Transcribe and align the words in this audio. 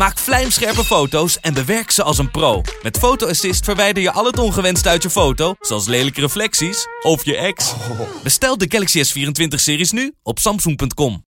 Maak 0.00 0.18
vlijmscherpe 0.18 0.84
foto's 0.84 1.40
en 1.40 1.54
bewerk 1.54 1.90
ze 1.90 2.02
als 2.02 2.18
een 2.18 2.30
pro. 2.30 2.62
Met 2.82 2.98
Photo 2.98 3.28
Assist 3.28 3.64
verwijder 3.64 4.02
je 4.02 4.12
al 4.12 4.24
het 4.24 4.38
ongewenst 4.38 4.86
uit 4.86 5.02
je 5.02 5.10
foto, 5.10 5.54
zoals 5.60 5.86
lelijke 5.86 6.20
reflecties 6.20 6.86
of 7.02 7.24
je 7.24 7.36
ex. 7.36 7.74
Bestel 8.22 8.58
de 8.58 8.66
Galaxy 8.68 9.02
S24-series 9.04 9.90
nu 9.90 10.12
op 10.22 10.38
samsung.com. 10.38 11.24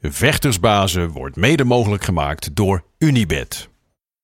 Vechtersbazen 0.00 1.08
wordt 1.08 1.36
mede 1.36 1.64
mogelijk 1.64 2.04
gemaakt 2.04 2.56
door 2.56 2.84
Unibed. 2.98 3.68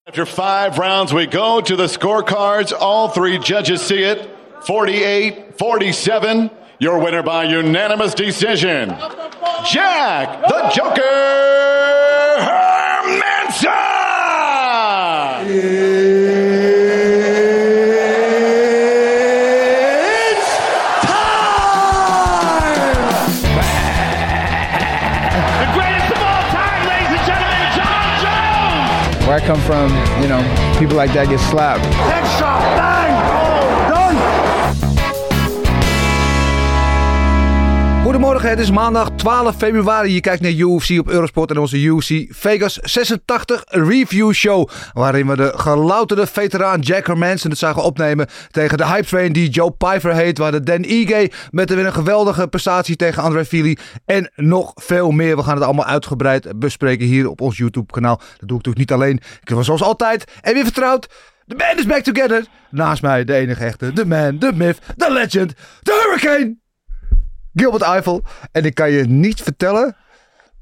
After 0.03 0.25
five 0.25 0.71
rounds, 0.75 1.11
we 1.11 1.27
go 1.29 1.61
to 1.61 1.75
the 1.75 1.87
scorecards. 1.87 2.73
All 2.73 3.09
three 3.09 3.39
judges 3.39 3.85
see 3.85 4.11
it 4.11 4.27
48 4.59 5.33
47. 5.55 6.49
Your 6.77 7.03
winner 7.03 7.23
by 7.23 7.53
unanimous 7.53 8.13
decision, 8.13 8.97
Jack 9.63 10.47
the 10.47 10.71
Joker 10.73 11.41
Hermanson! 13.61 15.51
It's 19.11 20.49
time! 21.05 21.41
The 25.59 25.69
greatest 25.73 26.09
of 26.11 26.19
all 26.21 26.43
time, 26.49 26.81
ladies 26.87 27.11
and 27.13 27.23
gentlemen, 27.27 27.63
John 27.77 28.07
Jones! 28.21 29.27
Where 29.27 29.35
I 29.37 29.41
come 29.45 29.61
from, 29.61 29.89
you 30.21 30.27
know, 30.27 30.41
people 30.79 30.95
like 30.97 31.13
that 31.13 31.27
get 31.29 31.39
slapped. 31.39 31.83
Headshot, 31.83 32.61
bang! 32.77 33.13
Oh, 33.29 33.89
done! 33.89 34.40
Goedemorgen, 38.11 38.49
het 38.49 38.59
is 38.59 38.71
maandag 38.71 39.09
12 39.15 39.55
februari. 39.55 40.13
Je 40.13 40.19
kijkt 40.19 40.41
naar 40.41 40.51
UFC 40.51 40.99
op 40.99 41.09
Eurosport 41.09 41.49
en 41.49 41.57
onze 41.57 41.77
UFC 41.77 42.25
Vegas 42.29 42.73
86 42.73 43.63
Review 43.65 44.33
Show. 44.33 44.69
Waarin 44.93 45.27
we 45.27 45.35
de 45.35 45.51
gelouterde 45.55 46.27
veteraan 46.27 46.79
Jack 46.79 47.07
Hermanson 47.07 47.49
het 47.49 47.59
zagen 47.59 47.83
opnemen 47.83 48.27
tegen 48.49 48.77
de 48.77 48.85
hype 48.85 49.05
train 49.05 49.33
die 49.33 49.49
Joe 49.49 49.71
Piper 49.71 50.13
heet. 50.13 50.37
We 50.37 50.43
hadden 50.43 50.65
Dan 50.65 50.83
Ige 50.83 51.31
met 51.51 51.69
weer 51.69 51.85
een 51.85 51.93
geweldige 51.93 52.47
prestatie 52.47 52.95
tegen 52.95 53.23
André 53.23 53.45
Fili. 53.45 53.77
En 54.05 54.31
nog 54.35 54.71
veel 54.75 55.11
meer. 55.11 55.35
We 55.35 55.43
gaan 55.43 55.55
het 55.55 55.63
allemaal 55.63 55.85
uitgebreid 55.85 56.59
bespreken 56.59 57.05
hier 57.05 57.29
op 57.29 57.41
ons 57.41 57.57
YouTube 57.57 57.91
kanaal. 57.91 58.17
Dat 58.17 58.27
doe 58.47 58.57
ik 58.57 58.65
natuurlijk 58.65 58.77
niet 58.77 58.91
alleen. 58.91 59.19
Ik 59.41 59.47
heb 59.47 59.63
zoals 59.63 59.81
altijd 59.81 60.31
en 60.41 60.53
weer 60.53 60.63
vertrouwd. 60.63 61.09
The 61.47 61.55
man 61.55 61.77
is 61.77 61.85
back 61.85 62.03
together. 62.03 62.45
Naast 62.69 63.01
mij 63.01 63.23
de 63.23 63.33
enige 63.33 63.65
echte. 63.65 63.93
The 63.93 64.05
man, 64.05 64.37
the 64.37 64.51
myth, 64.55 64.79
the 64.97 65.11
legend, 65.11 65.53
the 65.81 66.03
hurricane. 66.03 66.59
Gilbert 67.53 67.83
Eiffel. 67.83 68.23
En 68.51 68.65
ik 68.65 68.73
kan 68.75 68.91
je 68.91 69.03
niet 69.03 69.41
vertellen 69.41 69.95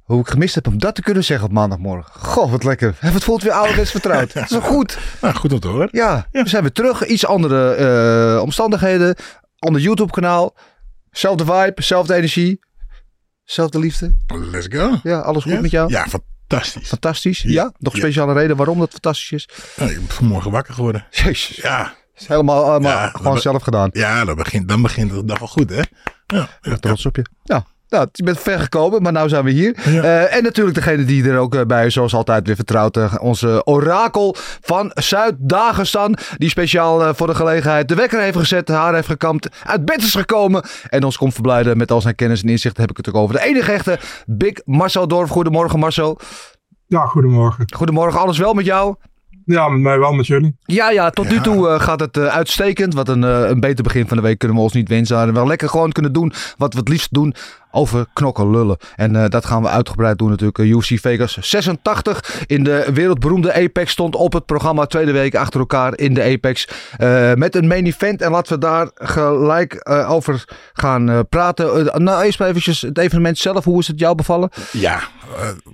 hoe 0.03 0.19
ik 0.19 0.27
gemist 0.27 0.55
heb 0.55 0.67
om 0.67 0.77
dat 0.79 0.95
te 0.95 1.01
kunnen 1.01 1.23
zeggen 1.23 1.47
op 1.47 1.51
maandagmorgen. 1.53 2.13
Goh, 2.21 2.51
wat 2.51 2.63
lekker. 2.63 2.95
Het 2.99 3.23
voelt 3.23 3.43
weer 3.43 3.51
ouderwets 3.51 3.91
vertrouwd. 3.91 4.33
Dat 4.33 4.43
is 4.43 4.49
wel 4.49 4.61
goed. 4.61 4.97
Nou, 5.21 5.35
goed 5.35 5.53
om 5.53 5.59
te 5.59 5.67
horen. 5.67 5.87
Ja, 5.91 6.27
we 6.31 6.49
zijn 6.49 6.61
weer 6.61 6.71
terug. 6.71 7.05
Iets 7.05 7.25
andere 7.25 7.73
eh, 7.73 8.41
omstandigheden. 8.41 9.15
Ander 9.59 9.81
YouTube 9.81 10.11
kanaal. 10.11 10.55
Zelfde 11.11 11.45
vibe, 11.45 11.81
zelfde 11.83 12.13
energie. 12.15 12.59
Zelfde 13.43 13.79
liefde. 13.79 14.15
Let's 14.51 14.67
go. 14.69 14.99
Ja, 15.03 15.19
alles 15.19 15.43
goed 15.43 15.51
Ja? 15.51 15.61
met 15.61 15.71
jou? 15.71 15.91
Ja, 15.91 16.05
fantastisch. 16.07 16.87
Fantastisch. 16.87 17.41
Ja? 17.41 17.49
Ja. 17.51 17.71
Nog 17.77 17.93
Ja. 17.93 17.99
speciale 17.99 18.33
reden 18.33 18.55
waarom 18.55 18.79
dat 18.79 18.91
fantastisch 18.91 19.31
is? 19.31 19.49
Nou, 19.77 19.91
ik 19.91 19.97
ben 19.97 20.07
vanmorgen 20.09 20.51
wakker 20.51 20.73
geworden. 20.73 21.05
Jezus. 21.09 21.55
Ja, 21.55 21.93
is 22.19 22.27
helemaal, 22.27 22.81
Ja, 22.81 23.07
gewoon 23.13 23.37
zelf 23.37 23.63
gedaan. 23.63 23.89
ja 23.93 24.25
dan, 24.25 24.35
begint, 24.35 24.67
dan 24.67 24.81
begint 24.81 25.11
de 25.11 25.25
dag 25.25 25.39
wel 25.39 25.47
goed, 25.47 25.69
hè? 25.69 25.81
Ja, 26.27 26.47
ja, 26.61 26.75
Trots 26.77 27.05
op 27.05 27.15
je. 27.15 27.25
Ja. 27.43 27.63
Nou, 27.89 28.07
je 28.11 28.23
bent 28.23 28.39
ver 28.39 28.59
gekomen, 28.59 29.01
maar 29.01 29.11
nu 29.11 29.29
zijn 29.29 29.43
we 29.43 29.51
hier. 29.51 29.75
Ja. 29.89 30.01
Eh, 30.03 30.35
en 30.35 30.43
natuurlijk 30.43 30.75
degene 30.75 31.05
die 31.05 31.29
er 31.29 31.37
ook 31.37 31.55
eh, 31.55 31.61
bij 31.65 31.85
is, 31.85 31.93
zoals 31.93 32.13
altijd 32.13 32.47
weer 32.47 32.55
vertrouwd. 32.55 32.97
eh, 32.97 33.15
onze 33.21 33.61
orakel 33.65 34.35
van 34.61 34.91
Zuid-Dagestan. 34.93 36.17
Die 36.37 36.49
speciaal 36.49 37.03
eh, 37.05 37.13
voor 37.13 37.27
de 37.27 37.35
gelegenheid 37.35 37.87
de 37.87 37.95
wekker 37.95 38.21
heeft 38.21 38.37
gezet, 38.37 38.67
haar 38.67 38.93
heeft 38.93 39.07
gekamd, 39.07 39.47
uit 39.63 39.85
bed 39.85 40.01
is 40.01 40.15
gekomen. 40.15 40.63
En 40.89 41.03
ons 41.03 41.17
komt 41.17 41.33
verblijden 41.33 41.77
met 41.77 41.91
al 41.91 42.01
zijn 42.01 42.15
kennis 42.15 42.41
en 42.41 42.49
inzicht. 42.49 42.77
Heb 42.77 42.89
ik 42.89 42.97
het 42.97 43.09
ook 43.09 43.15
over 43.15 43.35
de 43.35 43.41
enige 43.43 43.71
echte 43.71 43.99
Big 44.25 44.53
Marcel 44.65 45.07
Dorf. 45.07 45.29
Goedemorgen 45.29 45.79
Marcel. 45.79 46.19
Ja, 46.87 47.05
goedemorgen. 47.05 47.65
Goedemorgen, 47.75 48.19
alles 48.19 48.37
wel 48.37 48.53
met 48.53 48.65
jou? 48.65 48.95
Ja, 49.53 49.67
met 49.69 49.81
mij 49.81 49.99
wel, 49.99 50.13
met 50.13 50.27
jullie. 50.27 50.55
Ja, 50.65 50.89
ja, 50.89 51.09
tot 51.09 51.29
nu 51.29 51.41
toe 51.41 51.69
eh, 51.69 51.79
gaat 51.79 51.99
het 51.99 52.17
eh, 52.17 52.25
uitstekend. 52.25 52.93
Wat 52.93 53.09
een, 53.09 53.23
eh, 53.23 53.49
een 53.49 53.59
beter 53.59 53.83
begin 53.83 54.07
van 54.07 54.17
de 54.17 54.23
week 54.23 54.37
kunnen 54.37 54.57
we 54.57 54.63
ons 54.63 54.73
niet 54.73 54.89
wensen. 54.89 55.17
En 55.17 55.33
wel 55.33 55.47
lekker 55.47 55.69
gewoon 55.69 55.91
kunnen 55.91 56.13
doen 56.13 56.33
wat 56.57 56.73
we 56.73 56.79
het 56.79 56.89
liefst 56.89 57.13
doen. 57.13 57.33
Over 57.71 58.05
knokken 58.13 58.51
lullen. 58.51 58.77
En 58.95 59.15
eh, 59.15 59.29
dat 59.29 59.45
gaan 59.45 59.61
we 59.61 59.67
uitgebreid 59.67 60.17
doen 60.17 60.29
natuurlijk. 60.29 60.57
Eh, 60.59 60.69
UFC 60.69 60.99
Vegas 60.99 61.37
86 61.39 62.43
in 62.45 62.63
de 62.63 62.89
wereldberoemde 62.93 63.53
Apex 63.53 63.91
stond 63.91 64.15
op 64.15 64.33
het 64.33 64.45
programma. 64.45 64.85
Tweede 64.85 65.11
week 65.11 65.35
achter 65.35 65.59
elkaar 65.59 65.97
in 65.97 66.13
de 66.13 66.23
Apex. 66.23 66.67
Eh, 66.97 67.33
met 67.33 67.55
een 67.55 67.67
main 67.67 67.85
event. 67.85 68.21
En 68.21 68.31
laten 68.31 68.53
we 68.53 68.59
daar 68.59 68.89
gelijk 68.93 69.89
over 70.07 70.45
gaan 70.73 71.27
praten. 71.29 72.03
Nou, 72.03 72.23
eerst 72.23 72.39
maar 72.39 72.47
eventjes 72.47 72.81
het 72.81 72.97
evenement 72.97 73.37
zelf. 73.37 73.63
Hoe 73.63 73.79
is 73.79 73.87
het 73.87 73.99
jou 73.99 74.15
bevallen? 74.15 74.49
ja 74.71 75.01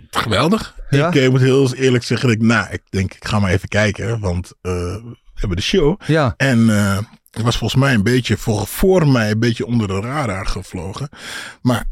geweldig. 0.09 0.75
Ja? 0.89 1.11
Ik 1.11 1.29
moet 1.29 1.41
heel 1.41 1.73
eerlijk 1.73 2.03
zeggen, 2.03 2.27
dat 2.27 2.37
ik, 2.37 2.43
nou, 2.43 2.67
ik 2.71 2.81
denk, 2.89 3.13
ik 3.13 3.27
ga 3.27 3.39
maar 3.39 3.51
even 3.51 3.69
kijken. 3.69 4.19
Want 4.19 4.53
we 4.61 5.01
hebben 5.33 5.57
de 5.57 5.63
show. 5.63 6.01
Ja. 6.05 6.33
En 6.37 6.69
was 7.43 7.57
volgens 7.57 7.81
mij 7.81 7.93
een 7.93 8.03
beetje, 8.03 8.37
voor, 8.37 8.67
voor 8.67 9.07
mij 9.07 9.31
een 9.31 9.39
beetje 9.39 9.65
onder 9.65 9.87
de 9.87 9.99
radar 9.99 10.45
gevlogen. 10.45 11.09
Maar 11.61 11.85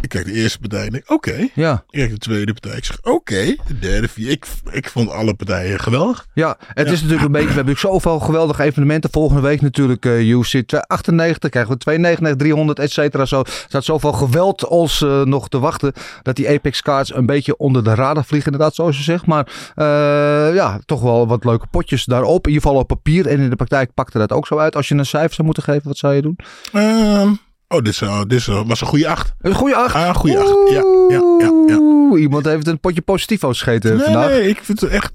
ik 0.00 0.08
kijk 0.08 0.24
de 0.24 0.32
eerste 0.32 0.58
partij 0.58 0.84
en 0.84 0.90
denk, 0.90 1.10
oké. 1.10 1.48
Ja. 1.54 1.72
Ik 1.90 1.98
kijk 1.98 2.10
de 2.10 2.18
tweede 2.18 2.52
partij. 2.52 2.76
Ik 2.76 2.84
zeg, 2.84 2.98
oké. 3.02 3.56
De 3.66 3.78
derde, 3.80 4.08
vier. 4.08 4.30
Ik, 4.30 4.46
ik 4.70 4.88
vond 4.88 5.10
alle 5.10 5.34
partijen 5.34 5.80
geweldig. 5.80 6.26
Ja, 6.34 6.56
het 6.74 6.86
Ja. 6.86 6.92
is 6.92 6.98
natuurlijk 7.00 7.26
een 7.26 7.32
beetje. 7.32 7.48
We 7.48 7.54
hebben 7.54 7.78
zoveel 7.78 8.18
geweldige 8.20 8.62
evenementen. 8.62 9.10
Volgende 9.12 9.42
week 9.42 9.60
natuurlijk 9.60 10.04
eh 10.06 10.28
UFC 10.28 10.50
298. 10.66 11.50
Krijgen 11.50 11.72
we 11.72 11.78
299, 11.78 12.36
300, 12.46 12.78
et 12.78 12.90
cetera. 12.92 13.24
Zo 13.24 13.40
er 13.40 13.64
staat 13.68 13.84
zoveel 13.84 14.12
geweld 14.12 14.66
ons 14.66 15.02
eh, 15.02 15.22
nog 15.22 15.48
te 15.48 15.58
wachten. 15.58 15.92
Dat 16.22 16.36
die 16.36 16.48
Apex 16.48 16.82
cards 16.82 17.14
een 17.14 17.26
beetje 17.26 17.56
onder 17.56 17.84
de 17.84 17.94
radar 17.94 18.24
vliegen, 18.24 18.52
inderdaad, 18.52 18.74
zoals 18.74 18.96
je 18.96 19.02
zegt. 19.02 19.26
Maar 19.26 19.46
eh, 19.74 20.54
ja, 20.54 20.80
toch 20.84 21.00
wel 21.02 21.26
wat 21.26 21.44
leuke 21.44 21.66
potjes 21.70 22.04
daarop. 22.04 22.46
In 22.46 22.52
ieder 22.52 22.66
geval 22.68 22.82
op 22.82 22.88
papier. 22.88 23.26
En 23.26 23.38
in 23.40 23.50
de 23.50 23.56
praktijk 23.56 23.94
pakte 23.94 24.18
dat 24.18 24.32
ook 24.32 24.46
zo 24.46 24.58
uit. 24.58 24.76
Als 24.76 24.88
je 24.88 24.94
een 24.94 25.06
cijfer 25.06 25.34
zou 25.34 25.44
moeten 25.46 25.62
geven, 25.62 25.88
wat 25.88 25.96
zou 25.96 26.14
je 26.14 26.22
doen? 26.22 26.38
Ehm, 26.72 27.32
oh, 27.72 27.82
dit, 27.82 27.92
is, 27.92 28.00
eh, 28.00 28.18
dit 28.20 28.32
is, 28.38 28.48
eh, 28.48 28.62
was 28.66 28.80
een 28.80 28.86
goede 28.86 29.08
acht. 29.08 29.32
Een 29.40 29.54
goede 29.54 29.74
acht. 29.76 29.94
Ah, 29.94 30.06
een 30.06 30.14
goede 30.14 30.38
acht. 30.38 30.48
Ja, 30.70 30.82
ja, 31.08 31.22
ja, 31.38 31.64
ja. 31.66 31.76
Oeh, 31.80 32.20
Iemand 32.20 32.44
heeft 32.44 32.66
een 32.66 32.80
potje 32.80 33.00
positivo 33.02 33.48
gescheten 33.48 33.96
Nee, 33.96 34.04
vandaag. 34.04 34.28
nee, 34.30 34.48
ik 34.48 34.58
vind 34.62 34.80
het 34.80 34.90
echt 34.90 35.12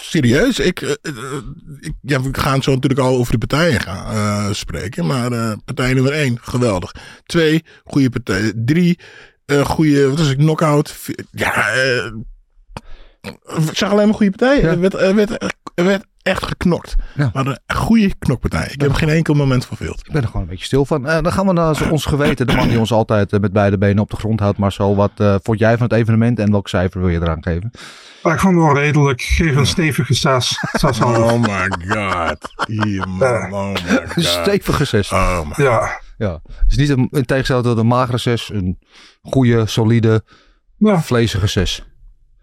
serieus. 0.00 0.58
Ik, 0.58 0.80
eh, 0.82 0.90
ik, 1.80 1.92
ja, 2.02 2.20
we 2.22 2.28
gaan 2.32 2.62
zo 2.62 2.74
natuurlijk 2.74 3.00
al 3.00 3.16
over 3.16 3.32
de 3.32 3.38
partijen 3.38 3.80
gaan 3.80 4.54
spreken. 4.54 5.06
Maar 5.06 5.56
partij 5.64 5.92
nummer 5.94 6.12
één, 6.12 6.38
geweldig. 6.40 6.92
Twee, 7.26 7.64
goede 7.84 8.10
partij. 8.10 8.52
Drie, 8.56 8.98
goede, 9.64 10.08
wat 10.08 10.18
was 10.18 10.30
ik, 10.30 10.36
knockout. 10.38 10.90
Vier- 10.92 11.24
Ja, 11.30 11.68
ik 13.20 13.76
zag 13.76 13.90
alleen 13.90 14.06
maar 14.06 14.16
goede 14.16 14.36
partijen. 14.36 14.62
Ja. 14.64 14.70
Er, 14.70 14.80
werd, 14.80 14.94
er, 14.94 15.14
werd, 15.14 15.30
er 15.74 15.84
werd 15.84 16.04
echt 16.22 16.44
geknokt. 16.44 16.94
Ja. 17.14 17.30
Maar 17.32 17.46
een 17.46 17.76
goede 17.76 18.14
knokpartij. 18.18 18.68
Ik 18.72 18.80
heb 18.80 18.92
geen 18.92 19.08
enkel 19.08 19.34
moment 19.34 19.66
verveeld. 19.66 19.98
Ik 20.06 20.12
ben 20.12 20.22
er 20.22 20.26
gewoon 20.26 20.42
een 20.42 20.48
beetje 20.48 20.64
stil 20.64 20.84
van. 20.84 21.06
Eh, 21.06 21.22
dan 21.22 21.32
gaan 21.32 21.46
we 21.46 21.52
naar 21.52 21.90
ons 21.90 22.04
geweten. 22.04 22.46
De 22.46 22.54
man 22.54 22.68
die 22.68 22.78
ons 22.78 22.92
altijd 22.92 23.32
eh, 23.32 23.40
met 23.40 23.52
beide 23.52 23.78
benen 23.78 24.02
op 24.02 24.10
de 24.10 24.16
grond 24.16 24.40
houdt. 24.40 24.58
Marcel, 24.58 24.96
wat 24.96 25.10
eh, 25.16 25.34
vond 25.42 25.58
jij 25.58 25.72
van 25.76 25.82
het 25.82 25.92
evenement 25.92 26.38
en 26.38 26.50
welk 26.50 26.68
cijfer 26.68 27.00
wil 27.00 27.08
je 27.08 27.20
eraan 27.20 27.42
geven? 27.42 27.70
Maar 28.22 28.34
ik 28.34 28.40
vond 28.40 28.54
het 28.54 28.64
wel 28.64 28.74
redelijk. 28.76 29.20
Ik 29.20 29.26
geef 29.26 29.56
een 29.56 29.66
stevige 29.66 30.14
6. 30.14 30.56
6,5. 30.86 30.98
Oh 31.20 31.40
my 31.40 31.70
god. 31.88 32.66
Hier, 32.66 33.08
man. 33.08 33.52
Oh 33.52 33.72
my 33.72 33.76
Een 33.86 34.08
god. 34.08 34.24
stevige 34.24 34.84
6. 34.84 35.12
Oh 35.12 35.40
my 35.44 35.64
Ja. 35.64 36.00
Ja. 36.18 36.40
Het 36.44 36.70
is 36.70 36.76
niet 36.76 36.88
een, 36.88 37.08
in 37.10 37.24
tegenstelling 37.24 37.64
tot 37.64 37.78
een 37.78 37.86
magere 37.86 38.18
6. 38.18 38.50
Een 38.52 38.78
goede, 39.22 39.66
solide, 39.66 40.22
ja. 40.76 41.00
vlezige 41.00 41.46
6. 41.46 41.84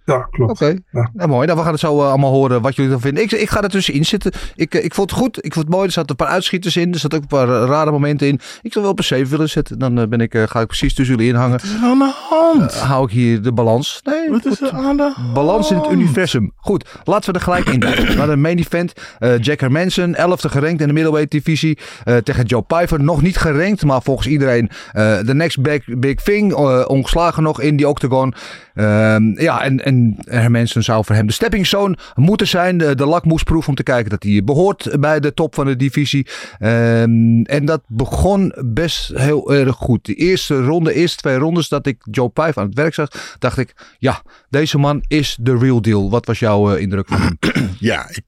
Ja, 0.07 0.27
klopt. 0.31 0.51
Oké, 0.51 0.65
Ja. 0.91 1.09
nou, 1.13 1.29
mooi. 1.29 1.45
Nou, 1.45 1.57
we 1.57 1.63
gaan 1.63 1.71
het 1.71 1.81
zo 1.81 2.01
eh, 2.01 2.07
allemaal 2.09 2.31
horen 2.31 2.61
wat 2.61 2.75
jullie 2.75 2.91
ervan 2.91 3.05
vinden. 3.07 3.23
Ik, 3.23 3.31
ik 3.31 3.49
ga 3.49 3.61
er 3.61 3.69
tussenin 3.69 4.05
zitten. 4.05 4.31
Ik, 4.55 4.73
eh, 4.75 4.83
ik 4.83 4.93
vond 4.93 5.09
het 5.09 5.19
goed. 5.19 5.37
Ik 5.45 5.53
vond 5.53 5.65
het 5.65 5.73
mooi. 5.75 5.87
Er 5.87 5.91
zaten 5.93 6.09
een 6.09 6.15
paar 6.25 6.27
uitschieters 6.33 6.75
in. 6.77 6.93
Er 6.93 6.99
zaten 6.99 7.17
ook 7.17 7.23
een 7.23 7.29
paar 7.37 7.47
rare 7.47 7.91
momenten 7.91 8.27
in. 8.27 8.39
Ik 8.61 8.71
zou 8.73 8.83
wel 8.83 8.93
op 8.93 8.97
een 8.99 9.03
7 9.05 9.29
willen 9.29 9.49
zetten. 9.49 9.79
Dan 9.79 9.99
eh, 9.99 10.07
ben 10.07 10.19
ik, 10.21 10.33
eh, 10.33 10.43
ga 10.45 10.59
ik 10.59 10.67
precies 10.67 10.93
tussen 10.93 11.15
jullie 11.15 11.31
inhangen. 11.31 11.51
Wat 11.51 11.63
is 11.63 11.73
er 11.73 11.81
aan 11.83 11.97
de 11.97 12.13
hand? 12.29 12.73
Hou 12.79 13.05
ik 13.05 13.11
hier 13.11 13.41
de 13.41 13.51
balans. 13.53 13.99
Nee, 14.03 14.29
Wat 14.29 14.45
is 14.45 14.61
er 14.61 14.71
aan 14.71 14.97
de 14.97 15.11
hand? 15.15 15.33
Balans 15.33 15.71
in 15.71 15.77
het 15.77 15.91
universum. 15.91 16.51
Goed, 16.55 16.89
laten 17.03 17.31
we 17.33 17.37
er 17.37 17.43
gelijk 17.43 17.69
in 17.69 17.79
duiken. 17.79 18.17
Naar 18.17 18.27
de 18.27 18.35
main 18.35 18.57
event. 18.57 18.93
Eh 19.19 19.39
Jack 19.39 19.59
Hermanson, 19.59 20.15
11e 20.15 20.49
gerankt 20.49 20.81
in 20.81 20.87
de 20.87 20.93
middleweight 20.93 21.31
divisie. 21.31 21.77
eh, 22.03 22.17
tegen 22.17 22.45
Joe 22.45 22.61
Piper. 22.61 23.03
Nog 23.03 23.21
niet 23.21 23.37
gerankt, 23.37 23.83
maar 23.85 24.01
volgens 24.01 24.27
iedereen 24.27 24.69
eh, 24.91 25.17
de 25.25 25.33
next 25.35 25.61
big, 25.61 25.83
big 25.85 26.15
thing. 26.21 26.53
eh, 26.53 26.83
ongeslagen 26.87 27.43
nog 27.43 27.61
in 27.61 27.75
die 27.75 27.87
octagon. 27.87 28.33
Ehm, 28.73 29.39
ja, 29.41 29.61
en, 29.63 29.85
en 29.85 29.96
Hermanson 30.25 30.81
zou 30.83 31.05
voor 31.05 31.15
hem 31.15 31.27
de 31.27 31.33
stepping 31.33 31.67
zone 31.67 31.97
moeten 32.15 32.47
zijn. 32.47 32.77
De, 32.77 32.95
de 32.95 33.05
lakmoesproef 33.05 33.67
om 33.67 33.75
te 33.75 33.83
kijken 33.83 34.09
dat 34.09 34.23
hij 34.23 34.43
behoort 34.43 34.99
bij 34.99 35.19
de 35.19 35.33
top 35.33 35.55
van 35.55 35.65
de 35.65 35.75
divisie. 35.75 36.27
Ehm, 36.59 37.41
en 37.41 37.65
dat 37.65 37.81
begon 37.87 38.53
best 38.65 39.11
heel 39.15 39.53
erg 39.53 39.75
goed. 39.75 40.05
De 40.05 40.13
eerste 40.13 40.61
ronde, 40.63 40.93
eerste 40.93 41.17
twee 41.17 41.37
rondes 41.37 41.69
dat 41.69 41.85
ik 41.87 41.97
Joe 42.11 42.29
Piper 42.29 42.57
aan 42.57 42.65
het 42.67 42.77
werk 42.77 42.93
zag, 42.93 43.09
dacht 43.39 43.57
ik, 43.57 43.95
ja, 43.97 44.21
deze 44.49 44.77
man 44.77 45.03
is 45.07 45.37
de 45.41 45.57
real 45.57 45.81
deal. 45.81 46.09
Wat 46.09 46.25
was 46.25 46.39
jouw 46.39 46.71
eh, 46.73 46.81
indruk 46.81 47.07
van 47.07 47.21
hem? 47.21 47.37
Ja, 47.79 48.09
ik, 48.09 48.23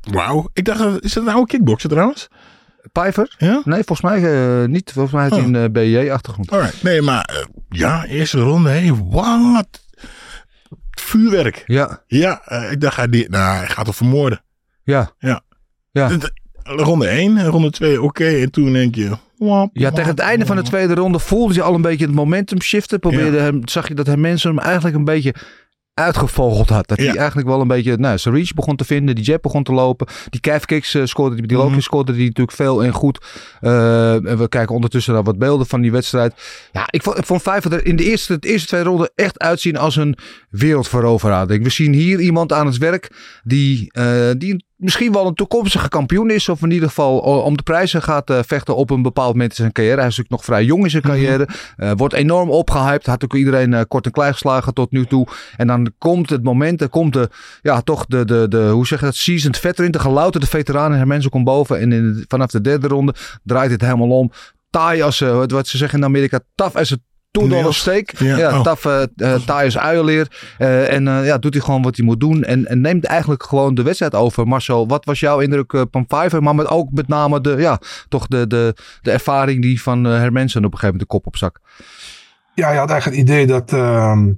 wauw. 0.00 0.48
Ik 0.52 0.64
dacht, 0.64 0.80
eh, 0.80 0.94
is 1.00 1.12
dat 1.12 1.26
een 1.26 1.32
oude 1.32 1.46
kickboxer 1.46 1.90
trouwens? 1.90 2.28
Ja? 3.38 3.62
Nee, 3.64 3.84
volgens 3.84 4.00
mij 4.00 4.24
eh, 4.62 4.68
niet. 4.68 4.92
Volgens 4.92 5.14
mij 5.14 5.22
heeft 5.22 5.34
hij 5.36 5.44
Oh. 5.44 5.62
een 5.62 5.72
BJ-achtergrond. 5.72 6.50
Alright. 6.50 6.82
Nee, 6.82 7.02
maar 7.02 7.46
ja, 7.68 8.04
eerste 8.06 8.40
ronde. 8.40 8.68
Hé, 8.70 8.94
wat? 9.10 9.68
Vuurwerk. 11.10 11.62
Ja, 11.66 12.02
Ja, 12.06 12.42
eh, 12.44 12.72
ik 12.72 12.80
dacht, 12.80 12.96
hij, 12.96 13.08
die, 13.08 13.28
nou, 13.28 13.56
hij 13.56 13.66
gaat 13.66 13.84
hem 13.84 13.94
vermoorden. 13.94 14.42
ja. 14.84 15.10
Ja. 15.18 15.40
Ja. 15.92 16.08
De- 16.08 16.18
de- 16.18 16.32
Ronde 16.62 17.08
1, 17.08 17.44
ronde 17.46 17.70
2, 17.70 18.02
oké. 18.02 18.24
En 18.26 18.50
toen 18.50 18.72
denk 18.72 18.94
je... 18.94 19.10
wap, 19.38 19.70
Ja, 19.72 19.90
tegen 19.90 20.10
het 20.10 20.18
wap, 20.18 20.28
einde 20.28 20.46
van 20.46 20.56
de 20.56 20.62
tweede 20.62 20.94
ronde 20.94 21.18
voelde 21.18 21.54
je 21.54 21.62
al 21.62 21.74
een 21.74 21.82
beetje 21.82 22.06
het 22.06 22.14
momentum 22.14 22.60
shiften. 22.62 23.00
Probeerde 23.00 23.36
Ja. 23.36 23.42
hem, 23.42 23.60
zag 23.68 23.88
je 23.88 23.94
dat 23.94 24.06
hem 24.06 24.20
mensen 24.20 24.50
hem 24.50 24.58
eigenlijk 24.58 24.96
een 24.96 25.04
beetje 25.04 25.34
uitgevogeld 26.00 26.68
had. 26.68 26.88
Dat 26.88 26.98
Ja. 26.98 27.04
hij 27.06 27.16
eigenlijk 27.16 27.48
wel 27.48 27.60
een 27.60 27.68
beetje 27.68 27.96
nou, 27.96 28.18
zijn 28.18 28.34
reach 28.34 28.54
begon 28.54 28.76
te 28.76 28.84
vinden. 28.84 29.14
Die 29.14 29.24
jab 29.24 29.42
begon 29.42 29.62
te 29.62 29.72
lopen. 29.72 30.06
Die 30.30 30.40
calf 30.40 30.64
kicks 30.64 30.94
eh, 30.94 31.04
scoorde. 31.04 31.46
Die 31.46 31.56
Mhm. 31.56 31.70
kicks 31.70 31.84
scoorde 31.84 32.12
hij 32.12 32.20
natuurlijk 32.24 32.56
veel 32.56 32.84
en 32.84 32.92
goed. 32.92 33.24
Eh, 33.60 34.12
en 34.14 34.38
we 34.38 34.48
kijken 34.48 34.74
ondertussen 34.74 35.14
naar 35.14 35.22
wat 35.22 35.38
beelden 35.38 35.66
van 35.66 35.80
die 35.80 35.92
wedstrijd. 35.92 36.34
Ja, 36.72 36.86
ik 36.90 37.02
vond, 37.02 37.18
ik 37.18 37.26
vond 37.26 37.42
Vijver 37.42 37.72
er 37.72 37.86
in 37.86 37.96
de 37.96 38.04
eerste, 38.04 38.38
de 38.38 38.48
eerste 38.48 38.66
twee 38.68 38.82
ronden 38.82 39.10
echt 39.14 39.38
uitzien 39.38 39.76
als 39.76 39.96
een 39.96 40.16
wereldveroveraar. 40.50 41.46
We 41.46 41.70
zien 41.70 41.92
hier 41.92 42.20
iemand 42.20 42.52
aan 42.52 42.66
het 42.66 42.78
werk 42.78 43.10
die, 43.44 43.92
eh, 43.92 44.30
die 44.38 44.64
misschien 44.80 45.12
wel 45.12 45.26
een 45.26 45.34
toekomstige 45.34 45.88
kampioen 45.88 46.30
is. 46.30 46.48
Of 46.48 46.62
in 46.62 46.70
ieder 46.70 46.88
geval 46.88 47.24
eh, 47.24 47.44
om 47.44 47.56
de 47.56 47.62
prijzen 47.62 48.02
gaat 48.02 48.30
eh, 48.30 48.38
vechten 48.46 48.76
op 48.76 48.90
een 48.90 49.02
bepaald 49.02 49.32
moment 49.32 49.50
in 49.50 49.56
zijn 49.56 49.72
carrière. 49.72 49.98
Hij 49.98 50.08
is 50.08 50.16
natuurlijk 50.16 50.42
nog 50.42 50.44
vrij 50.44 50.64
jong 50.64 50.84
in 50.84 50.90
zijn 50.90 51.02
carrière. 51.02 51.48
Eh, 51.76 51.92
wordt 51.96 52.14
enorm 52.14 52.50
opgehyped. 52.50 53.06
Had 53.06 53.24
ook 53.24 53.34
iedereen 53.34 53.88
kort 53.88 54.06
en 54.06 54.12
klein 54.12 54.32
geslagen 54.32 54.74
tot 54.74 54.90
nu 54.90 55.06
toe. 55.06 55.26
En 55.56 55.66
dan 55.66 55.92
komt 55.98 56.30
het 56.30 56.42
moment, 56.42 56.80
er 56.80 56.88
komt 56.88 57.12
de, 57.12 57.28
ja, 57.62 57.80
toch 57.80 58.06
de, 58.06 58.24
de, 58.24 58.48
de 58.48 58.68
hoe 58.68 58.86
zeg 58.86 59.00
je 59.00 59.04
dat, 59.04 59.14
seasoned 59.14 59.58
veteran, 59.58 59.90
de 59.90 59.98
gelouterde 59.98 60.46
veteraan. 60.46 60.94
En 60.94 61.08
mensen 61.08 61.30
komt 61.30 61.44
boven. 61.44 61.80
En 61.80 61.92
in, 61.92 62.24
vanaf 62.28 62.50
de 62.50 62.60
derde 62.60 62.88
ronde 62.88 63.14
draait 63.44 63.70
het 63.70 63.80
helemaal 63.80 64.18
om. 64.18 64.30
Taai 64.70 65.02
als, 65.02 65.18
wat, 65.18 65.50
wat 65.50 65.68
ze 65.68 65.76
zeggen 65.76 65.98
in 65.98 66.04
Amerika, 66.04 66.40
tough 66.54 66.76
as 66.76 66.92
a 66.92 66.96
two 67.30 67.42
dollar 67.42 67.62
Nails. 67.62 67.78
steak. 67.78 68.18
Ja, 68.18 68.36
Ja, 68.36 68.58
oh. 68.58 68.62
tough, 68.62 68.86
eh 68.86 69.02
eh, 69.46 69.76
uilenleer. 69.76 70.54
Eh, 70.58 70.92
en 70.92 71.08
eh, 71.08 71.26
ja, 71.26 71.38
doet 71.38 71.54
hij 71.54 71.62
gewoon 71.62 71.82
wat 71.82 71.96
hij 71.96 72.04
moet 72.04 72.20
doen. 72.20 72.44
En, 72.44 72.66
en 72.66 72.80
neemt 72.80 73.04
eigenlijk 73.04 73.42
gewoon 73.42 73.74
de 73.74 73.82
wedstrijd 73.82 74.14
over. 74.14 74.46
Marcel, 74.46 74.88
wat 74.88 75.04
was 75.04 75.20
jouw 75.20 75.38
indruk 75.38 75.84
van 75.90 76.06
Pfeiffer? 76.06 76.42
Maar 76.42 76.54
met 76.54 76.68
ook 76.68 76.90
met 76.92 77.08
name 77.08 77.40
de, 77.40 77.54
ja, 77.58 77.78
toch 78.08 78.26
de, 78.26 78.46
de, 78.46 78.74
de 79.00 79.10
ervaring 79.10 79.62
die 79.62 79.82
van 79.82 80.06
eh 80.06 80.12
Hermansen 80.12 80.64
op 80.64 80.72
een 80.72 80.78
gegeven 80.78 80.98
moment 80.98 81.10
de 81.10 81.16
kop 81.16 81.26
op 81.26 81.36
zak. 81.36 81.60
Ja, 82.54 82.72
je 82.72 82.78
had 82.78 82.90
echt 82.90 83.04
het 83.04 83.14
idee 83.14 83.46
dat, 83.46 83.72
ehm, 83.72 84.32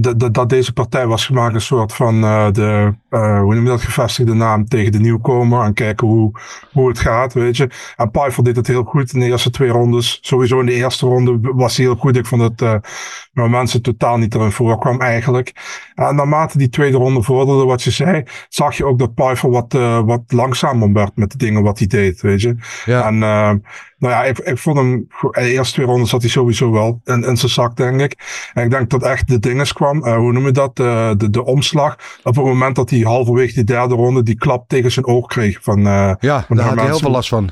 dat, 0.00 0.18
dat, 0.20 0.34
dat 0.34 0.48
deze 0.48 0.72
partij 0.72 1.06
was 1.06 1.26
gemaakt 1.26 1.54
een 1.54 1.60
soort 1.60 1.92
van 1.92 2.24
eh, 2.24 2.50
de, 2.50 2.94
eh, 3.10 3.40
hoe 3.40 3.54
noem 3.54 3.64
je 3.64 3.70
dat, 3.70 3.82
gevestigde 3.82 4.34
naam 4.34 4.68
tegen 4.68 4.92
de 4.92 4.98
nieuwkomer. 4.98 5.62
En 5.62 5.74
kijken 5.74 6.06
hoe, 6.06 6.30
hoe 6.72 6.88
het 6.88 6.98
gaat, 6.98 7.34
weet 7.34 7.56
je. 7.56 7.70
En 7.96 8.10
Pfeiffer 8.10 8.44
deed 8.44 8.56
het 8.56 8.66
heel 8.66 8.82
goed 8.82 9.12
in 9.12 9.20
de 9.20 9.26
eerste 9.26 9.50
twee 9.50 9.68
rondes. 9.68 10.18
Sowieso 10.20 10.60
in 10.60 10.66
de 10.66 10.72
eerste 10.72 11.06
ronde 11.06 11.38
was 11.54 11.76
hij 11.76 11.86
heel 11.86 11.96
goed. 11.96 12.16
Ik 12.16 12.26
vond 12.26 12.40
dat 12.40 12.62
eh 12.62 12.90
maar 13.32 13.50
mensen 13.50 13.82
totaal 13.82 14.16
niet 14.16 14.34
erin 14.34 14.52
voorkwam 14.52 15.00
eigenlijk. 15.00 15.52
En 15.94 16.14
naarmate 16.14 16.58
die 16.58 16.68
tweede 16.68 16.96
ronde 16.96 17.22
vorderde, 17.22 17.64
wat 17.64 17.82
je 17.82 17.90
zei, 17.90 18.22
zag 18.48 18.76
je 18.76 18.84
ook 18.84 18.98
dat 18.98 19.14
Pfeiffer 19.14 19.50
wat, 19.50 19.72
wat 20.04 20.22
langzamer 20.26 20.92
werd 20.92 21.16
met 21.16 21.30
de 21.30 21.38
dingen 21.38 21.62
wat 21.62 21.78
hij 21.78 21.86
deed, 21.86 22.20
weet 22.20 22.40
je. 22.40 22.56
Ja. 22.84 23.06
En 23.06 23.14
uh, 23.14 23.52
nou 23.98 24.12
ja, 24.14 24.24
ik, 24.24 24.38
ik 24.38 24.58
vond 24.58 24.76
hem, 24.76 24.92
in 25.20 25.42
de 25.42 25.50
eerste 25.50 25.74
twee 25.74 25.86
rondes 25.86 26.10
zat 26.10 26.20
hij 26.20 26.30
sowieso 26.30 26.70
wel 26.70 27.00
in, 27.04 27.24
in 27.24 27.36
zijn 27.36 27.52
zak, 27.52 27.76
denk 27.76 28.00
ik. 28.00 28.14
En 28.54 28.64
ik 28.64 28.70
denk 28.70 28.90
dat 28.90 29.02
echt 29.02 29.28
de 29.28 29.38
dinges 29.38 29.72
kwam, 29.72 30.06
uh, 30.06 30.16
hoe 30.16 30.32
noem 30.32 30.44
je 30.44 30.52
dat, 30.52 30.78
uh, 30.78 31.10
de, 31.16 31.30
de 31.30 31.44
omslag. 31.44 31.96
Op 32.22 32.36
het 32.36 32.44
moment 32.44 32.76
dat 32.76 32.90
hij 32.90 33.00
halverwege 33.00 33.54
die 33.54 33.64
derde 33.64 33.94
ronde 33.94 34.22
die 34.22 34.36
klap 34.36 34.68
tegen 34.68 34.92
zijn 34.92 35.06
oog 35.06 35.26
kreeg. 35.26 35.58
Van, 35.62 35.78
uh, 35.78 36.12
ja, 36.20 36.44
van 36.46 36.56
daar 36.56 36.66
had 36.66 36.76
hij 36.76 36.84
heel 36.84 36.98
veel 36.98 37.10
last 37.10 37.28
van. 37.28 37.50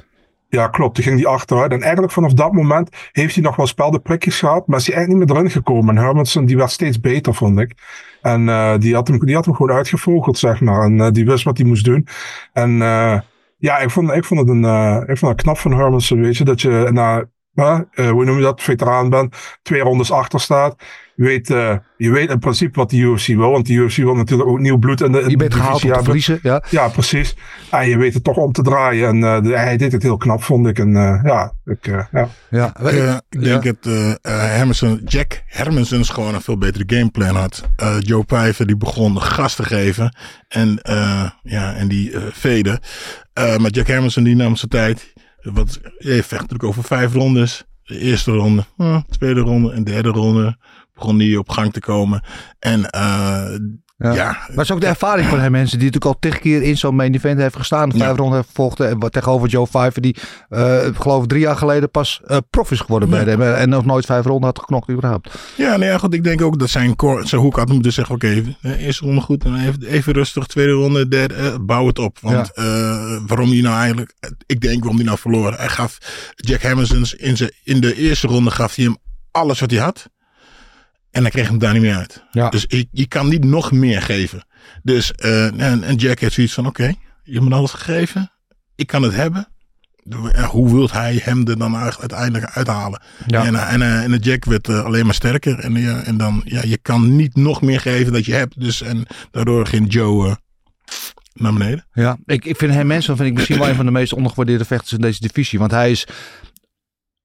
Ja, 0.49 0.69
klopt. 0.69 0.96
Die 0.96 1.05
ging 1.05 1.17
die 1.17 1.26
achteruit. 1.26 1.73
En 1.73 1.82
eigenlijk 1.82 2.12
vanaf 2.12 2.32
dat 2.32 2.52
moment 2.52 2.88
heeft 3.12 3.35
hij 3.35 3.44
nog 3.44 3.56
wel 3.56 3.67
speldenprikjes 3.67 4.38
gehad. 4.38 4.67
Maar 4.67 4.79
is 4.79 4.87
hij 4.87 4.94
eigenlijk 4.94 5.25
niet 5.25 5.35
meer 5.35 5.44
erin 5.44 5.56
gekomen. 5.56 5.96
En 5.96 6.02
Hermanson 6.02 6.44
die 6.44 6.56
werd 6.56 6.70
steeds 6.70 7.00
beter, 7.00 7.35
vond 7.35 7.61
ik. 7.61 7.73
En 8.23 8.46
uh, 8.46 8.75
die, 8.79 8.94
had 8.94 9.08
hem, 9.08 9.19
die 9.19 9.35
had 9.35 9.44
hem 9.44 9.55
gewoon 9.55 9.76
uitgevogeld, 9.76 10.38
zeg 10.38 10.61
maar. 10.61 10.85
En 10.85 10.99
uh, 10.99 11.11
die 11.11 11.25
wist 11.25 11.44
wat 11.44 11.56
hij 11.56 11.67
moest 11.67 11.85
doen. 11.85 12.06
En 12.52 12.70
uh, 12.70 13.19
ja, 13.56 13.78
ik 13.78 13.90
vond, 13.90 14.10
ik 14.10 14.24
vond 14.24 14.40
het 14.40 14.48
een, 14.48 14.62
uh, 14.62 15.00
ik 15.06 15.18
vond 15.18 15.32
het 15.32 15.42
knap 15.42 15.58
van 15.58 15.72
Hermanson, 15.72 16.20
weet 16.20 16.36
je. 16.36 16.44
Dat 16.44 16.60
je 16.60 16.88
na, 16.92 17.24
uh, 17.94 18.10
hoe 18.10 18.24
noem 18.24 18.36
je 18.36 18.42
dat, 18.42 18.62
veteraan 18.62 19.10
bent. 19.10 19.58
Twee 19.62 19.80
rondes 19.80 20.10
achter 20.10 20.40
staat. 20.40 20.76
Je 21.16 21.25
weet, 21.25 21.50
uh, 21.50 21.76
je 21.96 22.11
weet 22.11 22.31
in 22.31 22.38
principe 22.38 22.78
wat 22.78 22.90
de 22.90 22.96
UFC 22.96 23.26
wil. 23.26 23.50
Want 23.50 23.66
de 23.66 23.72
UFC 23.72 23.96
wil 23.96 24.14
natuurlijk 24.14 24.49
ook 24.49 24.58
nieuw 24.58 24.78
bloed 24.78 25.00
in 25.00 25.12
de, 25.12 25.20
in 25.20 25.31
je 25.31 25.37
bent 25.37 25.55
gehaald 25.55 25.84
om 25.84 25.93
te 25.93 26.02
verliezen, 26.02 26.38
ja. 26.43 26.62
Ja, 26.70 26.88
precies. 26.88 27.37
En 27.70 27.88
je 27.88 27.99
weet 27.99 28.14
het 28.14 28.25
toch 28.25 28.37
om 28.37 28.52
te 28.52 28.62
draaien. 28.62 29.08
En 29.08 29.16
uh, 29.16 29.43
de, 29.43 29.58
hij 29.58 29.76
deed 29.76 29.93
het 29.93 30.02
heel 30.02 30.16
knap, 30.16 30.43
vond 30.43 30.66
ik. 30.66 30.78
En 30.78 30.88
uh, 30.88 31.20
ja, 31.25 31.52
ik, 31.64 31.87
uh, 31.87 32.05
ja. 32.12 32.28
ja. 32.50 32.76
Ik, 32.81 32.93
uh, 32.93 33.16
ik 33.31 33.40
denk 33.43 33.64
ja. 33.64 33.72
dat 33.81 33.93
uh, 33.93 34.12
Hermanson, 34.22 35.00
Jack 35.05 35.43
Hermanson 35.46 36.05
gewoon 36.05 36.34
een 36.34 36.40
veel 36.40 36.58
betere 36.58 36.96
gameplan 36.96 37.37
had. 37.37 37.69
Uh, 37.82 37.96
Joe 37.99 38.25
Pijver 38.25 38.67
die 38.67 38.76
begon 38.76 39.20
gas 39.20 39.55
te 39.55 39.62
geven. 39.62 40.17
En, 40.49 40.78
uh, 40.82 41.31
ja, 41.43 41.75
en 41.75 41.88
die 41.88 42.10
uh, 42.10 42.22
veden. 42.32 42.81
Uh, 43.38 43.56
maar 43.56 43.70
Jack 43.70 43.87
Hermanson 43.87 44.25
die 44.25 44.37
nam 44.37 44.56
zijn 44.56 44.70
tijd. 44.70 45.12
Wat, 45.43 45.81
je 45.99 46.14
vecht 46.14 46.31
natuurlijk 46.31 46.64
over 46.64 46.84
vijf 46.84 47.12
rondes. 47.12 47.64
De 47.84 47.99
eerste 47.99 48.32
ronde, 48.32 48.64
uh, 48.78 49.00
tweede 49.10 49.40
ronde 49.40 49.72
en 49.72 49.84
derde 49.84 50.08
ronde 50.08 50.56
begon 50.94 51.19
die 51.19 51.38
op 51.38 51.49
gang 51.49 51.73
te 51.73 51.81
komen. 51.81 52.25
En 52.58 52.81
uh, 52.81 53.56
ja. 53.96 54.12
ja. 54.12 54.31
Maar 54.31 54.49
het 54.49 54.58
is 54.58 54.70
ook 54.70 54.81
de 54.81 54.87
ervaring 54.87 55.29
van 55.29 55.41
hem, 55.41 55.50
mensen 55.50 55.79
die 55.79 55.91
natuurlijk 55.91 56.14
al 56.14 56.31
tig 56.31 56.38
keer 56.38 56.62
in 56.62 56.76
zo'n 56.76 56.94
main 56.94 57.14
event 57.14 57.41
heeft 57.41 57.56
gestaan. 57.56 57.88
De 57.88 57.96
vijf 57.96 58.11
ja. 58.11 58.17
ronden 58.17 58.37
heeft 58.37 58.49
gevochten. 58.49 58.88
En 58.88 59.11
tegenover 59.11 59.49
Joe 59.49 59.67
Pfeiffer, 59.67 60.02
die 60.02 60.17
uh, 60.50 60.87
ik 60.87 60.96
geloof 60.96 61.26
drie 61.26 61.41
jaar 61.41 61.56
geleden 61.56 61.91
pas 61.91 62.20
uh, 62.26 62.37
prof 62.50 62.70
is 62.70 62.81
geworden 62.81 63.08
ja. 63.08 63.25
bij 63.25 63.32
hem. 63.32 63.43
En 63.43 63.69
nog 63.69 63.85
nooit 63.85 64.06
vijf 64.06 64.25
ronden 64.25 64.44
had 64.44 64.58
geknokt 64.58 64.91
überhaapt. 64.91 65.35
Ja, 65.56 65.69
nou 65.69 65.85
ja, 65.85 65.99
goed. 65.99 66.14
Ik 66.14 66.25
denk 66.25 66.43
ook 66.43 66.58
dat 66.58 66.70
zijn, 66.70 66.96
core, 66.96 67.26
zijn 67.26 67.41
hoek 67.41 67.56
had 67.56 67.69
moeten 67.69 67.93
zeggen, 67.93 68.14
oké, 68.14 68.44
okay, 68.63 68.77
eerste 68.79 69.05
ronde 69.05 69.20
goed. 69.20 69.44
En 69.44 69.55
even, 69.55 69.82
even 69.86 70.13
rustig, 70.13 70.46
tweede 70.46 70.72
ronde, 70.72 71.08
derde, 71.08 71.34
uh, 71.34 71.55
bouw 71.60 71.86
het 71.86 71.98
op. 71.98 72.19
Want 72.20 72.51
waarom 73.27 73.51
hij 73.51 73.60
nou 73.60 73.77
eigenlijk, 73.77 74.15
ik 74.46 74.60
denk 74.60 74.79
waarom 74.79 74.96
hij 74.96 75.05
nou 75.05 75.19
verloor. 75.19 75.53
Hij 75.53 75.69
gaf 75.69 75.98
Jack 76.34 76.63
Hamilton 76.63 77.05
in, 77.17 77.36
zijn, 77.36 77.53
in 77.65 77.81
de 77.81 77.94
eerste 77.94 78.27
ronde 78.27 78.51
gaf 78.51 78.74
hij 78.74 78.84
hem 78.84 78.96
alles 79.31 79.60
wat 79.60 79.70
hij 79.70 79.81
had. 79.81 80.13
En 81.14 81.22
hij 81.22 81.30
kreeg 81.30 81.48
hem 81.48 81.58
daar 81.58 81.72
niet 81.72 81.82
meer 81.82 81.96
uit. 81.96 82.24
Ja. 82.30 82.48
Dus 82.48 82.66
ik, 82.66 82.88
je 82.90 83.06
kan 83.06 83.28
niet 83.28 83.44
nog 83.44 83.72
meer 83.72 84.02
geven. 84.02 84.46
Dus, 84.82 85.12
uh, 85.24 85.60
en, 85.60 85.82
en, 85.82 85.94
Jack 85.94 86.18
heeft 86.18 86.34
zoiets 86.34 86.54
van, 86.54 86.66
oké, 86.66 86.82
okay, 86.82 86.96
je 87.22 87.32
hebt 87.32 87.48
me 87.48 87.54
alles 87.54 87.70
gegeven. 87.70 88.30
Ik 88.74 88.86
kan 88.86 89.02
het 89.02 89.14
hebben. 89.14 89.48
Hoe 90.48 90.74
wilt 90.74 90.92
hij 90.92 91.20
hem 91.22 91.48
er 91.48 91.58
dan 91.58 91.76
uiteindelijk 91.76 92.44
uithalen? 92.44 93.02
Ja. 93.26 93.44
En, 93.44 93.54
en, 93.54 93.82
en 94.02 94.10
de 94.10 94.18
Jack 94.18 94.44
werd 94.44 94.68
alleen 94.68 95.04
maar 95.04 95.14
sterker. 95.14 95.58
En, 95.58 95.74
ja, 95.74 96.02
en 96.02 96.16
dan, 96.16 96.42
ja, 96.44 96.62
je 96.64 96.78
kan 96.78 97.16
niet 97.16 97.36
nog 97.36 97.62
meer 97.62 97.80
geven 97.80 98.12
dat 98.12 98.24
je 98.24 98.34
hebt. 98.34 98.60
Dus, 98.60 98.82
en 98.82 99.06
daardoor 99.30 99.66
ging 99.66 99.92
Joe 99.92 100.26
uh, 100.26 100.34
naar 101.32 101.52
beneden. 101.52 101.86
Ja, 101.92 102.16
ik, 102.26 102.44
ik 102.44 102.56
vind 102.56 102.72
hem 102.72 102.86
mensen 102.86 103.16
vind 103.16 103.28
ik 103.28 103.34
misschien 103.34 103.58
wel 103.58 103.68
een 103.68 103.74
van 103.74 103.86
de 103.86 103.92
meest 103.92 104.12
ondergewaardeerde 104.12 104.64
vechters 104.64 104.92
in 104.92 105.00
deze 105.00 105.20
divisie. 105.20 105.58
Want 105.58 105.70
hij 105.70 105.90
is 105.90 106.06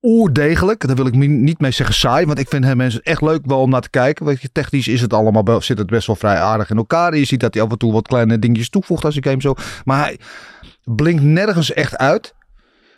oerdegelijk. 0.01 0.87
Daar 0.87 0.95
wil 0.95 1.07
ik 1.07 1.13
niet 1.13 1.59
mee 1.59 1.71
zeggen 1.71 1.95
saai. 1.95 2.25
Want 2.25 2.39
ik 2.39 2.49
vind 2.49 2.63
hem 2.63 2.77
mensen 2.77 3.01
echt 3.03 3.21
leuk 3.21 3.41
wel 3.45 3.61
om 3.61 3.69
naar 3.69 3.81
te 3.81 3.89
kijken. 3.89 4.25
Weet 4.25 4.41
je, 4.41 4.51
technisch 4.51 4.87
is 4.87 5.01
het 5.01 5.13
allemaal, 5.13 5.61
zit 5.61 5.77
het 5.77 5.87
best 5.87 6.07
wel 6.07 6.15
vrij 6.15 6.37
aardig 6.37 6.69
in 6.69 6.77
elkaar. 6.77 7.17
Je 7.17 7.25
ziet 7.25 7.39
dat 7.39 7.53
hij 7.53 7.63
af 7.63 7.71
en 7.71 7.77
toe 7.77 7.93
wat 7.93 8.07
kleine 8.07 8.39
dingetjes 8.39 8.69
toevoegt 8.69 9.05
als 9.05 9.15
ik 9.15 9.23
hem 9.23 9.41
zo. 9.41 9.53
Maar 9.83 9.99
hij 9.99 10.19
blinkt 10.83 11.23
nergens 11.23 11.73
echt 11.73 11.97
uit. 11.97 12.33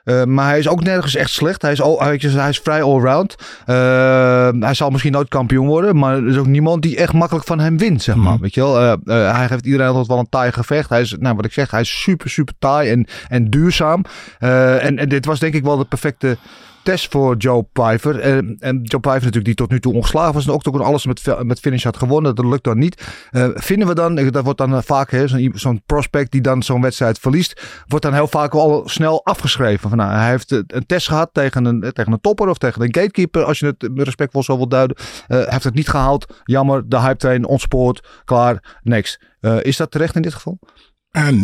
Uh, 0.05 0.23
maar 0.23 0.47
hij 0.47 0.59
is 0.59 0.67
ook 0.67 0.83
nergens 0.83 1.15
echt 1.15 1.29
slecht. 1.29 1.61
Hij 1.61 1.71
is, 1.71 1.81
al, 1.81 1.99
hij, 1.99 2.21
hij 2.21 2.49
is 2.49 2.59
vrij 2.59 2.83
allround. 2.83 3.35
Uh, 3.67 4.49
hij 4.59 4.73
zal 4.73 4.89
misschien 4.89 5.11
nooit 5.11 5.27
kampioen 5.27 5.67
worden. 5.67 5.97
Maar 5.97 6.17
er 6.17 6.27
is 6.27 6.37
ook 6.37 6.47
niemand 6.47 6.81
die 6.81 6.97
echt 6.97 7.13
makkelijk 7.13 7.45
van 7.47 7.59
hem 7.59 7.77
wint, 7.77 8.01
zeg 8.03 8.15
maar. 8.15 8.33
Mm. 8.33 8.41
Weet 8.41 8.53
je 8.53 8.61
wel? 8.61 8.81
Uh, 8.81 9.35
hij 9.35 9.47
geeft 9.47 9.65
iedereen 9.65 9.87
altijd 9.87 10.07
wel 10.07 10.19
een 10.19 10.29
taai 10.29 10.51
gevecht. 10.51 10.89
Hij 10.89 11.01
is, 11.01 11.15
nou 11.19 11.35
wat 11.35 11.45
ik 11.45 11.53
zeg, 11.53 11.71
hij 11.71 11.81
is 11.81 12.01
super, 12.01 12.29
super 12.29 12.53
taai 12.59 12.89
en, 12.89 13.07
en 13.27 13.49
duurzaam. 13.49 14.05
en, 14.39 14.97
en 14.97 15.09
dit 15.09 15.25
was 15.25 15.39
denk 15.39 15.53
ik 15.53 15.63
wel 15.63 15.77
de 15.77 15.85
perfecte 15.85 16.37
test 16.83 17.11
voor 17.11 17.35
Joe 17.37 17.67
Pfeiffer. 17.73 18.19
En, 18.19 18.55
en 18.59 18.81
Joe 18.81 18.99
Pfeiffer 18.99 19.25
natuurlijk 19.25 19.45
die 19.45 19.55
tot 19.55 19.69
nu 19.69 19.79
toe 19.79 19.93
ongeslagen 19.93 20.33
was. 20.33 20.45
En 20.45 20.53
ook 20.53 20.61
toen 20.61 20.81
alles 20.81 21.05
met, 21.05 21.43
met 21.43 21.59
finish 21.59 21.83
had 21.83 21.97
gewonnen. 21.97 22.35
Dat 22.35 22.45
lukt 22.45 22.63
dan 22.63 22.77
niet. 22.77 23.03
Uh, 23.31 23.47
vinden 23.53 23.87
we 23.87 23.93
dan, 23.93 24.15
dat 24.15 24.43
wordt 24.43 24.57
dan 24.57 24.83
vaak 24.83 25.25
zo'n 25.53 25.81
prospect 25.85 26.31
die 26.31 26.41
dan 26.41 26.63
zo'n 26.63 26.81
wedstrijd 26.81 27.19
verliest. 27.19 27.61
Wordt 27.87 28.05
dan 28.05 28.13
heel 28.13 28.27
vaak 28.27 28.53
al 28.53 28.81
snel 28.85 29.25
afgeschreven. 29.25 29.89
Van, 29.89 29.97
nou, 29.97 30.11
hij 30.11 30.29
heeft 30.29 30.51
een 30.51 30.85
test 30.85 31.07
gehad 31.07 31.29
tegen 31.33 31.65
een, 31.65 31.79
tegen 31.79 32.11
een 32.11 32.21
topper 32.21 32.49
of 32.49 32.57
tegen 32.57 32.81
een 32.81 32.95
gatekeeper. 32.95 33.43
Als 33.43 33.59
je 33.59 33.65
het 33.65 33.89
respectvol 33.95 34.43
zo 34.43 34.57
wil 34.57 34.67
duiden. 34.67 34.97
Uh, 35.27 35.47
heeft 35.47 35.63
het 35.63 35.73
niet 35.73 35.89
gehaald. 35.89 36.41
Jammer, 36.43 36.89
de 36.89 36.99
hype 36.99 37.17
train 37.17 37.45
ontspoord. 37.45 38.07
Klaar. 38.25 38.79
Uh, 38.83 39.57
is 39.61 39.77
dat 39.77 39.91
terecht 39.91 40.15
in 40.15 40.21
dit 40.21 40.33
geval? 40.33 40.59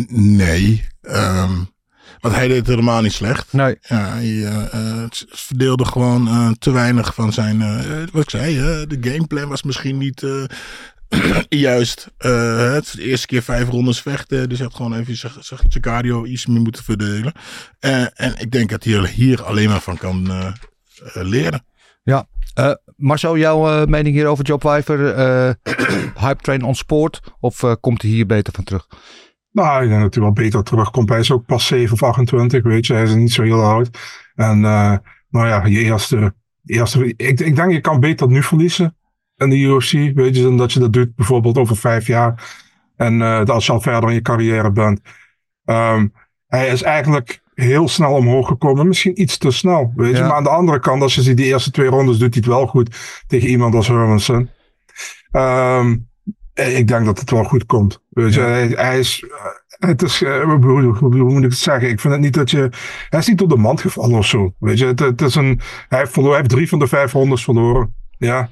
Nee. 0.08 0.86
Um, 1.02 1.68
want 2.20 2.34
hij 2.34 2.48
deed 2.48 2.56
het 2.56 2.66
helemaal 2.66 3.02
niet 3.02 3.12
slecht. 3.12 3.52
Nee. 3.52 3.78
Ja, 3.80 4.08
hij 4.08 4.26
uh, 4.26 5.04
verdeelde 5.28 5.84
gewoon 5.84 6.28
uh, 6.28 6.50
te 6.58 6.70
weinig 6.70 7.14
van 7.14 7.32
zijn. 7.32 7.58
Wat 8.12 8.22
ik 8.22 8.30
zei, 8.30 8.54
de 8.86 8.98
gameplan 9.00 9.48
was 9.48 9.62
misschien 9.62 9.98
niet 9.98 10.26
juist. 11.48 12.08
het 12.18 12.92
de 12.92 13.02
eerste 13.02 13.26
keer 13.26 13.42
vijf 13.42 13.68
rondes 13.68 14.00
vechten. 14.00 14.48
Dus 14.48 14.58
hij 14.58 14.66
had 14.66 14.76
gewoon 14.76 14.94
even 14.94 15.16
zijn 15.16 15.80
cardio 15.80 16.24
iets 16.24 16.46
meer 16.46 16.60
moeten 16.60 16.84
verdelen. 16.84 17.32
en 18.14 18.34
ik 18.38 18.50
denk 18.50 18.70
dat 18.70 18.84
hij 18.84 19.08
hier 19.08 19.42
alleen 19.42 19.68
maar 19.68 19.80
van 19.80 19.96
kan 19.96 20.30
leren. 21.12 21.64
Ja, 22.02 22.26
uh, 22.58 22.72
Marcel, 22.96 23.36
jouw 23.36 23.80
uh, 23.80 23.86
mening 23.86 24.14
hier 24.14 24.26
over 24.26 24.44
Job? 24.44 24.64
Uh, 24.64 24.74
hype 26.24 26.42
train 26.42 26.62
on 26.62 26.74
sport? 26.74 27.20
Of 27.40 27.64
komt 27.80 28.02
hij 28.02 28.10
hier 28.10 28.26
beter 28.26 28.52
van 28.52 28.64
terug? 28.64 28.86
Nou, 29.58 29.82
ik 29.82 29.88
denk 29.88 30.00
dat 30.00 30.14
hij 30.14 30.22
wel 30.22 30.32
beter 30.32 30.62
terugkomt. 30.62 31.08
Hij 31.08 31.18
is 31.18 31.32
ook 31.32 31.46
pas 31.46 31.66
7 31.66 31.92
of 31.92 32.02
28, 32.02 32.62
weet 32.62 32.86
je. 32.86 32.92
Hij 32.92 33.02
is 33.02 33.14
niet 33.14 33.32
zo 33.32 33.42
heel 33.42 33.62
oud. 33.64 33.98
En 34.34 34.58
uh, 34.58 34.96
nou 35.30 35.46
ja, 35.46 35.66
je 35.66 35.78
eerste... 35.78 36.34
eerste 36.64 37.06
ik, 37.06 37.40
ik 37.40 37.56
denk 37.56 37.72
je 37.72 37.80
kan 37.80 38.00
beter 38.00 38.28
nu 38.28 38.42
verliezen 38.42 38.96
in 39.36 39.50
de 39.50 39.58
UFC, 39.58 39.92
weet 39.92 40.36
je, 40.36 40.42
dan 40.42 40.56
dat 40.56 40.72
je 40.72 40.80
dat 40.80 40.92
doet 40.92 41.14
bijvoorbeeld 41.14 41.58
over 41.58 41.76
vijf 41.76 42.06
jaar. 42.06 42.56
En 42.96 43.20
uh, 43.20 43.44
als 43.44 43.66
je 43.66 43.72
al 43.72 43.80
verder 43.80 44.08
in 44.08 44.14
je 44.14 44.22
carrière 44.22 44.72
bent. 44.72 45.00
Um, 45.64 46.12
hij 46.46 46.68
is 46.68 46.82
eigenlijk 46.82 47.42
heel 47.54 47.88
snel 47.88 48.12
omhoog 48.12 48.48
gekomen. 48.48 48.88
Misschien 48.88 49.20
iets 49.20 49.38
te 49.38 49.50
snel, 49.50 49.92
weet 49.96 50.16
je. 50.16 50.22
Maar 50.22 50.32
aan 50.32 50.42
de 50.42 50.48
andere 50.48 50.80
kant, 50.80 51.02
als 51.02 51.14
je 51.14 51.22
ziet 51.22 51.36
die 51.36 51.46
eerste 51.46 51.70
twee 51.70 51.88
rondes, 51.88 52.18
doet 52.18 52.34
hij 52.34 52.42
het 52.44 52.54
wel 52.54 52.66
goed 52.66 53.22
tegen 53.26 53.48
iemand 53.48 53.74
als 53.74 53.88
Hermanson. 53.88 54.50
Um, 55.32 56.07
ik 56.66 56.88
denk 56.88 57.04
dat 57.04 57.20
het 57.20 57.30
wel 57.30 57.44
goed 57.44 57.66
komt. 57.66 58.02
Weet 58.08 58.34
je, 58.34 58.40
hij, 58.40 58.66
hij, 58.68 58.98
is. 58.98 59.24
Eh, 59.78 59.88
het 59.88 60.02
is, 60.02 60.22
uh, 60.22 60.42
hoe, 60.42 60.96
hoe, 60.98 61.10
moet 61.10 61.44
ik 61.44 61.50
het 61.50 61.58
zeggen? 61.58 61.88
Ik 61.88 62.00
vind 62.00 62.12
het 62.12 62.22
niet 62.22 62.34
dat 62.34 62.50
je. 62.50 62.70
Hij 63.08 63.20
is 63.20 63.26
niet 63.26 63.40
op 63.40 63.48
de 63.48 63.56
mand 63.56 63.80
gevallen 63.80 64.18
of 64.18 64.26
zo. 64.26 64.54
Weet 64.58 64.78
je, 64.78 64.86
het, 64.86 65.00
het 65.00 65.20
is 65.22 65.34
een. 65.34 65.60
Hij 65.88 65.98
heeft, 65.98 66.14
hij 66.14 66.36
heeft 66.36 66.48
drie 66.48 66.68
van 66.68 66.78
de 66.78 66.86
vijf 66.86 67.12
rondes 67.12 67.44
verloren. 67.44 67.94
Ja. 68.18 68.50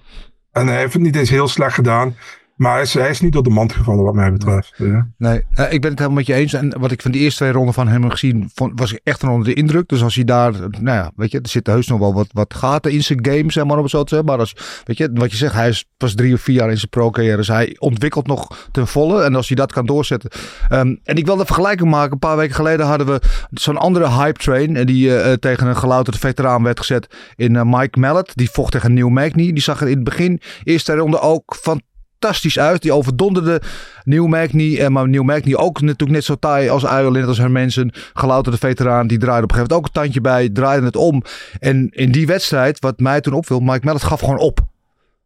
En 0.53 0.67
hij 0.67 0.79
heeft 0.79 0.93
het 0.93 1.03
niet 1.03 1.17
eens 1.17 1.31
heel 1.31 1.49
slecht 1.49 1.75
gedaan. 1.75 2.17
Maar 2.57 2.73
hij 2.73 2.83
is, 2.83 2.95
hij 2.95 3.11
is 3.11 3.21
niet 3.21 3.33
door 3.33 3.43
de 3.43 3.51
mand 3.51 3.73
gevallen 3.73 4.05
wat 4.05 4.15
mij 4.15 4.33
betreft. 4.33 4.73
Ja. 4.77 5.09
Nee, 5.19 5.43
uh, 5.55 5.73
ik 5.73 5.81
ben 5.81 5.91
het 5.91 5.99
helemaal 5.99 6.19
met 6.19 6.27
je 6.27 6.35
eens. 6.35 6.53
En 6.53 6.79
wat 6.79 6.91
ik 6.91 7.03
van 7.03 7.11
die 7.11 7.21
eerste 7.21 7.43
twee 7.43 7.53
ronden 7.53 7.75
van 7.75 7.89
hem 7.89 8.11
gezien, 8.11 8.51
vond, 8.55 8.73
was 8.81 8.93
ik 8.93 9.01
echt 9.05 9.23
onder 9.23 9.45
de 9.45 9.55
indruk. 9.55 9.89
Dus 9.89 10.03
als 10.03 10.15
hij 10.15 10.25
daar, 10.25 10.53
nou 10.53 10.97
ja, 10.97 11.11
weet 11.17 11.31
je, 11.31 11.41
er 11.41 11.49
zitten 11.49 11.73
heus 11.73 11.87
nog 11.87 11.99
wel 11.99 12.15
wat, 12.15 12.27
wat 12.33 12.55
gaten 12.55 12.93
in 12.93 13.03
zijn 13.03 13.27
game, 13.27 13.53
zeg 13.53 13.65
maar, 13.65 13.77
om 13.77 13.83
het 13.83 13.91
zo 13.91 14.03
te 14.03 14.09
zeggen. 14.09 14.29
Maar 14.29 14.39
als, 14.39 14.57
weet 14.85 14.97
je, 14.97 15.11
wat 15.15 15.31
je 15.31 15.37
zegt, 15.37 15.55
hij 15.55 15.69
is 15.69 15.85
pas 15.97 16.15
drie 16.15 16.35
of 16.35 16.41
vier 16.41 16.55
jaar 16.55 16.71
in 16.71 16.77
zijn 16.77 16.91
pro-carrière. 16.91 17.37
Dus 17.37 17.49
hij 17.49 17.77
ontwikkelt 17.79 18.27
nog 18.27 18.69
ten 18.73 18.87
volle. 18.87 19.23
En 19.23 19.35
als 19.35 19.47
hij 19.47 19.57
dat 19.57 19.73
kan 19.73 19.87
doorzetten. 19.87 20.31
Um, 20.73 21.01
en 21.05 21.17
ik 21.17 21.27
wil 21.27 21.37
de 21.37 21.47
vergelijking 21.47 21.91
maken. 21.91 22.13
Een 22.13 22.19
paar 22.19 22.37
weken 22.37 22.55
geleden 22.55 22.87
hadden 22.87 23.07
we 23.07 23.21
zo'n 23.51 23.79
andere 23.79 24.11
hype 24.11 24.39
train. 24.39 24.87
Die 24.87 25.09
uh, 25.09 25.33
tegen 25.33 25.67
een 25.67 25.77
gelouterde 25.77 26.19
veteraan 26.19 26.63
werd 26.63 26.79
gezet 26.79 27.15
in 27.37 27.55
uh, 27.55 27.63
Mike 27.65 27.99
Mallet. 28.01 28.33
Die 28.35 28.51
vocht 28.51 28.73
tegen 28.73 28.95
Neil 28.95 29.09
Magny. 29.09 29.53
Die 29.53 29.63
zag 29.63 29.81
er 29.81 29.89
in 29.89 29.95
het 29.95 30.05
begin, 30.05 30.41
eerste 30.65 30.95
ronde 30.95 31.21
ook 31.21 31.57
van 31.61 31.81
fantastisch 32.19 32.59
uit. 32.59 32.83
Die 32.83 32.93
overdonderde 32.93 33.61
Neil. 34.05 34.35
Eh, 34.35 34.89
maar 34.89 35.09
Neil 35.09 35.23
Magny 35.23 35.55
ook 35.55 35.81
natuurlijk 35.81 36.11
net 36.11 36.25
zo 36.25 36.35
taai 36.35 36.69
als 36.69 36.83
Ireland, 36.83 37.27
als 37.27 37.39
mensen. 37.39 37.93
Gelouterde 38.15 38.59
veteraan. 38.59 39.07
Die 39.07 39.19
draaide 39.19 39.45
op 39.45 39.51
een 39.51 39.57
gegeven 39.57 39.75
moment 39.75 39.95
ook 39.95 39.97
een 39.97 40.03
tandje 40.03 40.21
bij. 40.21 40.49
Draaide 40.49 40.87
het 40.87 40.97
om. 40.97 41.23
En 41.59 41.89
in 41.91 42.13
die 42.13 42.27
wedstrijd, 42.27 42.81
wat 42.81 42.99
mij 42.99 43.21
toen 43.21 43.33
opviel. 43.33 43.61
Mike 43.61 43.85
Mallet 43.85 44.03
gaf 44.03 44.21
gewoon 44.21 44.39
op. 44.39 44.61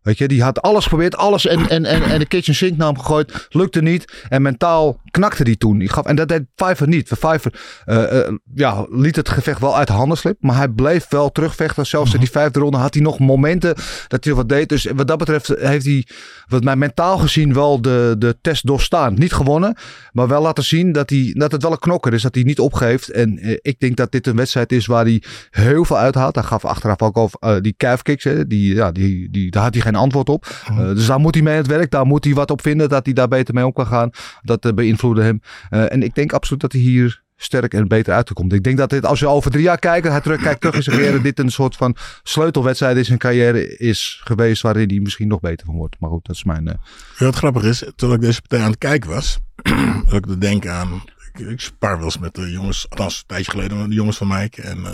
Weet 0.02 0.18
je, 0.18 0.28
die 0.28 0.42
had 0.42 0.62
alles 0.62 0.82
geprobeerd, 0.82 1.16
alles 1.16 1.46
en, 1.46 1.68
en, 1.68 1.84
en, 1.84 2.02
en 2.02 2.18
de 2.18 2.26
kitchen 2.26 2.54
sink 2.54 2.76
naam 2.76 2.98
gegooid. 2.98 3.46
Lukte 3.50 3.82
niet. 3.82 4.24
En 4.28 4.42
mentaal 4.42 5.00
knakte 5.10 5.44
die 5.44 5.56
toen. 5.56 5.78
Die 5.78 5.88
gaf, 5.88 6.06
en 6.06 6.16
dat 6.16 6.28
deed 6.28 6.44
Pfeiffer 6.54 6.88
niet. 6.88 7.08
Pfeiffer 7.18 7.52
uh, 7.86 8.12
uh, 8.12 8.28
ja, 8.54 8.86
liet 8.90 9.16
het 9.16 9.28
gevecht 9.28 9.60
wel 9.60 9.76
uit 9.76 9.86
de 9.86 9.92
handen 9.92 10.16
slippen. 10.18 10.46
Maar 10.46 10.56
hij 10.56 10.68
bleef 10.68 11.08
wel 11.08 11.32
terugvechten. 11.32 11.86
Zelfs 11.86 12.14
in 12.14 12.20
die 12.20 12.30
vijfde 12.30 12.60
ronde 12.60 12.76
had 12.76 12.94
hij 12.94 13.02
nog 13.02 13.18
momenten 13.18 13.74
dat 14.08 14.24
hij 14.24 14.34
wat 14.34 14.48
deed. 14.48 14.68
Dus 14.68 14.84
wat 14.94 15.08
dat 15.08 15.18
betreft 15.18 15.48
heeft 15.58 15.84
hij, 15.84 16.06
wat 16.46 16.64
mij 16.64 16.76
mentaal 16.76 17.18
gezien, 17.18 17.54
wel 17.54 17.82
de, 17.82 18.14
de 18.18 18.38
test 18.40 18.66
doorstaan. 18.66 19.14
Niet 19.14 19.32
gewonnen, 19.32 19.76
maar 20.12 20.28
wel 20.28 20.42
laten 20.42 20.64
zien 20.64 20.92
dat, 20.92 21.10
hij, 21.10 21.34
dat 21.38 21.52
het 21.52 21.62
wel 21.62 21.72
een 21.72 21.78
knokker 21.78 22.12
is. 22.12 22.22
Dat 22.22 22.34
hij 22.34 22.44
niet 22.44 22.60
opgeeft. 22.60 23.10
En 23.10 23.46
uh, 23.46 23.56
ik 23.60 23.80
denk 23.80 23.96
dat 23.96 24.12
dit 24.12 24.26
een 24.26 24.36
wedstrijd 24.36 24.72
is 24.72 24.86
waar 24.86 25.04
hij 25.04 25.22
heel 25.50 25.84
veel 25.84 25.98
uithaalt. 25.98 26.34
Hij 26.34 26.44
gaf 26.44 26.64
achteraf 26.64 27.02
ook 27.02 27.16
over 27.16 27.62
die 27.62 27.74
calf 27.76 28.02
kicks. 28.02 28.24
Hè, 28.24 28.46
die, 28.46 28.74
ja, 28.74 28.92
die, 28.92 29.30
die, 29.30 29.50
daar 29.50 29.62
had 29.62 29.74
hij 29.74 29.82
geen 29.82 29.94
antwoord 29.94 30.28
op. 30.28 30.46
Uh, 30.70 30.76
dus 30.78 31.06
daar 31.06 31.20
moet 31.20 31.34
hij 31.34 31.42
mee 31.42 31.52
aan 31.52 31.60
het 31.60 31.70
werk. 31.70 31.90
Daar 31.90 32.06
moet 32.06 32.24
hij 32.24 32.34
wat 32.34 32.50
op 32.50 32.62
vinden. 32.62 32.88
Dat 32.88 33.04
hij 33.04 33.14
daar 33.14 33.28
beter 33.28 33.54
mee 33.54 33.64
om 33.66 33.72
kan 33.72 33.86
gaan. 33.86 34.10
Dat 34.42 34.64
uh, 34.64 34.72
beïnvloedde 35.00 35.22
hem. 35.22 35.40
Uh, 35.70 35.92
en 35.92 36.02
ik 36.02 36.14
denk 36.14 36.32
absoluut 36.32 36.60
dat 36.60 36.72
hij 36.72 36.80
hier 36.80 37.22
sterk 37.36 37.74
en 37.74 37.88
beter 37.88 38.14
uitkomt. 38.14 38.52
Ik 38.52 38.62
denk 38.62 38.76
dat 38.76 38.90
dit, 38.90 39.06
als 39.06 39.20
je 39.20 39.28
over 39.28 39.50
drie 39.50 39.62
jaar 39.62 39.78
kijkt, 39.78 40.08
hij 40.08 40.20
terug, 40.20 40.42
kijkt 40.42 40.60
terug 40.60 40.74
in 40.74 40.82
zijn 40.82 40.96
carrière, 40.96 41.20
dit 41.22 41.38
een 41.38 41.50
soort 41.50 41.76
van 41.76 41.96
sleutelwedstrijd 42.22 42.96
in 42.96 43.04
zijn 43.04 43.18
carrière 43.18 43.76
is 43.76 44.20
geweest 44.24 44.62
waarin 44.62 44.88
hij 44.88 45.00
misschien 45.00 45.28
nog 45.28 45.40
beter 45.40 45.66
van 45.66 45.76
wordt. 45.76 45.96
Maar 45.98 46.10
goed, 46.10 46.26
dat 46.26 46.36
is 46.36 46.44
mijn... 46.44 46.66
Uh... 46.66 46.74
Ja, 47.18 47.24
wat 47.24 47.36
grappig 47.36 47.62
is, 47.62 47.84
toen 47.96 48.12
ik 48.12 48.20
deze 48.20 48.40
partij 48.40 48.60
aan 48.60 48.70
het 48.70 48.78
kijken 48.78 49.10
was, 49.10 49.38
dat 50.06 50.14
ik 50.14 50.26
te 50.26 50.38
denken 50.38 50.72
aan, 50.72 51.02
ik, 51.32 51.46
ik 51.46 51.60
spar 51.60 51.96
wel 51.96 52.04
eens 52.04 52.18
met 52.18 52.34
de 52.34 52.50
jongens, 52.50 52.86
althans 52.88 53.18
een 53.18 53.26
tijdje 53.26 53.50
geleden, 53.50 53.88
de 53.88 53.94
jongens 53.94 54.16
van 54.16 54.28
Mike. 54.28 54.62
En 54.62 54.78
uh, 54.78 54.84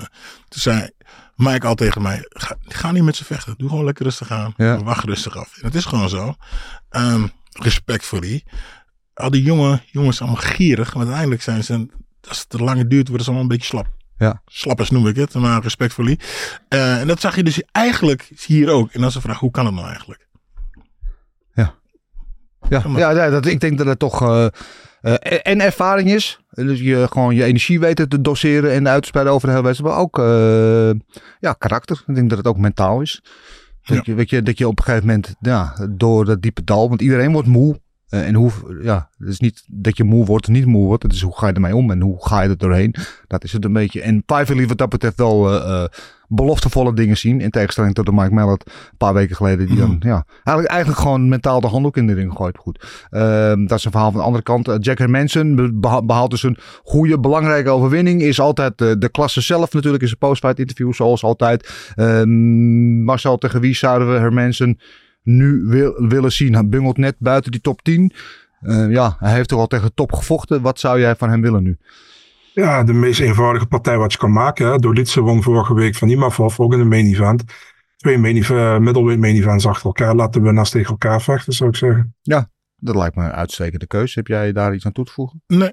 toen 0.49 0.61
zei 0.61 0.91
Mike 1.37 1.67
al 1.67 1.75
tegen 1.75 2.03
mij, 2.03 2.27
ga, 2.29 2.57
ga 2.63 2.93
niet 2.93 3.03
met 3.03 3.17
ze 3.17 3.25
vechten. 3.25 3.55
Doe 3.57 3.69
gewoon 3.69 3.85
lekker 3.85 4.05
rustig 4.05 4.31
aan. 4.31 4.55
Ja. 4.57 4.83
Wacht 4.83 5.05
rustig 5.05 5.37
af. 5.37 5.57
En 5.57 5.65
het 5.67 5.75
is 5.75 5.85
gewoon 5.85 6.09
zo. 6.09 6.35
Um, 6.91 7.31
respect 7.53 8.05
voor 8.05 8.21
die. 8.21 8.45
Al 9.17 9.31
die 9.31 9.43
jonge 9.43 9.81
jongens 9.87 10.21
allemaal 10.21 10.41
gierig. 10.41 10.95
Maar 10.95 11.03
uiteindelijk 11.03 11.43
zijn 11.43 11.65
ze, 11.65 11.87
als 12.29 12.39
het 12.39 12.49
te 12.49 12.59
lang 12.59 12.89
duurt, 12.89 13.09
worden 13.09 13.25
ze 13.25 13.33
allemaal 13.33 13.51
een 13.51 13.57
beetje 13.57 13.67
slap. 13.67 13.95
Ja. 14.19 14.43
Slappers 14.47 14.91
noem 14.91 15.07
ik 15.07 15.17
het, 15.17 15.35
maar 15.35 15.63
respectfully. 15.63 16.19
Uh, 16.69 17.01
en 17.01 17.07
dat 17.07 17.21
zag 17.21 17.37
je 17.37 17.43
dus 17.43 17.63
eigenlijk 17.73 18.31
hier 18.47 18.71
ook. 18.71 18.93
En 18.93 19.01
dan 19.01 19.09
is 19.09 19.15
de 19.15 19.21
vraag, 19.21 19.39
hoe 19.39 19.51
kan 19.51 19.67
het 19.67 19.75
nou 19.75 19.87
eigenlijk? 19.87 20.29
Ja. 21.55 21.75
Ja, 22.69 22.83
ja, 22.97 23.11
ja 23.11 23.31
dat, 23.31 23.47
ik 23.47 23.61
denk 23.61 23.79
dat 23.79 23.87
het 23.87 23.99
toch... 23.99 24.23
Uh, 24.23 24.47
uh, 25.03 25.15
en 25.43 25.61
ervaring 25.61 26.11
is. 26.11 26.41
Dus 26.51 26.81
je 26.81 27.07
gewoon 27.11 27.35
je 27.35 27.45
energie 27.45 27.81
weten 27.81 28.09
te 28.09 28.21
doseren 28.21 28.73
en 28.73 28.89
uit 28.89 29.03
te 29.03 29.09
spelen 29.09 29.33
over 29.33 29.49
de 29.49 29.55
hele 29.55 29.67
wedstrijd. 29.67 29.95
Maar 29.95 30.03
ook 30.03 30.17
ja, 31.41 31.53
karakter. 31.53 32.03
Ik 32.07 32.15
denk 32.15 32.29
dat 32.29 32.39
het 32.39 32.47
ook 32.47 32.59
mentaal 32.59 33.01
is. 33.01 33.23
Dat, 33.83 33.97
ja. 33.97 34.03
je, 34.05 34.15
weet 34.15 34.31
je, 34.31 34.43
dat 34.43 34.59
je 34.59 34.69
op 34.69 34.79
een 34.79 34.85
gegeven 34.85 35.07
moment 35.07 35.35
ja, 35.41 35.89
door 35.91 36.25
dat 36.25 36.43
diepe 36.43 36.65
dal. 36.65 36.89
Want 36.89 37.01
iedereen 37.01 37.33
wordt 37.33 37.49
moe. 37.49 37.81
Uh, 38.11 38.27
en 38.27 38.35
hoe, 38.35 38.51
ja, 38.83 39.09
het 39.19 39.29
is 39.29 39.41
niet 39.41 39.65
dat 39.67 39.97
je 39.97 40.05
moe 40.05 40.25
wordt 40.25 40.49
of 40.49 40.53
niet 40.53 40.67
moe 40.67 40.87
wordt. 40.87 41.03
Het 41.03 41.13
is 41.13 41.23
hoe 41.23 41.37
ga 41.37 41.47
je 41.47 41.53
ermee 41.53 41.77
om 41.77 41.91
en 41.91 42.01
hoe 42.01 42.27
ga 42.27 42.43
je 42.43 42.49
er 42.49 42.59
doorheen. 42.59 42.95
Dat 43.27 43.45
is 43.45 43.53
het 43.53 43.65
een 43.65 43.73
beetje. 43.73 44.03
En 44.03 44.25
Pively 44.25 44.67
wat 44.67 44.79
dat 44.79 44.89
betreft 44.89 45.17
wel 45.17 45.55
uh, 45.55 45.69
uh, 45.69 45.85
beloftevolle 46.29 46.95
dingen 46.95 47.17
zien. 47.17 47.41
In 47.41 47.51
tegenstelling 47.51 47.95
tot 47.95 48.07
de 48.07 48.13
Mike 48.13 48.35
Mallet 48.35 48.67
een 48.67 48.97
paar 48.97 49.15
weken 49.15 49.37
geleden. 49.37 49.67
Die 49.67 49.77
dan, 49.77 49.91
mm. 49.91 49.99
ja, 50.01 50.27
eigenlijk, 50.35 50.69
eigenlijk 50.69 51.01
gewoon 51.01 51.29
mentaal 51.29 51.61
de 51.61 51.67
handdoek 51.67 51.97
in 51.97 52.07
de 52.07 52.15
ring 52.15 52.33
gooit. 52.33 52.59
Goed. 52.59 53.07
Ehm, 53.11 53.67
dat 53.67 53.79
is 53.79 53.85
een 53.85 53.91
verhaal 53.91 54.11
van 54.11 54.21
de 54.21 54.27
andere 54.27 54.45
kant. 54.45 54.77
Jack 54.81 54.99
Hermanson 54.99 55.81
behaalt 55.81 56.31
dus 56.31 56.43
een 56.43 56.59
goede, 56.83 57.21
belangrijke 57.21 57.71
overwinning. 57.71 58.23
Is 58.23 58.41
altijd 58.41 58.79
de 58.79 59.09
klasse 59.11 59.41
zelf 59.41 59.73
natuurlijk 59.73 60.03
in 60.03 60.09
zijn 60.09 60.21
postfight 60.21 60.59
interview. 60.59 60.93
Zoals 60.93 61.23
altijd. 61.23 61.93
Um, 61.97 63.05
Marcel, 63.05 63.39
tegen 63.39 63.61
wie 63.61 63.75
zouden 63.75 64.13
we 64.13 64.19
Hermanson 64.19 64.79
nu 65.26 65.62
wil, 65.64 66.09
willen 66.09 66.33
zien. 66.33 66.54
Hij 66.54 66.68
bungelt 66.68 66.97
net 66.97 67.14
buiten 67.18 67.50
die 67.50 67.61
top 67.61 67.83
10. 67.83 68.12
Uh, 68.62 68.90
ja, 68.90 69.16
hij 69.18 69.35
heeft 69.35 69.49
toch 69.49 69.61
al 69.61 69.66
tegen 69.66 69.95
top 69.95 70.12
gevochten. 70.12 70.62
Wat 70.62 70.80
zou 70.80 71.00
jij 71.00 71.16
van 71.16 71.30
hem 71.30 71.40
willen 71.40 71.62
nu? 71.62 71.78
Ja, 72.52 72.85
de 72.85 72.92
meest 72.92 73.21
eenvoudige 73.21 73.66
partij 73.66 73.99
wat 73.99 74.12
je 74.12 74.18
kan 74.18 74.33
maken. 74.33 74.66
Hè. 74.66 74.78
Dolitze 74.78 75.21
won 75.21 75.42
vorige 75.42 75.75
week 75.75 75.95
van 75.95 76.09
Imavov, 76.09 76.59
ook 76.59 76.73
in 76.73 76.78
de 76.78 76.85
main 76.85 77.06
event. 77.06 77.45
Twee 77.97 78.18
main 78.18 78.37
event, 78.37 78.83
middleweight 78.83 79.21
main 79.21 79.37
events 79.37 79.66
achter 79.66 79.87
elkaar. 79.87 80.14
Laten 80.14 80.42
we 80.42 80.52
naast 80.52 80.73
tegen 80.73 80.90
elkaar 80.90 81.23
vechten, 81.23 81.52
zou 81.52 81.71
ik 81.71 81.76
zeggen. 81.76 82.14
Ja, 82.23 82.50
dat 82.76 82.95
lijkt 82.95 83.16
me 83.16 83.25
een 83.25 83.33
uitstekende 83.33 83.87
keuze. 83.87 84.18
Heb 84.18 84.26
jij 84.26 84.52
daar 84.52 84.75
iets 84.75 84.87
aan 84.87 84.92
toe 84.92 85.04
te 85.04 85.12
voegen? 85.12 85.42
Nee. 85.47 85.73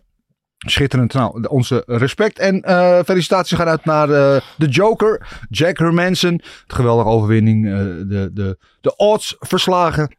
Schitterend. 0.66 1.14
Nou, 1.14 1.48
onze 1.48 1.84
respect 1.86 2.40
en 2.40 2.64
uh, 2.68 3.00
felicitaties 3.06 3.58
gaan 3.58 3.68
uit 3.68 3.86
naar 3.86 4.10
uh, 4.10 4.36
de 4.58 4.68
Joker, 4.68 5.28
Jack 5.50 5.78
Hermanson. 5.78 6.42
Geweldige 6.68 7.10
overwinning. 7.10 7.66
Uh, 7.66 7.74
de, 7.74 8.30
de, 8.34 8.58
de 8.82 8.96
odds 8.96 9.36
verslagen. 9.40 10.16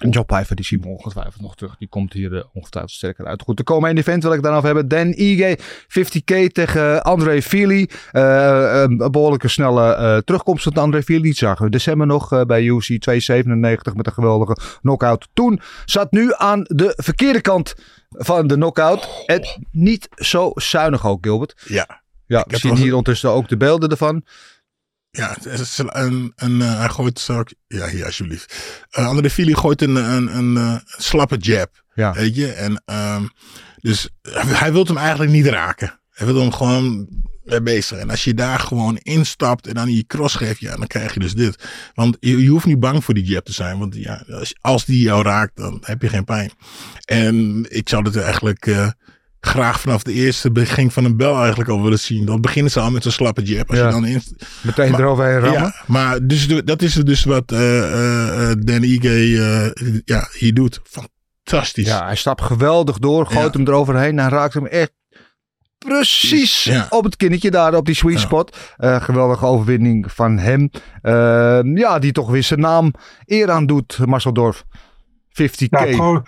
Job 0.00 0.26
Pijver, 0.26 0.56
die 0.56 0.64
zien 0.64 0.80
we 0.80 0.88
ongetwijfeld 0.88 1.40
nog 1.40 1.56
terug. 1.56 1.76
Die 1.76 1.88
komt 1.88 2.12
hier 2.12 2.32
uh, 2.32 2.42
ongetwijfeld 2.52 2.94
sterker 2.94 3.26
uit. 3.26 3.42
Goed, 3.42 3.56
de 3.56 3.62
komende 3.62 4.00
event 4.00 4.22
wil 4.22 4.32
ik 4.32 4.42
daarover 4.42 4.66
hebben. 4.66 4.88
Dan 4.88 5.12
Ige, 5.12 5.58
50k 5.88 6.52
tegen 6.52 7.02
André 7.02 7.42
Feely. 7.42 7.88
Uh, 8.12 8.82
een 8.82 8.96
behoorlijke 8.96 9.48
snelle 9.48 9.96
uh, 9.96 10.16
terugkomst 10.16 10.64
van 10.64 10.72
André 10.72 11.02
Feely. 11.02 11.22
Die 11.22 11.34
zagen 11.34 11.64
we 11.64 11.70
december 11.70 12.06
nog 12.06 12.28
bij 12.46 12.64
UC 12.64 12.82
297 12.82 13.94
met 13.94 14.06
een 14.06 14.12
geweldige 14.12 14.56
knockout. 14.80 15.28
Toen 15.32 15.60
zat 15.84 16.12
nu 16.12 16.32
aan 16.36 16.62
de 16.62 16.92
verkeerde 16.96 17.40
kant 17.40 17.74
van 18.10 18.46
de 18.46 18.54
knockout. 18.54 19.08
En 19.26 19.42
niet 19.70 20.08
zo 20.14 20.50
zuinig 20.54 21.06
ook, 21.06 21.18
Gilbert. 21.24 21.54
Ja. 21.66 22.02
Ja, 22.26 22.44
we 22.48 22.56
zien 22.56 22.76
hier 22.76 22.90
ondertussen 22.90 23.30
ook 23.30 23.48
de 23.48 23.56
beelden 23.56 23.90
ervan. 23.90 24.24
Ja, 25.16 25.36
een, 25.76 26.32
een, 26.36 26.60
uh, 26.60 26.78
hij 26.78 26.88
gooit. 26.88 27.28
Ja, 27.66 27.88
hier 27.88 28.04
alsjeblieft. 28.04 28.54
Uh, 28.98 29.06
André 29.06 29.30
Fili 29.30 29.54
gooit 29.54 29.82
een, 29.82 29.96
een, 29.96 30.36
een, 30.36 30.56
een 30.56 30.80
slappe 30.84 31.36
jab. 31.36 31.82
Ja. 31.94 32.12
Weet 32.12 32.36
je? 32.36 32.52
En, 32.52 32.82
um, 33.16 33.30
dus 33.80 34.08
hij 34.48 34.72
wil 34.72 34.84
hem 34.84 34.96
eigenlijk 34.96 35.30
niet 35.30 35.46
raken. 35.46 36.00
Hij 36.10 36.26
wil 36.26 36.40
hem 36.40 36.52
gewoon 36.52 37.08
mee 37.44 37.62
bezig. 37.62 37.98
En 37.98 38.10
als 38.10 38.24
je 38.24 38.34
daar 38.34 38.58
gewoon 38.60 38.96
instapt 38.96 39.66
en 39.66 39.74
dan 39.74 39.94
je 39.94 40.06
cross 40.06 40.34
geeft, 40.34 40.60
ja, 40.60 40.76
dan 40.76 40.86
krijg 40.86 41.14
je 41.14 41.20
dus 41.20 41.34
dit. 41.34 41.68
Want 41.94 42.16
je, 42.20 42.42
je 42.42 42.48
hoeft 42.48 42.66
niet 42.66 42.80
bang 42.80 43.04
voor 43.04 43.14
die 43.14 43.24
jab 43.24 43.44
te 43.44 43.52
zijn. 43.52 43.78
Want 43.78 43.94
ja, 43.94 44.24
als, 44.28 44.54
als 44.60 44.84
die 44.84 45.00
jou 45.00 45.22
raakt, 45.22 45.56
dan 45.56 45.82
heb 45.84 46.02
je 46.02 46.08
geen 46.08 46.24
pijn. 46.24 46.50
En 47.04 47.66
ik 47.68 47.88
zou 47.88 48.04
het 48.04 48.16
eigenlijk. 48.16 48.66
Uh, 48.66 48.88
graag 49.44 49.80
vanaf 49.80 50.02
de 50.02 50.12
eerste 50.12 50.50
begin 50.50 50.90
van 50.90 51.04
een 51.04 51.16
bel 51.16 51.38
eigenlijk 51.38 51.70
al 51.70 51.82
willen 51.82 51.98
zien. 51.98 52.24
Dan 52.24 52.40
beginnen 52.40 52.72
ze 52.72 52.80
al 52.80 52.90
met 52.90 53.02
zo'n 53.02 53.12
slappe 53.12 53.42
jab. 53.42 53.68
Als 53.68 53.78
ja. 53.78 53.86
je 53.86 53.92
dan 53.92 54.06
in... 54.06 54.22
Meteen 54.60 54.90
maar, 54.90 55.00
eroverheen 55.00 55.38
rammen. 55.38 55.62
Ja, 55.62 55.74
maar 55.86 56.26
dus, 56.26 56.46
dat 56.64 56.82
is 56.82 56.94
dus 56.94 57.24
wat 57.24 57.52
uh, 57.52 57.60
uh, 57.60 58.52
Dan 58.58 58.82
Ige 58.82 59.28
uh, 59.28 59.98
ja, 60.04 60.28
hier 60.38 60.54
doet. 60.54 60.80
Fantastisch. 60.84 61.86
Ja, 61.86 62.04
hij 62.04 62.16
stapt 62.16 62.42
geweldig 62.42 62.98
door. 62.98 63.26
Gooit 63.26 63.52
ja. 63.52 63.58
hem 63.58 63.68
eroverheen. 63.68 64.18
Hij 64.18 64.28
raakt 64.28 64.54
hem 64.54 64.66
echt 64.66 64.92
precies 65.78 66.64
ja. 66.64 66.86
op 66.90 67.04
het 67.04 67.16
kinnetje 67.16 67.50
daar 67.50 67.74
op 67.74 67.86
die 67.86 67.94
sweet 67.94 68.20
spot. 68.20 68.56
Uh, 68.78 69.02
geweldige 69.02 69.46
overwinning 69.46 70.12
van 70.12 70.38
hem. 70.38 70.70
Uh, 71.02 71.60
ja, 71.74 71.98
die 71.98 72.12
toch 72.12 72.30
weer 72.30 72.42
zijn 72.42 72.60
naam 72.60 72.92
eer 73.24 73.50
aan 73.50 73.66
doet, 73.66 73.98
Marcel 74.06 74.32
Dorf. 74.32 74.64
50k. 75.28 75.68
Ja, 75.68 75.84
trouw, 75.84 76.22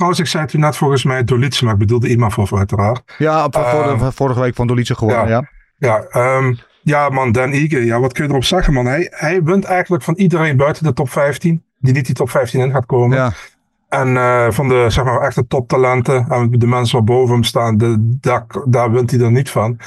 trouwens, 0.00 0.20
ik 0.20 0.26
zei 0.26 0.42
het 0.44 0.52
u 0.52 0.58
net 0.58 0.76
volgens 0.76 1.04
mij 1.04 1.24
Dolice, 1.24 1.64
maar 1.64 1.72
ik 1.72 1.78
bedoelde 1.78 2.08
Imavov 2.08 2.54
uiteraard. 2.54 3.14
Ja, 3.18 3.44
op, 3.44 3.56
uh, 3.56 4.08
vorige 4.10 4.40
week 4.40 4.54
van 4.54 4.66
Dolice 4.66 4.94
gewonnen, 4.94 5.28
ja. 5.28 5.50
Ja, 5.78 6.06
ja, 6.12 6.36
um, 6.36 6.58
ja 6.82 7.08
man, 7.08 7.32
Dan 7.32 7.52
Ige, 7.52 7.84
ja, 7.84 8.00
wat 8.00 8.12
kun 8.12 8.24
je 8.24 8.30
erop 8.30 8.44
zeggen, 8.44 8.72
man? 8.72 8.86
Hij, 8.86 9.06
hij 9.10 9.42
wint 9.42 9.64
eigenlijk 9.64 10.02
van 10.02 10.14
iedereen 10.14 10.56
buiten 10.56 10.84
de 10.84 10.92
top 10.92 11.10
15, 11.10 11.64
die 11.78 11.94
niet 11.94 12.06
die 12.06 12.14
top 12.14 12.30
15 12.30 12.60
in 12.60 12.70
gaat 12.70 12.86
komen. 12.86 13.16
Ja. 13.16 13.32
En 13.88 14.08
uh, 14.08 14.50
van 14.50 14.68
de 14.68 14.86
zeg 14.88 15.04
maar, 15.04 15.20
echte 15.20 15.46
toptalenten, 15.46 16.26
en 16.28 16.50
de 16.50 16.66
mensen 16.66 16.96
wat 16.96 17.04
boven 17.04 17.34
hem 17.34 17.44
staan, 17.44 17.76
de, 17.76 18.16
daar, 18.20 18.46
daar 18.64 18.90
wint 18.90 19.10
hij 19.10 19.20
er 19.20 19.30
niet 19.30 19.50
van. 19.50 19.78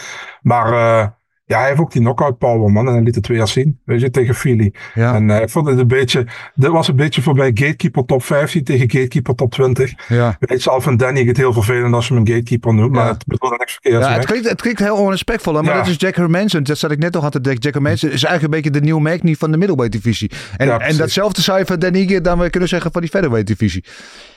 Maar 0.42 0.74
uh, 0.74 1.08
ja, 1.46 1.60
hij 1.60 1.68
heeft 1.68 1.80
ook 1.80 1.92
die 1.92 2.02
knockout 2.02 2.38
power, 2.38 2.72
man. 2.72 2.88
En 2.88 2.94
hij 2.94 3.02
liet 3.02 3.16
het 3.16 3.24
twee 3.24 3.38
jaar 3.38 3.48
zien, 3.48 3.80
weet 3.86 4.02
je, 4.02 4.10
tegen 4.10 4.36
Philly. 4.36 4.74
Ja. 4.94 5.16
En 5.16 5.30
uh, 5.30 5.42
ik 5.42 5.50
vond 5.50 5.68
het 5.68 5.80
een 5.80 5.88
beetje, 5.88 6.28
dit 6.56 6.70
was 6.70 6.88
een 6.88 6.96
beetje 6.96 7.22
voorbij 7.22 7.52
Gatekeeper 7.54 8.06
top 8.06 8.24
15 8.24 8.64
tegen 8.64 8.92
Gatekeeper 8.92 9.36
top 9.36 9.52
20. 9.52 9.94
Ja. 10.08 10.36
Weet 10.40 10.50
je, 10.50 10.64
zelf 10.64 10.84
van 10.84 10.98
Danny 10.98 11.26
het 11.26 11.38
heel 11.38 11.54
vervelend 11.54 11.94
als 11.94 12.08
je 12.08 12.14
hem 12.14 12.24
een 12.26 12.28
Gatekeeper 12.28 12.74
noemt, 12.74 12.92
maar 12.92 13.08
het 13.08 13.26
bedoelt 13.26 13.52
er 13.52 13.58
niks 13.58 13.72
verkeerds 13.72 14.06
Ja, 14.06 14.14
het, 14.14 14.26
klinkt, 14.26 14.50
het 14.50 14.62
klinkt 14.62 14.80
heel 14.80 14.96
onrespectvol, 14.96 15.56
hè, 15.56 15.62
maar 15.62 15.76
dat 15.76 15.88
is 15.88 15.96
Jack 15.98 16.16
Hermanson. 16.16 16.64
Dat 16.64 16.78
zat 16.78 16.92
ik 16.92 17.00
net 17.00 17.14
nog 17.14 17.24
aan 17.24 17.32
te 17.32 17.42
denken. 17.42 17.62
Jack 17.62 17.74
Hermanson 17.74 18.10
is 18.10 18.24
eigenlijk 18.24 18.44
een 18.44 18.62
beetje 18.62 18.80
de 18.80 18.86
nieuwe 18.86 19.02
Magny 19.02 19.36
van 19.36 19.52
de 19.52 19.58
middleweight 19.58 20.02
divisie. 20.02 20.32
En, 20.58 20.80
en 20.80 20.98
datzelfde 20.98 21.42
zou 21.42 21.60
je 21.60 21.66
van 21.66 21.80
Dan 21.80 21.96
Ige 21.96 22.22
dan 22.22 22.40
weer 22.40 22.50
kunnen 22.50 22.70
zeggen 22.70 22.92
van 22.92 23.02
die 23.02 23.10
featherweight 23.10 23.48
divisie. 23.48 23.84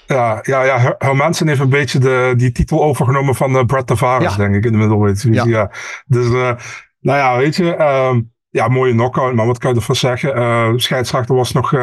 Ja, 0.07 0.39
ja, 0.43 0.63
ja. 0.65 0.79
Her- 0.79 0.95
Hermansen 0.99 1.49
heeft 1.49 1.61
een 1.61 1.69
beetje 1.69 1.99
de, 1.99 2.35
die 2.37 2.53
titel 2.53 2.83
overgenomen 2.83 3.35
van 3.35 3.57
eh, 3.57 3.65
Brett 3.65 3.87
Tavares, 3.87 4.31
Ja. 4.31 4.37
denk 4.37 4.55
ik, 4.55 4.65
in 4.65 4.73
de 4.73 4.79
middleweight 4.79 5.23
divisie. 5.23 5.51
Ja. 5.51 5.59
Ja. 5.59 5.71
Dus, 6.07 6.27
eh, 6.27 6.53
nou 7.01 7.19
ja, 7.19 7.37
weet 7.37 7.57
je, 7.57 7.75
ehm, 7.75 8.21
ja, 8.51 8.69
mooie 8.69 8.93
knockout, 8.93 9.35
maar 9.35 9.47
wat 9.47 9.59
kan 9.59 9.71
je 9.71 9.77
ervan 9.77 9.97
zeggen? 9.97 10.35
Eh 10.35 10.73
scheidsrechter 10.77 11.35
was 11.35 11.53
nog 11.53 11.75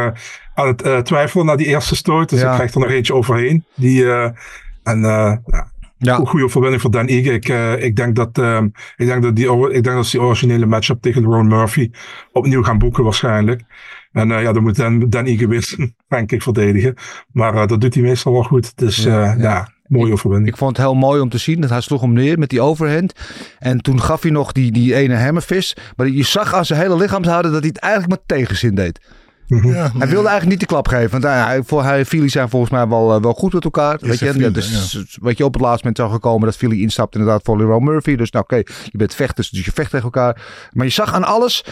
aan 0.54 0.68
het 0.68 1.06
twijfelen 1.06 1.46
na 1.46 1.56
die 1.56 1.68
eerste 1.68 1.96
stoot, 1.96 2.30
dus 2.30 2.42
Ja. 2.42 2.50
ik 2.50 2.54
krijg 2.56 2.74
er 2.74 2.80
nog 2.80 2.90
eentje 2.90 3.14
overheen. 3.14 3.66
Die, 3.76 4.06
en 4.84 5.02
ja, 5.98 6.16
goede 6.16 6.46
overwinning 6.46 6.82
voor 6.82 6.92
Dan 6.92 7.08
Ige. 7.08 7.32
Ik, 7.34 7.48
ik, 7.84 7.96
denk 7.96 8.16
dat, 8.16 8.38
ehm, 8.38 8.66
ik, 8.96 9.06
denk 9.08 9.24
dat 9.24 9.36
die, 9.36 9.68
ik 9.70 9.84
denk 9.84 9.96
dat 9.96 10.06
ze 10.06 10.18
die 10.18 10.26
originele 10.28 10.66
matchup 10.66 11.02
tegen 11.02 11.24
Ron 11.24 11.48
Murphy 11.48 11.92
opnieuw 12.32 12.64
gaan 12.64 12.78
boeken 12.78 13.04
waarschijnlijk. 13.04 13.62
En 14.14 14.32
eh, 14.32 14.42
ja, 14.42 14.52
dan 14.52 14.64
moet 14.64 14.76
Dan, 14.76 15.10
Dan 15.10 15.26
Ige 15.26 15.48
weer 15.48 15.64
zijn 15.64 15.96
ranking 16.08 16.44
verdedigen. 16.44 16.94
Maar 17.32 17.56
eh, 17.56 17.68
dat 17.68 17.82
doet 17.82 17.94
hij 17.94 18.04
meestal 18.04 18.34
wel 18.34 18.44
goed. 18.44 18.78
Dus 18.78 18.98
Ja, 18.98 19.20
ja, 19.20 19.34
ja. 19.34 19.42
ja. 19.42 19.70
mooie 19.88 20.12
overwinning. 20.12 20.50
Ik 20.50 20.58
vond 20.58 20.78
het 20.78 20.86
heel 20.86 20.96
mooi 20.96 21.22
om 21.22 21.30
te 21.30 21.38
zien 21.38 21.62
dat 21.62 21.70
hij 21.70 21.82
sloeg 21.82 22.02
hem 22.02 22.14
neer 22.14 22.40
met 22.40 22.50
die 22.50 22.62
overhand. 22.62 23.14
En 23.60 23.82
toen 23.82 24.02
gaf 24.02 24.22
hij 24.22 24.32
nog 24.32 24.52
die, 24.52 24.72
die 24.72 24.96
ene 24.96 25.16
hammerfist. 25.16 25.82
Maar 25.96 26.08
je 26.08 26.24
zag 26.24 26.54
aan 26.54 26.66
zijn 26.66 26.80
hele 26.80 26.96
lichaamshouden 26.96 27.52
dat 27.52 27.60
hij 27.60 27.70
het 27.74 27.84
eigenlijk 27.84 28.12
met 28.12 28.38
tegenzin 28.38 28.76
deed. 28.76 29.00
Mhm. 29.48 29.68
Ja, 29.68 29.92
Hij 29.98 30.08
wilde 30.08 30.28
eigenlijk 30.28 30.46
niet 30.46 30.60
de 30.60 30.66
klap 30.66 30.88
geven. 30.88 31.12
Want 31.12 31.24
hij, 31.24 31.64
voor, 31.64 31.84
hij 31.84 32.00
en 32.00 32.06
Philly 32.06 32.30
zijn 32.30 32.50
volgens 32.50 32.72
mij 32.72 32.88
wel, 32.88 33.16
eh, 33.16 33.22
wel 33.22 33.34
goed 33.34 33.54
met 33.54 33.64
elkaar. 33.64 33.98
weet 34.02 34.20
je, 34.20 34.30
vrienden, 34.30 34.54
dus, 34.54 35.18
weet 35.22 35.38
je, 35.38 35.46
op 35.46 35.54
het 35.54 35.62
laatste 35.62 35.80
moment 35.88 35.98
zag 35.98 36.12
gekomen 36.12 36.46
dat 36.46 36.58
Philly 36.58 36.82
instapt 36.82 37.16
inderdaad 37.16 37.42
voor 37.44 37.58
Leroy 37.58 37.82
Murphy. 37.82 38.16
Dus 38.16 38.32
nou 38.32 38.44
oké, 38.44 38.56
je 38.56 38.98
bent 38.98 39.16
vechters, 39.16 39.50
dus 39.50 39.66
je 39.66 39.72
vecht 39.72 39.90
tegen 39.90 40.06
elkaar. 40.06 40.42
Maar 40.72 40.86
je 40.86 40.92
zag 40.92 41.14
aan 41.14 41.24
alles... 41.24 41.66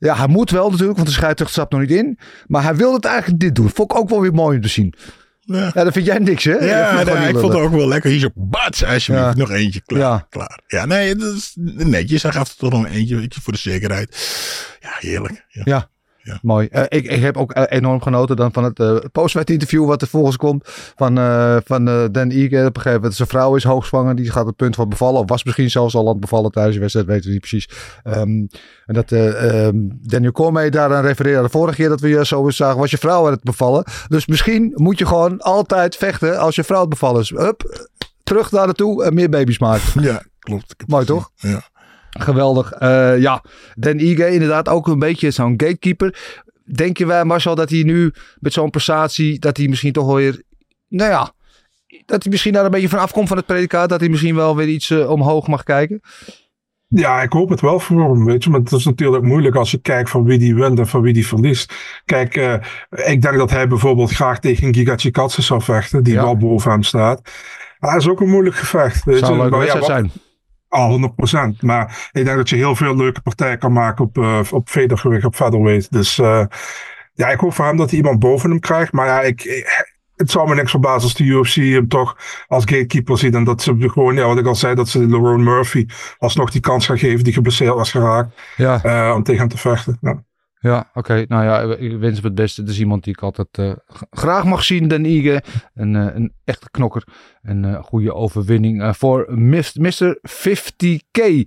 Ja, 0.00 0.16
hij 0.16 0.26
moet 0.26 0.50
wel 0.50 0.70
natuurlijk, 0.70 0.96
want 0.96 1.08
de 1.08 1.14
scheidsrechter 1.14 1.56
stapt 1.56 1.72
nog 1.72 1.80
niet 1.80 1.90
in. 1.90 2.18
Maar 2.46 2.62
hij 2.62 2.76
wilde 2.76 2.96
het 2.96 3.04
eigenlijk 3.04 3.40
dit 3.40 3.54
doen. 3.54 3.70
Vond 3.70 3.92
ik 3.92 3.98
ook 3.98 4.08
wel 4.08 4.20
weer 4.20 4.32
mooi 4.32 4.56
om 4.56 4.62
te 4.62 4.68
zien. 4.68 4.94
Ja. 5.40 5.70
Ja, 5.74 5.84
dat 5.84 5.92
vind 5.92 6.06
jij 6.06 6.18
niks, 6.18 6.44
hè? 6.44 6.52
Ja, 6.52 7.02
nee, 7.02 7.28
ik 7.28 7.38
vond 7.38 7.52
het 7.52 7.62
ook 7.62 7.72
wel 7.72 7.88
lekker. 7.88 8.10
Hier 8.10 8.20
zo, 8.20 8.28
bats, 8.34 8.84
alsjeblieft. 8.84 9.26
Ja. 9.26 9.34
Nog 9.34 9.50
eentje, 9.50 9.80
klaar. 9.80 10.00
Ja. 10.00 10.26
klaar. 10.30 10.60
Ja, 10.66 10.84
nee, 10.84 11.16
dat 11.16 11.34
is 11.34 11.52
netjes. 11.74 12.22
Hij 12.22 12.32
gaf 12.32 12.48
er 12.48 12.56
toch 12.56 12.70
nog 12.72 12.86
eentje, 12.86 13.28
voor 13.42 13.52
de 13.52 13.58
zekerheid. 13.58 14.16
Ja, 14.80 14.90
heerlijk. 14.98 15.44
Ja. 15.48 15.62
Ja. 15.64 15.90
Ja. 16.22 16.38
Mooi. 16.42 16.66
Eh, 16.66 16.82
ik, 16.88 17.04
ik 17.04 17.22
heb 17.22 17.36
ook 17.36 17.52
eh, 17.52 17.62
enorm 17.68 18.02
genoten 18.02 18.36
dan 18.36 18.52
van 18.52 18.64
het 18.64 18.78
uh, 18.78 18.96
postwet 19.12 19.50
interview 19.50 19.86
wat 19.86 20.02
er 20.02 20.08
volgens 20.08 20.36
komt 20.36 20.68
van, 20.96 21.18
eh, 21.18 21.56
van 21.64 21.88
eh, 21.88 22.04
Dan 22.12 22.30
Ige. 22.30 22.56
Op 22.56 22.76
een 22.76 22.82
gegeven 22.82 22.92
moment 22.92 23.14
zijn 23.14 23.28
vrouw 23.28 23.54
is 23.54 23.64
hoogzwanger. 23.64 24.16
Die 24.16 24.30
gaat 24.30 24.46
het 24.46 24.56
punt 24.56 24.74
van 24.74 24.88
bevallen. 24.88 25.20
Of 25.20 25.28
was 25.28 25.44
misschien 25.44 25.70
zelfs 25.70 25.94
al 25.94 26.02
aan 26.02 26.08
het 26.08 26.20
bevallen 26.20 26.50
tijdens 26.50 26.74
de 26.74 26.80
wedstrijd. 26.80 27.06
Weten 27.06 27.26
we 27.26 27.30
niet 27.30 27.40
precies. 27.40 27.68
Ehm, 28.02 28.46
en 28.86 28.94
dat 28.94 29.12
eh, 29.12 29.66
ehm, 29.66 29.76
Daniel 30.02 30.32
Cormier 30.32 30.70
daaraan 30.70 31.04
refereerde 31.04 31.42
de 31.42 31.48
vorige 31.48 31.76
keer 31.76 31.88
dat 31.88 32.00
we 32.00 32.08
je 32.08 32.26
zo 32.26 32.44
eens 32.44 32.56
zagen. 32.56 32.78
Was 32.78 32.90
je 32.90 32.98
vrouw 32.98 33.26
aan 33.26 33.32
het 33.32 33.42
bevallen. 33.42 33.84
Dus 34.08 34.26
misschien 34.26 34.72
moet 34.74 34.98
je 34.98 35.06
gewoon 35.06 35.40
altijd 35.40 35.96
vechten 35.96 36.38
als 36.38 36.54
je 36.54 36.64
vrouw 36.64 36.80
het 36.80 36.88
bevallen 36.88 37.20
is. 37.20 37.30
Hup, 37.30 37.88
terug 38.22 38.48
daar 38.48 38.66
naartoe 38.66 39.04
en 39.04 39.14
meer 39.14 39.28
baby's 39.28 39.58
maken. 39.58 40.02
Ja, 40.02 40.22
klopt. 40.38 40.74
Mooi, 40.86 41.04
toch? 41.04 41.30
Ja. 41.34 41.62
Geweldig. 42.18 42.72
Eh, 42.72 43.18
ja, 43.18 43.42
Dan 43.74 43.98
Ige 43.98 44.30
inderdaad 44.32 44.68
ook 44.68 44.86
een 44.88 44.98
beetje 44.98 45.30
zo'n 45.30 45.54
gatekeeper. 45.56 46.38
Denken 46.74 47.06
wij, 47.06 47.24
Marcel, 47.24 47.54
dat 47.54 47.70
hij 47.70 47.82
nu 47.82 48.12
met 48.38 48.52
zo'n 48.52 48.70
prestatie, 48.70 49.38
dat 49.38 49.56
hij 49.56 49.68
misschien 49.68 49.92
toch 49.92 50.06
wel 50.06 50.14
weer, 50.14 50.42
nou 50.88 51.10
ja, 51.10 51.32
dat 52.06 52.22
hij 52.22 52.30
misschien 52.32 52.52
daar 52.52 52.64
een 52.64 52.70
beetje 52.70 52.88
van 52.88 52.98
afkomt 52.98 53.28
van 53.28 53.36
het 53.36 53.46
predicaat, 53.46 53.88
dat 53.88 54.00
hij 54.00 54.08
misschien 54.08 54.34
wel 54.34 54.56
weer 54.56 54.68
iets 54.68 54.90
eh, 54.90 55.10
omhoog 55.10 55.46
mag 55.46 55.62
kijken? 55.62 56.00
Ja, 56.88 57.22
ik 57.22 57.32
hoop 57.32 57.48
het 57.48 57.60
wel 57.60 57.80
voor 57.80 58.02
hem, 58.02 58.24
weet 58.24 58.44
je. 58.44 58.50
Maar 58.50 58.60
het 58.60 58.72
is 58.72 58.84
natuurlijk 58.84 59.24
moeilijk 59.24 59.54
als 59.56 59.70
je 59.70 59.78
kijkt 59.78 60.10
van 60.10 60.24
wie 60.24 60.38
die 60.38 60.54
wint 60.54 60.78
en 60.78 60.86
van 60.86 61.00
wie 61.02 61.12
die 61.12 61.26
verliest. 61.26 61.74
Kijk, 62.04 62.36
eh, 62.36 62.54
ik 62.90 63.22
denk 63.22 63.36
dat 63.36 63.50
hij 63.50 63.68
bijvoorbeeld 63.68 64.10
graag 64.10 64.38
tegen 64.40 64.74
Giga 64.74 64.96
Chikadze 64.96 65.42
zou 65.42 65.62
vechten, 65.62 66.02
die 66.02 66.14
Ja. 66.14 66.22
wel 66.22 66.36
boven 66.36 66.70
hem 66.70 66.82
staat. 66.82 67.20
Maar 67.78 67.92
dat 67.92 68.00
is 68.00 68.08
ook 68.08 68.20
een 68.20 68.28
moeilijk 68.30 68.56
gevecht. 68.56 69.04
Weet 69.04 69.18
Zou 69.18 69.34
je. 69.60 69.66
ja, 69.66 69.74
wat- 69.78 69.84
zijn. 69.84 70.10
Ah, 70.70 70.90
100%. 70.90 71.60
Maar 71.60 72.10
ik 72.12 72.24
denk 72.24 72.36
dat 72.36 72.48
je 72.48 72.56
heel 72.56 72.74
veel 72.74 72.96
leuke 72.96 73.20
partijen 73.20 73.58
kan 73.58 73.72
maken 73.72 74.04
op, 74.04 74.18
uh, 74.18 74.40
op 74.50 74.68
vedergewicht, 74.68 75.24
op 75.24 75.34
featherweight. 75.34 75.92
Dus 75.92 76.18
uh, 76.18 76.44
ja, 77.14 77.28
ik 77.28 77.40
hoop 77.40 77.54
voor 77.54 77.64
hem 77.64 77.76
dat 77.76 77.90
hij 77.90 77.98
iemand 77.98 78.18
boven 78.18 78.50
hem 78.50 78.60
krijgt. 78.60 78.92
Maar 78.92 79.06
ja, 79.06 79.20
ik, 79.20 79.44
ik, 79.44 79.88
het 80.16 80.30
zou 80.30 80.48
me 80.48 80.54
niks 80.54 80.70
verbazen 80.70 81.02
als 81.02 81.14
de 81.14 81.24
UFC 81.24 81.54
hem 81.54 81.88
toch 81.88 82.16
als 82.46 82.64
gatekeeper 82.64 83.18
ziet. 83.18 83.34
En 83.34 83.44
dat 83.44 83.62
ze 83.62 83.76
gewoon, 83.78 84.14
ja, 84.14 84.26
wat 84.26 84.38
ik 84.38 84.46
al 84.46 84.54
zei, 84.54 84.74
dat 84.74 84.88
ze 84.88 85.06
Lerone 85.06 85.42
Murphy 85.42 85.86
alsnog 86.18 86.50
die 86.50 86.60
kans 86.60 86.86
gaan 86.86 86.98
geven 86.98 87.24
die 87.24 87.32
geblesseerd 87.32 87.74
was 87.74 87.90
geraakt. 87.90 88.40
Ja. 88.56 88.80
Uh, 88.84 89.14
om 89.16 89.22
tegen 89.22 89.40
hem 89.40 89.50
te 89.50 89.58
vechten. 89.58 89.98
Ja. 90.00 90.22
Ja, 90.62 90.90
oké. 90.94 91.24
Nou 91.28 91.44
ja, 91.44 91.76
ik 91.76 91.98
wens 91.98 92.14
hem 92.14 92.24
het 92.24 92.34
beste. 92.34 92.60
Het 92.60 92.70
is 92.70 92.78
iemand 92.78 93.04
die 93.04 93.12
ik 93.12 93.22
altijd 93.22 93.58
uh, 93.60 93.72
graag 94.10 94.44
mag 94.44 94.64
zien, 94.64 94.88
Den 94.88 95.04
Ige. 95.04 95.42
Een, 95.74 95.94
uh, 95.94 96.14
een 96.14 96.32
echte 96.44 96.70
knokker. 96.70 97.04
Een 97.42 97.64
uh, 97.64 97.82
goede 97.82 98.14
overwinning 98.14 98.96
voor 98.96 99.26
Mr. 99.28 100.18
50k. 100.28 101.20
Uh, 101.22 101.44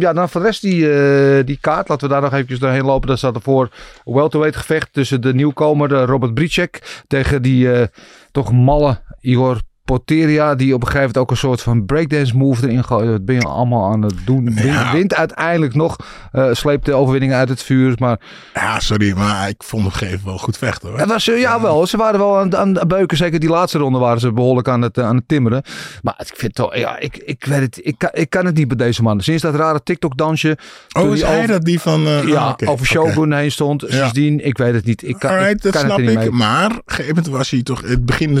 ja, 0.00 0.12
dan 0.12 0.28
voor 0.28 0.40
de 0.40 0.46
rest 0.46 0.62
die, 0.62 1.44
die 1.44 1.58
kaart. 1.60 1.88
Laten 1.88 2.08
we 2.08 2.12
daar 2.12 2.22
nog 2.22 2.32
eventjes 2.32 2.58
doorheen 2.58 2.84
lopen. 2.84 3.08
Daar 3.08 3.18
staat 3.18 3.34
ervoor 3.34 3.70
welterweight 4.04 4.56
gevecht 4.58 4.92
tussen 4.92 5.20
de 5.20 5.34
nieuwkomer 5.34 5.90
Robert 5.90 6.34
Bricek 6.34 7.02
tegen 7.06 7.42
die 7.42 7.88
toch 8.30 8.52
malle 8.52 9.00
Igor 9.20 9.60
Poteria, 9.84 10.54
die 10.54 10.74
op 10.74 10.80
een 10.80 10.86
gegeven 10.86 11.06
moment 11.06 11.18
ook 11.18 11.30
een 11.30 11.36
soort 11.36 11.62
van 11.62 11.84
breakdance 11.86 12.36
move 12.36 12.66
erin 12.66 12.84
gooit. 12.84 13.06
Dat 13.10 13.24
ben 13.24 13.34
je 13.34 13.42
allemaal 13.42 13.92
aan 13.92 14.02
het 14.02 14.14
doen. 14.24 14.52
Ja. 14.62 14.92
Wint 14.92 15.14
uiteindelijk 15.14 15.74
nog, 15.74 15.96
eh, 16.32 16.48
sleept 16.52 16.84
de 16.84 16.94
overwinning 16.94 17.32
uit 17.32 17.48
het 17.48 17.62
vuur. 17.62 17.94
Maar 17.98 18.20
Ja, 18.54 18.80
sorry, 18.80 19.12
maar 19.16 19.48
ik 19.48 19.62
vond 19.62 19.82
hem 19.82 19.92
gegeven 19.92 20.24
wel 20.24 20.38
goed 20.38 20.58
vechten 20.58 20.88
hoor. 20.88 20.98
het 20.98 21.08
was, 21.08 21.28
eh, 21.28 21.40
ja, 21.40 21.60
wel, 21.60 21.86
ze 21.86 21.96
waren 21.96 22.18
wel 22.18 22.38
aan, 22.38 22.56
aan 22.56 22.74
het 22.74 22.88
beuken. 22.88 23.16
Zeker 23.16 23.40
die 23.40 23.48
laatste 23.48 23.78
ronde 23.78 23.98
waren 23.98 24.20
ze 24.20 24.32
behoorlijk 24.32 24.68
aan 24.68 24.82
het, 24.82 24.98
eh, 24.98 25.04
aan 25.04 25.16
het 25.16 25.28
timmeren. 25.28 25.62
Maar 26.02 26.14
ik 26.18 26.36
vind 26.36 26.54
toch, 26.54 26.76
ja, 26.76 26.98
ik, 26.98 27.16
ik 27.16 27.44
weet 27.44 27.60
het, 27.60 27.78
ik 27.82 27.94
kan, 27.98 28.10
ik 28.12 28.30
kan 28.30 28.46
het 28.46 28.56
niet 28.56 28.68
bij 28.68 28.76
deze 28.76 29.02
man. 29.02 29.20
Sinds 29.20 29.42
dat 29.42 29.54
rare 29.54 29.82
TikTok-dansje. 29.82 30.58
Oh, 30.98 31.14
is 31.14 31.22
hij 31.22 31.36
over- 31.36 31.48
dat 31.48 31.64
die 31.64 31.80
van... 31.80 32.00
Ja, 32.00 32.56
ah, 32.60 32.68
over. 32.68 32.86
Shogun 32.86 33.32
heen 33.32 33.50
stond. 33.52 33.84
Sindsdien, 33.88 34.44
ik 34.44 34.58
weet 34.58 34.74
het 34.74 34.84
niet. 34.84 35.08
Ik 35.08 35.18
kan, 35.18 35.30
Alright, 35.30 35.54
ik 35.56 35.62
dat 35.62 35.72
kan 35.72 35.80
snap 35.80 35.96
het 35.96 36.06
niet 36.06 36.14
ik. 36.14 36.20
mee. 36.20 36.30
Maar 36.30 36.70
gegeven 36.86 37.14
moment 37.14 37.34
was 37.34 37.50
hij 37.50 37.62
toch... 37.62 37.80
Het 37.86 38.06
begin, 38.06 38.34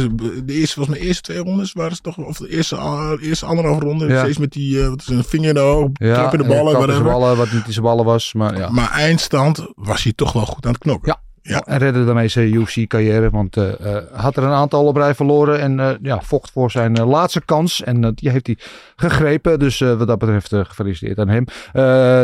de 0.44 0.52
eerste, 0.52 0.74
volgens 0.74 0.98
mij 0.98 1.06
eerste 1.06 1.29
twee 1.30 1.42
rondes 1.42 1.72
waren 1.72 1.96
ze 1.96 2.02
toch... 2.02 2.16
Of 2.16 2.38
de 2.38 2.48
eerste, 2.48 2.76
uh, 2.76 3.12
eerste 3.20 3.46
anderhalve 3.46 3.80
ronde. 3.80 4.06
Ja. 4.06 4.20
Steeds 4.20 4.38
met 4.38 4.52
die... 4.52 4.82
eh, 4.82 4.88
wat 4.88 5.00
is 5.00 5.06
een 5.06 5.24
vinger 5.24 5.48
in 5.48 5.54
de 5.54 5.60
oog. 5.60 5.88
Ja, 5.92 6.14
trappen 6.14 6.38
de 6.38 6.44
ja, 6.44 6.50
ballen, 6.50 6.72
whatever. 6.72 7.02
ballen, 7.02 7.36
wat 7.36 7.52
niet 7.52 7.66
in 7.66 7.72
zijn 7.72 7.84
ballen 7.84 8.04
was. 8.04 8.32
Maar 8.32 8.56
ja. 8.58 8.70
Maar 8.70 8.90
eindstand 8.90 9.66
was 9.74 10.02
hij 10.02 10.12
toch 10.12 10.32
wel 10.32 10.46
goed 10.46 10.66
aan 10.66 10.72
het 10.72 10.80
knokken. 10.80 11.08
Ja. 11.08 11.28
Ja. 11.42 11.60
En 11.60 11.78
redde 11.78 12.04
daarmee 12.04 12.28
zijn 12.28 12.54
UFC-carrière. 12.54 13.30
Want 13.30 13.56
eh, 13.56 13.96
had 14.12 14.36
er 14.36 14.42
een 14.42 14.50
aantal 14.50 14.86
op 14.86 14.96
rij 14.96 15.14
verloren. 15.14 15.60
En 15.60 15.80
eh, 15.80 15.90
ja, 16.02 16.20
vocht 16.20 16.50
voor 16.50 16.70
zijn 16.70 17.04
laatste 17.04 17.40
kans. 17.44 17.82
En 17.82 18.14
die 18.14 18.30
heeft 18.30 18.46
hij 18.46 18.58
gegrepen. 18.96 19.58
Dus 19.58 19.78
wat 19.78 20.06
dat 20.06 20.18
betreft 20.18 20.54
gefeliciteerd 20.54 21.18
aan 21.18 21.28
hem. 21.28 21.44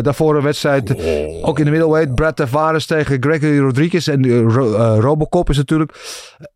Daarvoor 0.03 0.37
een 0.37 0.43
wedstrijd. 0.43 0.95
Oh. 0.95 1.49
Ook 1.49 1.59
in 1.59 1.65
de 1.65 1.71
middleweight. 1.71 2.15
Brad 2.15 2.37
Tavares 2.37 2.87
tegen 2.87 3.23
Gregory 3.23 3.59
Rodriguez. 3.59 4.09
En 4.09 4.25
eh, 4.25 4.97
Robocop 4.99 5.51
is 5.51 5.57
natuurlijk 5.57 5.93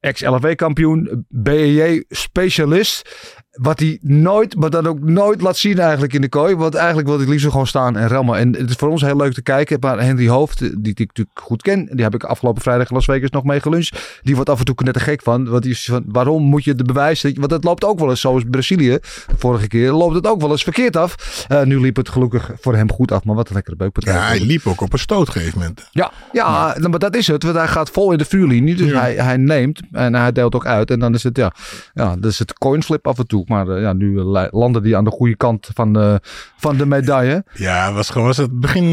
ex-LFW-kampioen. 0.01 1.27
BEJ-specialist. 1.29 3.09
Wat 3.51 3.79
hij 3.79 3.99
nooit, 4.03 4.57
maar 4.57 4.71
dan 4.71 4.87
ook 4.87 5.01
nooit 5.01 5.41
laat 5.41 5.57
zien 5.57 5.79
eigenlijk 5.79 6.13
in 6.13 6.21
de 6.21 6.29
kooi. 6.29 6.55
Want 6.55 6.75
eigenlijk 6.75 7.07
wil 7.07 7.17
hij 7.17 7.25
het 7.25 7.33
liefst 7.33 7.51
gewoon 7.51 7.67
staan 7.67 7.97
en 7.97 8.09
rammen. 8.09 8.39
En 8.39 8.55
het 8.57 8.71
is 8.71 8.77
voor 8.77 8.89
ons 8.89 9.03
heel 9.03 9.17
leuk 9.17 9.33
te 9.33 9.43
kijken. 9.43 9.77
Maar 9.81 10.01
Henry 10.01 10.29
Hoofd, 10.29 10.59
die, 10.59 10.81
die 10.81 10.93
ik 10.93 10.99
natuurlijk 10.99 11.41
goed 11.41 11.63
ken. 11.63 11.89
Die 11.93 12.05
heb 12.05 12.15
ik 12.15 12.25
afgelopen 12.25 12.63
vrijdag 12.63 12.89
in 12.89 12.95
Las 12.95 13.05
Vegas 13.05 13.31
nog 13.31 13.45
mee 13.45 13.61
geluncht. 13.61 14.21
Die 14.23 14.35
wordt 14.35 14.51
af 14.51 14.59
en 14.59 14.65
toe 14.65 14.75
net 14.85 14.95
te 14.95 15.01
gek 15.01 15.23
van. 15.23 15.49
Want 15.49 15.63
die 15.63 15.73
is 15.73 15.85
van, 15.85 16.05
waarom 16.07 16.43
moet 16.43 16.65
je 16.65 16.75
de 16.75 16.85
bewijzen? 16.85 17.35
Want 17.39 17.51
het 17.51 17.65
loopt 17.65 17.85
ook 17.85 17.99
wel 17.99 18.11
eens, 18.11 18.21
zoals 18.21 18.43
Brazilië. 18.51 18.99
Vorige 19.37 19.69
keer 19.69 19.93
loopt 19.93 20.15
het 20.15 20.27
ook 20.27 20.41
wel 20.41 20.51
eens 20.51 20.63
verkeerd 20.63 20.97
af. 20.97 21.45
Eh, 21.49 21.63
nu 21.63 21.81
liep 21.81 21.97
het 21.97 22.09
gelukkig 22.09 22.51
voor 22.61 22.77
hem 22.77 22.93
goed 22.93 23.13
af. 23.13 23.25
Maar 23.25 23.35
wat 23.35 23.49
een 23.49 23.55
lekkere 23.55 23.77
beukpartij. 23.77 24.15
Ja, 24.15 24.27
hij 24.27 24.41
liep 24.41 24.67
ook 24.67 24.81
op 24.81 24.93
een 24.93 24.99
stoot 24.99 25.21
op 25.21 25.27
een 25.27 25.33
gegeven 25.33 25.59
moment. 25.59 25.89
Ja, 25.91 26.13
ja, 26.33 26.77
maar 26.89 26.99
dat 26.99 27.17
is 27.17 27.27
het. 27.27 27.43
Want 27.43 27.57
hij 27.57 27.69
gaat 27.69 27.91
vol 27.91 28.13
in 28.13 28.19
de 28.19 28.25
vuurlinie. 28.25 28.75
Dus 28.75 28.93
hij, 28.93 29.15
hij 29.15 29.37
neemt 29.37 29.81
en 29.93 30.15
hij 30.15 30.33
deelt 30.33 30.55
ook 30.55 30.67
uit. 30.67 30.91
En 30.91 30.99
dan 30.99 31.15
is 31.15 31.23
het, 31.23 31.37
ja, 31.37 31.53
ja 31.95 32.17
dan 32.17 32.31
is 32.31 32.39
het 32.39 32.53
coinflip 32.53 33.07
af 33.07 33.19
en 33.19 33.27
toe. 33.27 33.40
Maar 33.49 33.69
eh, 33.69 33.83
ja, 33.83 33.93
nu 33.93 34.19
eh, 34.19 34.45
landen 34.51 34.83
die 34.83 34.97
aan 34.97 35.05
de 35.05 35.11
goede 35.11 35.37
kant 35.37 35.69
van 35.75 35.93
de, 35.93 36.21
van 36.57 36.77
de 36.77 36.87
medaille. 36.87 37.45
Ja, 37.55 37.93
was, 37.93 38.11
gewoon, 38.11 38.27
was 38.27 38.37
het 38.37 38.61
begin 38.61 38.85
eh, 38.87 38.93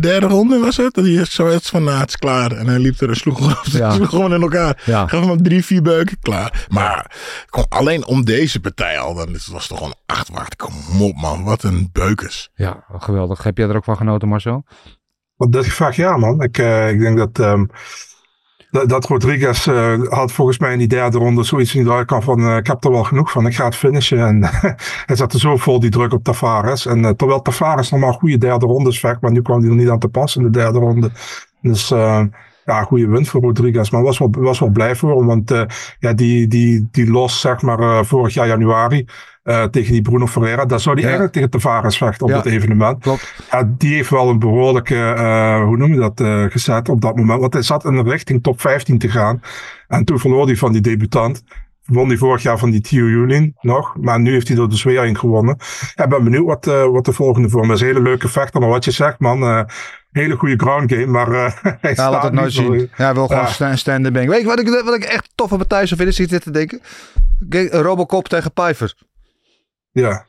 derde 0.00 0.26
ronde 0.26 0.58
was 0.58 0.76
het? 0.76 0.94
Die 0.94 1.20
is 1.20 1.34
zo 1.34 1.46
het 1.46 1.66
van, 1.66 1.84
nou, 1.84 1.98
het 2.00 2.08
is 2.08 2.16
klaar. 2.16 2.52
En 2.52 2.66
hij 2.66 2.78
liep 2.78 3.00
er 3.00 3.08
en 3.08 3.16
sloeg, 3.16 3.62
Ja. 3.78 3.90
sloeg 3.90 4.08
gewoon 4.08 4.34
in 4.34 4.42
elkaar. 4.42 4.82
Ja. 4.84 5.06
Gaf 5.06 5.20
hem 5.20 5.30
op 5.30 5.42
drie, 5.44 5.64
vier 5.64 5.82
beuken, 5.82 6.16
klaar. 6.22 6.66
Maar 6.68 7.16
kom, 7.50 7.64
alleen 7.68 8.06
om 8.06 8.24
deze 8.24 8.60
partij 8.60 8.98
al, 8.98 9.14
dan 9.14 9.28
is- 9.28 9.46
was 9.46 9.60
het 9.60 9.68
toch 9.68 9.78
gewoon 9.78 9.94
acht 10.06 10.28
waard. 10.30 10.56
Kom 10.56 10.72
op 11.00 11.16
man, 11.16 11.44
wat 11.44 11.62
een 11.62 11.88
beukers. 11.92 12.50
Ja, 12.54 12.84
geweldig. 12.98 13.42
Heb 13.42 13.56
jij 13.58 13.68
er 13.68 13.76
ook 13.76 13.84
van 13.84 13.96
genoten, 13.96 14.28
Marcel? 14.28 14.64
Op 15.36 15.52
dit 15.52 15.64
gevecht, 15.64 15.94
ja 15.96 16.16
man. 16.16 16.42
Ik, 16.42 16.58
eh, 16.58 16.90
ik 16.90 17.00
denk 17.00 17.18
dat, 17.18 17.38
ehm, 17.38 17.64
dat, 18.70 19.06
Rodriguez 19.06 19.66
eh, 19.66 20.02
had 20.08 20.32
volgens 20.32 20.58
mij 20.58 20.72
in 20.72 20.78
die 20.78 20.88
derde 20.88 21.18
ronde 21.18 21.42
zoiets 21.42 21.74
in 21.74 21.84
de 21.84 22.04
kan 22.04 22.22
van, 22.22 22.40
eh, 22.40 22.56
ik 22.56 22.66
heb 22.66 22.84
er 22.84 22.90
wel 22.90 23.04
genoeg 23.04 23.30
van, 23.30 23.46
ik 23.46 23.54
ga 23.54 23.64
het 23.64 23.76
finishen. 23.76 24.18
En 24.18 24.44
hij 25.06 25.16
zette 25.16 25.38
zo 25.38 25.56
vol 25.56 25.80
die 25.80 25.90
druk 25.90 26.12
op 26.12 26.24
Tavares. 26.24 26.86
En 26.86 27.04
eh, 27.04 27.10
terwijl 27.10 27.42
Tavares 27.42 27.90
een 27.90 28.12
goede 28.12 28.38
derde 28.38 28.66
ronde 28.66 28.92
vecht, 28.92 29.20
maar 29.20 29.32
nu 29.32 29.42
kwam 29.42 29.60
hij 29.60 29.68
er 29.68 29.76
niet 29.76 29.88
aan 29.88 29.98
te 29.98 30.08
passen 30.08 30.40
in 30.40 30.52
de 30.52 30.58
derde 30.58 30.78
ronde. 30.78 31.10
Dus 31.60 31.94
ja, 32.64 32.82
goede 32.82 33.06
win 33.08 33.26
voor 33.26 33.40
Rodriguez. 33.40 33.90
Maar 33.90 34.02
was 34.02 34.18
wel, 34.18 34.30
was 34.38 34.58
wel 34.58 34.68
blij 34.68 34.96
voor 34.96 35.16
hem, 35.16 35.26
want 35.26 35.50
eh, 35.50 35.62
ja, 35.98 36.12
die, 36.12 36.46
die, 36.46 36.88
die 36.90 37.10
los, 37.10 37.40
zeg 37.40 37.62
maar, 37.62 37.78
eh, 37.78 38.02
vorig 38.04 38.34
jaar 38.34 38.46
januari. 38.46 39.06
eh, 39.42 39.64
tegen 39.64 39.92
die 39.92 40.02
Bruno 40.02 40.26
Ferreira. 40.26 40.64
Daar 40.64 40.80
zou 40.80 40.94
hij 40.94 41.02
Ja. 41.04 41.08
eigenlijk 41.10 41.32
tegen 41.36 41.50
Tavares 41.50 41.96
vechten 41.96 42.26
op 42.26 42.32
Ja. 42.32 42.36
dat 42.36 42.46
evenement. 42.46 42.98
Klopt. 43.02 43.34
Ja, 43.50 43.72
die 43.78 43.94
heeft 43.94 44.10
wel 44.10 44.28
een 44.28 44.38
behoorlijke, 44.38 44.94
eh, 44.94 45.62
hoe 45.64 45.76
noem 45.76 45.92
je 45.92 45.98
dat, 46.00 46.20
gezet 46.52 46.88
op 46.88 47.00
dat 47.00 47.16
moment. 47.16 47.40
Want 47.40 47.52
hij 47.52 47.62
zat 47.62 47.84
in 47.84 47.94
de 47.94 48.10
richting 48.10 48.42
top 48.42 48.60
15 48.60 48.98
te 48.98 49.08
gaan. 49.08 49.40
En 49.88 50.04
toen 50.04 50.18
verloor 50.18 50.46
hij 50.46 50.56
van 50.56 50.72
die 50.72 50.80
debutant. 50.80 51.42
Won 51.84 52.08
hij 52.08 52.16
vorig 52.16 52.42
jaar 52.42 52.58
van 52.58 52.70
die 52.70 52.80
TU 52.80 52.96
Union 53.08 53.54
nog. 53.60 53.96
Maar 54.00 54.20
nu 54.20 54.32
heeft 54.32 54.48
hij 54.48 54.56
er 54.56 54.68
dus 54.68 54.82
weer 54.82 55.04
in 55.04 55.18
gewonnen. 55.18 55.56
Ja, 55.94 56.04
ik 56.04 56.10
ben 56.10 56.24
benieuwd 56.24 56.46
wat, 56.46 56.64
wat 56.92 57.04
de 57.04 57.12
volgende 57.12 57.48
voor 57.48 57.60
hem 57.62 57.72
is. 57.72 57.80
Hele 57.80 58.00
leuke 58.02 58.28
vechter. 58.28 58.60
Maar 58.60 58.68
wat 58.68 58.84
je 58.84 58.90
zegt, 58.90 59.18
man. 59.20 59.66
Hele 60.10 60.36
goede 60.36 60.56
ground 60.56 60.92
game. 60.92 61.06
Maar 61.06 61.32
eh, 61.32 61.52
hij 61.80 61.92
Ja, 61.94 62.10
laat 62.10 62.22
het 62.22 62.32
nooit 62.32 62.54
voor- 62.54 62.64
zien. 62.64 62.80
Ja, 62.96 63.04
hij 63.04 63.14
wil 63.14 63.26
gewoon 63.26 63.42
Ja. 63.42 63.48
sta- 63.48 63.76
stand-and 63.76 64.14
bang. 64.14 64.28
Weet 64.28 64.40
je 64.40 64.46
wat 64.46 64.60
ik, 64.60 64.68
wat 64.84 64.94
ik 64.94 65.04
echt 65.04 65.30
toffe 65.34 65.56
partij 65.56 65.86
zou 65.86 65.96
vinden? 65.96 66.14
Zit 66.14 66.30
je 66.30 66.38
te 66.40 66.50
denken? 66.50 66.80
Robocop 67.82 68.28
tegen 68.28 68.52
Pfeiffer. 68.52 68.94
Ja. 69.90 70.26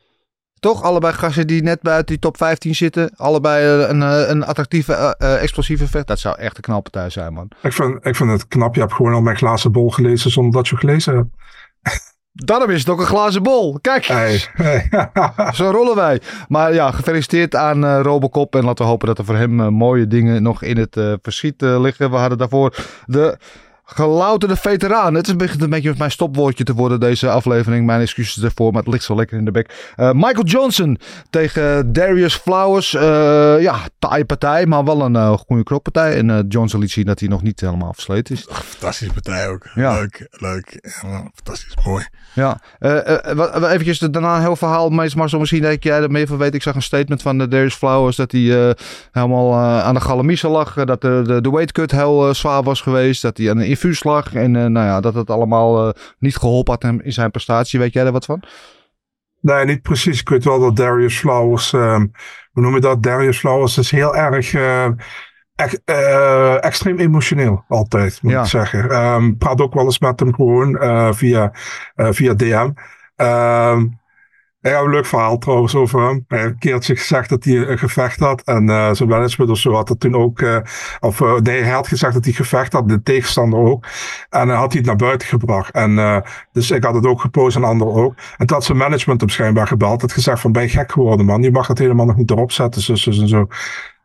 Toch? 0.60 0.82
Allebei 0.82 1.12
gasten 1.12 1.46
die 1.46 1.62
net 1.62 1.80
buiten 1.80 2.06
die 2.06 2.18
top 2.18 2.36
15 2.36 2.74
zitten. 2.74 3.10
Allebei 3.16 3.82
eh, 3.82 3.88
een, 3.88 4.02
eh, 4.02 4.28
een 4.28 4.44
attractieve, 4.44 5.16
explosieve 5.18 5.86
vecht. 5.88 6.06
Dat 6.06 6.18
zou 6.18 6.38
echt 6.38 6.56
een 6.56 6.62
knalpartij 6.62 7.10
zijn, 7.10 7.32
man. 7.32 7.48
Ik 7.62 7.72
vind, 7.72 8.06
ik 8.06 8.16
vind 8.16 8.30
het 8.30 8.48
knap. 8.48 8.74
Je 8.74 8.80
hebt 8.80 8.92
gewoon 8.92 9.12
al 9.14 9.20
mijn 9.20 9.36
glazen 9.36 9.72
bol 9.72 9.90
gelezen 9.90 10.30
zonder 10.30 10.52
dat 10.52 10.68
je 10.68 10.76
gelezen 10.76 11.14
hebt. 11.16 11.28
Daarom 12.32 12.70
is 12.70 12.78
het 12.78 12.88
ook 12.88 13.00
een 13.00 13.06
glazen 13.06 13.42
bol. 13.42 13.78
Kijk, 13.80 14.04
Hey, 14.04 14.40
hey. 14.52 14.88
zo 15.54 15.70
rollen 15.70 15.94
wij. 15.94 16.20
Maar 16.48 16.74
ja, 16.74 16.90
gefeliciteerd 16.90 17.54
aan 17.54 17.84
eh, 17.84 18.00
Robocop. 18.02 18.54
En 18.56 18.64
laten 18.64 18.84
we 18.84 18.90
hopen 18.90 19.06
dat 19.06 19.18
er 19.18 19.24
voor 19.24 19.36
hem 19.36 19.60
eh, 19.60 19.68
mooie 19.68 20.06
dingen 20.06 20.42
nog 20.42 20.62
in 20.62 20.76
het 20.78 20.96
eh, 20.96 21.12
verschiet 21.22 21.60
liggen. 21.60 22.10
We 22.10 22.16
hadden 22.16 22.38
daarvoor 22.38 22.76
de 23.06 23.38
gelouterde 23.84 24.56
veteraan. 24.56 25.14
Het 25.14 25.26
is 25.26 25.36
begint 25.36 25.62
een 25.62 25.70
beetje 25.70 25.94
mijn 25.98 26.10
stopwoordje 26.10 26.64
te 26.64 26.74
worden 26.74 27.00
deze 27.00 27.30
aflevering. 27.30 27.86
Mijn 27.86 28.00
excuses 28.00 28.42
ervoor, 28.42 28.72
maar 28.72 28.82
het 28.82 28.92
ligt 28.92 29.04
zo 29.04 29.14
lekker 29.14 29.38
in 29.38 29.44
de 29.44 29.50
bek. 29.50 29.92
Eh, 29.96 30.10
Michael 30.12 30.44
Johnson 30.44 30.98
tegen 31.30 31.92
Darius 31.92 32.34
Flowers. 32.34 32.94
Eh, 32.94 33.60
ja, 33.60 33.78
taaie 33.98 34.24
partij, 34.24 34.66
maar 34.66 34.84
wel 34.84 35.00
een 35.00 35.16
eh, 35.16 35.32
goede 35.32 35.62
kroppartij. 35.62 36.16
En 36.16 36.46
Johnson 36.48 36.80
liet 36.80 36.90
zien 36.90 37.06
dat 37.06 37.20
hij 37.20 37.28
nog 37.28 37.42
niet 37.42 37.60
helemaal 37.60 37.92
versleten 37.92 38.34
is. 38.34 38.46
Fantastische 38.50 39.12
partij 39.12 39.48
ook. 39.48 39.66
Ja. 39.74 39.94
Leuk, 39.94 40.26
leuk. 40.30 40.78
Fantastisch, 41.34 41.76
mooi. 41.84 42.06
Ja, 42.34 42.60
eventjes 43.70 43.98
daarna 43.98 44.34
een 44.36 44.40
heel 44.40 44.56
verhaal. 44.56 44.88
Meest 44.88 45.16
Marcel, 45.16 45.38
misschien 45.38 45.62
dat 45.62 45.84
jij 45.84 46.02
er 46.02 46.10
meer 46.10 46.26
van 46.26 46.38
weet. 46.38 46.54
Ik 46.54 46.62
zag 46.62 46.74
een 46.74 46.82
statement 46.82 47.22
van 47.22 47.38
Darius 47.38 47.74
Flowers 47.74 48.16
dat 48.16 48.32
hij 48.32 48.74
helemaal 49.12 49.54
aan 49.56 49.94
de 49.94 50.00
galamiezen 50.00 50.50
lag. 50.50 50.74
Dat 50.84 51.00
de, 51.00 51.22
de, 51.26 51.40
de 51.40 51.50
weight 51.50 51.72
cut 51.72 51.90
heel 51.90 52.34
zwaar 52.34 52.62
was 52.62 52.80
geweest. 52.80 53.22
Dat 53.22 53.36
hij 53.36 53.50
aan 53.50 53.58
een 53.58 53.70
infuus 53.82 54.04
lag. 54.04 54.34
En 54.34 54.56
eh, 54.56 54.64
nou 54.66 54.86
ja, 54.86 55.00
dat 55.00 55.14
het 55.14 55.30
allemaal 55.30 55.88
eh, 55.88 56.02
niet 56.18 56.36
geholpen 56.36 56.72
had 56.72 56.82
hem 56.82 57.00
in 57.00 57.12
zijn 57.12 57.30
prestatie. 57.30 57.78
Weet 57.78 57.92
jij 57.92 58.02
daar 58.02 58.12
wat 58.12 58.24
van? 58.24 58.42
Nee, 59.40 59.64
niet 59.64 59.82
precies. 59.82 60.20
Ik 60.20 60.28
weet 60.28 60.44
wel 60.44 60.60
dat 60.60 60.76
Darius 60.76 61.18
Flowers, 61.18 61.72
ehm, 61.72 62.06
hoe 62.52 62.62
noem 62.62 62.74
je 62.74 62.80
dat? 62.80 63.02
Darius 63.02 63.38
Flowers 63.38 63.78
is 63.78 63.90
heel 63.90 64.16
erg 64.16 64.54
eh, 64.54 64.88
ex- 65.54 65.80
extreem 66.60 66.98
emotioneel, 66.98 67.64
altijd, 67.68 68.18
moet 68.22 68.32
Ja. 68.32 68.40
ik 68.40 68.46
zeggen. 68.46 68.90
Ehm 68.90 69.32
praat 69.36 69.60
ook 69.60 69.74
wel 69.74 69.84
eens 69.84 69.98
met 69.98 70.20
hem 70.20 70.34
gewoon 70.34 70.78
via, 71.14 71.50
via 71.94 72.34
DM. 72.34 72.70
Ehm 73.16 73.86
ja, 74.70 74.80
een 74.80 74.90
leuk 74.90 75.06
verhaal 75.06 75.38
trouwens 75.38 75.74
over 75.74 76.00
hem. 76.06 76.24
Hij 76.28 76.38
heeft 76.38 76.50
een 76.52 76.58
keertje 76.58 76.96
gezegd 76.96 77.28
dat 77.28 77.44
hij 77.44 77.56
een 77.56 77.78
gevecht 77.78 78.20
had. 78.20 78.42
En 78.42 78.68
eh 78.68 78.92
zijn 78.92 79.08
management 79.08 79.50
of 79.50 79.58
zo 79.58 79.72
had 79.72 79.88
dat 79.88 80.00
toen 80.00 80.14
ook. 80.16 80.40
eh, 80.40 80.56
of 81.00 81.20
eh, 81.20 81.34
nee, 81.34 81.62
hij 81.62 81.72
had 81.72 81.88
gezegd 81.88 82.14
dat 82.14 82.24
hij 82.24 82.32
gevecht 82.32 82.72
had, 82.72 82.88
de 82.88 83.02
tegenstander 83.02 83.58
ook. 83.58 83.86
En 84.30 84.46
dan 84.46 84.56
had 84.56 84.68
hij 84.72 84.78
het 84.80 84.86
naar 84.86 84.96
buiten 85.08 85.28
gebracht. 85.28 85.74
En 85.74 85.98
eh, 85.98 86.16
dus 86.52 86.70
ik 86.70 86.84
had 86.84 86.94
het 86.94 87.06
ook 87.06 87.20
gepost 87.20 87.56
en 87.56 87.64
anderen 87.64 87.94
ook. 87.94 88.14
En 88.36 88.46
toen 88.46 88.56
had 88.56 88.64
zijn 88.64 88.78
management 88.78 89.20
hem 89.20 89.30
schijnbaar 89.30 89.66
gebeld. 89.66 90.00
Had 90.00 90.12
gezegd 90.12 90.40
van 90.40 90.52
ben 90.52 90.62
je 90.62 90.68
gek 90.68 90.92
geworden 90.92 91.26
man. 91.26 91.42
Je 91.42 91.50
mag 91.50 91.66
het 91.66 91.78
helemaal 91.78 92.06
nog 92.06 92.16
niet 92.16 92.30
erop 92.30 92.52
zetten. 92.52 92.82
Zus, 92.82 93.02
zus 93.02 93.18
en 93.18 93.28
zo. 93.28 93.46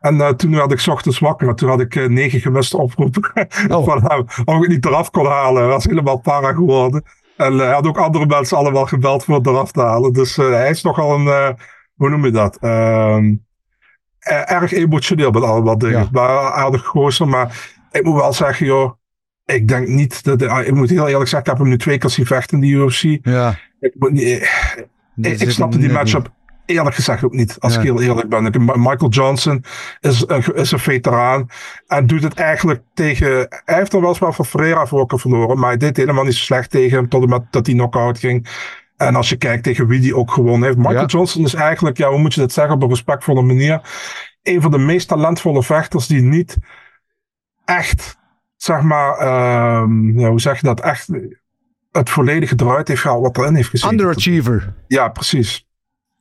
En 0.00 0.20
eh, 0.20 0.28
toen 0.28 0.54
werd 0.54 0.72
ik 0.72 0.86
ochtends 0.86 1.18
wakker. 1.18 1.48
En 1.48 1.54
toen 1.54 1.68
had 1.68 1.80
ik 1.80 1.94
eh, 1.96 2.06
negen 2.08 2.40
gemiste 2.40 2.76
oproepen 2.76 3.32
Oh. 3.68 3.84
van 3.88 4.02
hem. 4.04 4.20
Of 4.44 4.54
ik 4.56 4.60
het 4.62 4.68
niet 4.68 4.86
eraf 4.86 5.10
kon 5.10 5.26
halen. 5.26 5.62
Hij 5.62 5.70
was 5.70 5.84
helemaal 5.84 6.18
para 6.18 6.52
geworden. 6.52 7.02
En 7.38 7.52
eh, 7.52 7.58
hij 7.58 7.72
had 7.72 7.86
ook 7.86 7.98
andere 7.98 8.26
mensen 8.26 8.56
allemaal 8.56 8.86
gebeld 8.86 9.24
voor 9.24 9.34
het 9.34 9.46
eraf 9.46 9.72
te 9.72 9.80
halen. 9.80 10.12
Dus 10.12 10.38
eh, 10.38 10.48
hij 10.48 10.70
is 10.70 10.82
nogal 10.82 11.14
een, 11.14 11.26
eh, 11.26 11.50
hoe 11.94 12.10
noem 12.10 12.24
je 12.24 12.30
dat? 12.30 12.56
Ehm, 12.60 13.34
eh, 14.18 14.52
erg 14.52 14.72
emotioneel 14.72 15.30
met 15.30 15.42
allemaal 15.42 15.78
dingen. 15.78 15.98
Ja. 15.98 16.08
Maar 16.12 16.52
aardig 16.52 16.84
gozer. 16.84 17.28
Maar 17.28 17.70
ik 17.90 18.04
moet 18.04 18.14
wel 18.14 18.32
zeggen, 18.32 18.66
joh. 18.66 18.92
Ik 19.44 19.68
denk 19.68 19.88
niet 19.88 20.24
dat. 20.24 20.42
ah, 20.42 20.66
ik 20.66 20.74
moet 20.74 20.90
heel 20.90 21.08
eerlijk 21.08 21.28
zeggen, 21.30 21.38
ik 21.38 21.46
heb 21.46 21.58
hem 21.58 21.68
nu 21.68 21.78
twee 21.78 21.98
keer 21.98 22.10
zien 22.10 22.26
vechten 22.26 22.62
in 22.62 22.68
de 22.68 22.76
UFC. 22.76 23.18
Ja. 23.22 23.58
Ik, 23.80 23.94
moet 23.98 24.10
niet, 24.10 24.50
ik, 25.16 25.40
ik 25.40 25.50
snapte 25.50 25.78
die 25.78 25.92
matchup. 25.92 26.30
Eerlijk 26.68 26.94
gezegd 26.94 27.24
ook 27.24 27.32
niet. 27.32 27.56
Als 27.60 27.76
ik 27.76 27.82
heel 27.82 28.02
eerlijk 28.02 28.28
ben. 28.28 28.64
Michael 28.64 29.08
Johnson 29.10 29.64
is, 30.00 30.24
een- 30.26 30.54
is 30.54 30.70
een 30.72 30.78
veteraan. 30.78 31.46
En 31.86 32.06
doet 32.06 32.22
het 32.22 32.34
eigenlijk 32.34 32.82
tegen. 32.94 33.46
Hij 33.64 33.74
heeft 33.76 33.92
er 33.92 34.00
wel 34.00 34.08
eens 34.08 34.18
wel 34.18 34.32
van 34.32 34.44
Ferreira 34.44 34.86
voor 34.86 35.12
verloren. 35.14 35.58
Maar 35.58 35.68
hij 35.68 35.76
deed 35.78 35.96
helemaal 35.96 36.24
niet 36.24 36.34
zo 36.34 36.44
slecht 36.44 36.70
tegen 36.70 36.96
hem. 36.98 37.08
Tot 37.08 37.22
en 37.22 37.28
met 37.28 37.42
dat 37.50 37.66
hij 37.66 37.74
knock-out 37.74 38.18
ging. 38.18 38.46
En 38.96 39.14
als 39.16 39.28
je 39.28 39.36
kijkt 39.36 39.62
tegen 39.62 39.86
wie 39.86 40.00
die 40.00 40.16
ook 40.16 40.30
gewonnen 40.30 40.62
heeft. 40.62 40.76
Michael 40.76 41.00
Ja. 41.00 41.04
Johnson 41.06 41.44
is 41.44 41.54
eigenlijk, 41.54 41.96
ja, 41.96 42.08
hoe 42.08 42.18
moet 42.18 42.34
je 42.34 42.40
dat 42.40 42.52
zeggen? 42.52 42.74
Op 42.74 42.82
een 42.82 42.88
respectvolle 42.88 43.42
manier. 43.42 43.80
Een 44.42 44.60
van 44.60 44.70
de 44.70 44.78
meest 44.78 45.08
talentvolle 45.08 45.62
vechters 45.62 46.06
die 46.06 46.22
niet 46.22 46.56
echt, 47.64 48.18
zeg 48.56 48.80
maar, 48.80 49.16
ehm, 49.18 50.18
ja, 50.18 50.28
hoe 50.28 50.40
zeg 50.40 50.60
je 50.60 50.66
dat? 50.66 50.80
Echt 50.80 51.08
het 51.92 52.10
volledige 52.10 52.54
eruit 52.56 52.88
heeft 52.88 53.00
gehaald 53.00 53.22
wat 53.22 53.38
erin 53.38 53.54
heeft 53.54 53.68
gezeten. 53.68 53.90
Underachiever. 53.98 54.74
Ja, 54.86 55.08
precies. 55.08 55.67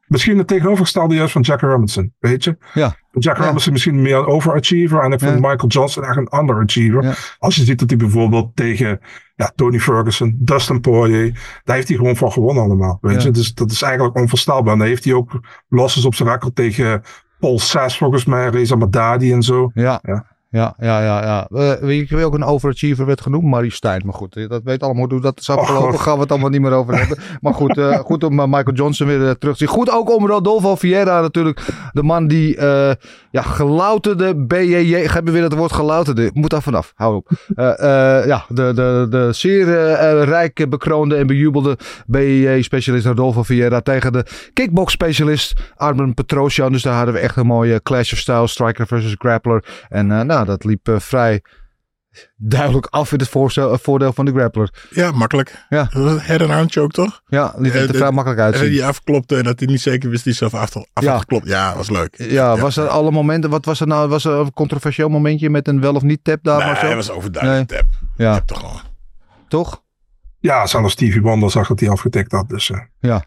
Misschien 0.07 0.37
het 0.37 0.47
tegenovergestelde 0.47 1.15
juist 1.15 1.31
van 1.31 1.41
Jack 1.41 1.61
Robinson, 1.61 2.13
weet 2.19 2.43
je? 2.43 2.57
Ja. 2.73 2.95
Jack 3.11 3.37
Ja. 3.37 3.43
Robinson 3.45 3.71
misschien 3.73 4.01
meer 4.01 4.17
een 4.17 4.25
overachiever 4.25 4.99
en 5.03 5.11
ik 5.11 5.19
vind 5.19 5.31
Ja. 5.31 5.49
Michael 5.49 5.67
Johnson 5.67 6.03
echt 6.03 6.17
een 6.17 6.39
underachiever. 6.39 7.03
Ja. 7.03 7.13
Als 7.39 7.55
je 7.55 7.63
ziet 7.63 7.79
dat 7.79 7.89
hij 7.89 7.97
bijvoorbeeld 7.97 8.55
tegen 8.55 8.99
ja, 9.35 9.51
Tony 9.55 9.79
Ferguson, 9.79 10.35
Dustin 10.39 10.81
Poirier, 10.81 11.61
daar 11.63 11.75
heeft 11.75 11.87
hij 11.87 11.97
gewoon 11.97 12.15
van 12.15 12.31
gewonnen 12.31 12.63
allemaal, 12.63 12.97
weet 13.01 13.23
je? 13.23 13.31
Dus 13.31 13.53
dat 13.53 13.71
is 13.71 13.81
eigenlijk 13.81 14.15
onvoorstelbaar. 14.15 14.73
En 14.73 14.79
daar 14.79 14.87
heeft 14.87 15.03
hij 15.03 15.13
ook 15.13 15.39
losses 15.69 16.05
op 16.05 16.15
zijn 16.15 16.29
record 16.29 16.55
tegen 16.55 17.01
Paul 17.39 17.59
Sass 17.59 17.97
volgens 17.97 18.25
mij, 18.25 18.49
Reza 18.49 18.75
Madadi 18.75 19.33
en 19.33 19.43
zo. 19.43 19.71
Ja. 19.73 19.99
Ja. 20.03 20.36
Ja, 20.49 20.75
ja, 20.79 21.01
ja, 21.01 21.23
ja. 21.23 21.47
Eh, 21.51 21.79
wie 21.81 22.05
wie 22.09 22.25
ook 22.25 22.33
een 22.33 22.43
overachiever 22.43 23.05
werd 23.05 23.21
genoemd? 23.21 23.43
Marie 23.43 23.71
Stijn. 23.71 24.01
Maar 24.05 24.13
goed, 24.13 24.49
dat 24.49 24.63
weet 24.63 24.83
allemaal 24.83 25.09
hoe 25.09 25.21
dat 25.21 25.39
is 25.39 25.49
afgelopen. 25.49 25.91
God. 25.91 25.99
gaan 25.99 26.13
we 26.15 26.21
het 26.21 26.31
allemaal 26.31 26.49
niet 26.49 26.61
meer 26.61 26.71
over 26.71 26.97
hebben. 26.97 27.17
Maar 27.41 27.53
goed, 27.53 27.77
eh, 27.77 27.97
goed 28.09 28.23
om 28.23 28.39
eh, 28.39 28.45
Michael 28.45 28.75
Johnson 28.75 29.07
weer 29.07 29.37
terug 29.37 29.57
te 29.57 29.63
zien. 29.63 29.73
Goed 29.73 29.91
ook 29.91 30.15
om 30.15 30.27
Rodolfo 30.27 30.75
Vieira 30.75 31.21
natuurlijk. 31.21 31.89
De 31.93 32.03
man 32.03 32.27
die 32.27 32.61
ja, 33.31 33.41
gelouterde 33.41 34.35
BJJ. 34.35 34.95
Hebben 34.95 35.23
we 35.23 35.31
weer 35.31 35.43
het 35.43 35.57
woord 35.57 35.71
gelouterde? 35.71 36.29
Moet 36.33 36.49
daar 36.49 36.61
vanaf. 36.61 36.91
Hou 36.95 37.15
op. 37.15 37.29
Ja, 38.25 38.45
de, 38.47 38.73
de, 38.73 39.07
de 39.09 39.29
zeer 39.31 39.65
rijk 40.23 40.69
bekroonde 40.69 41.15
en 41.15 41.27
bejubelde 41.27 41.77
BJJ-specialist 42.05 43.05
Rodolfo 43.05 43.43
Vieira 43.43 43.81
tegen 43.81 44.13
de 44.13 44.25
kickbox-specialist 44.53 45.59
Armen 45.75 46.13
Petrosian. 46.13 46.71
Dus 46.71 46.81
daar 46.81 46.95
hadden 46.95 47.13
we 47.13 47.19
echt 47.19 47.35
een 47.35 47.45
mooie 47.45 47.81
clash 47.81 48.13
of 48.13 48.17
styles. 48.19 48.51
Striker 48.51 48.87
versus 48.87 49.15
grappler. 49.17 49.63
En 49.89 50.11
eh, 50.11 50.21
nou, 50.37 50.49
dat 50.57 50.63
liep 50.63 50.87
eh, 50.87 50.99
vrij 50.99 51.41
duidelijk 52.35 52.85
af 52.85 53.11
in 53.11 53.19
het 53.19 53.29
voorstel, 53.29 53.71
eh, 53.73 53.77
voordeel 53.81 54.13
van 54.13 54.25
de 54.25 54.31
grappler. 54.31 54.69
Ja, 54.89 55.11
makkelijk. 55.11 55.65
Ja. 55.69 55.83
Dat 55.83 56.03
was 56.03 56.11
een 56.11 56.19
head 56.19 56.41
en 56.41 56.49
arm 56.49 56.69
choke, 56.69 56.93
toch? 56.93 57.21
Ja, 57.27 57.53
liet 57.57 57.71
Eh, 57.73 57.77
het 57.79 57.87
er 57.87 57.91
de- 57.91 57.97
vrij 57.97 58.11
makkelijk 58.11 58.39
En 58.41 58.45
uitzien. 58.45 58.69
die 58.69 58.85
afklopte 58.85 59.37
en 59.37 59.43
dat 59.43 59.59
hij 59.59 59.67
niet 59.67 59.81
zeker 59.81 60.09
wist 60.09 60.23
die 60.23 60.33
zelf 60.33 60.53
af, 60.53 60.75
af 60.75 61.03
Ja. 61.03 61.11
had 61.11 61.19
geklopt. 61.19 61.47
Ja, 61.47 61.75
was 61.75 61.89
leuk. 61.89 62.15
Ja, 62.17 62.57
was 62.57 62.77
er 62.77 62.87
alle 62.87 63.11
momenten, 63.11 63.49
wat 63.49 63.65
was 63.65 63.79
er 63.79 63.87
nou, 63.87 64.09
was 64.09 64.25
er 64.25 64.31
een 64.33 64.53
controversieel 64.53 65.09
momentje 65.09 65.49
met 65.49 65.67
een 65.67 65.81
wel 65.81 65.95
of 65.95 66.01
niet 66.01 66.23
tap 66.23 66.39
daar 66.43 66.57
Nee, 66.57 66.67
maar 66.67 66.77
zo? 66.79 66.85
hij 66.85 66.95
was 66.95 67.09
overduidelijk. 67.11 67.67
Tap. 67.67 67.85
Ja, 68.17 68.33
Tap 68.33 68.47
toch 68.47 68.59
gewoon. 68.59 68.81
toch? 69.47 69.83
Ja, 70.39 70.65
zelfs 70.67 70.93
Stevie 70.93 71.21
Wonder 71.21 71.51
zag 71.51 71.67
dat 71.67 71.79
hij 71.79 71.89
afgetikt 71.89 72.31
had. 72.31 72.49
Dus 72.49 72.69
eh, 72.69 72.79
Ja. 72.99 73.23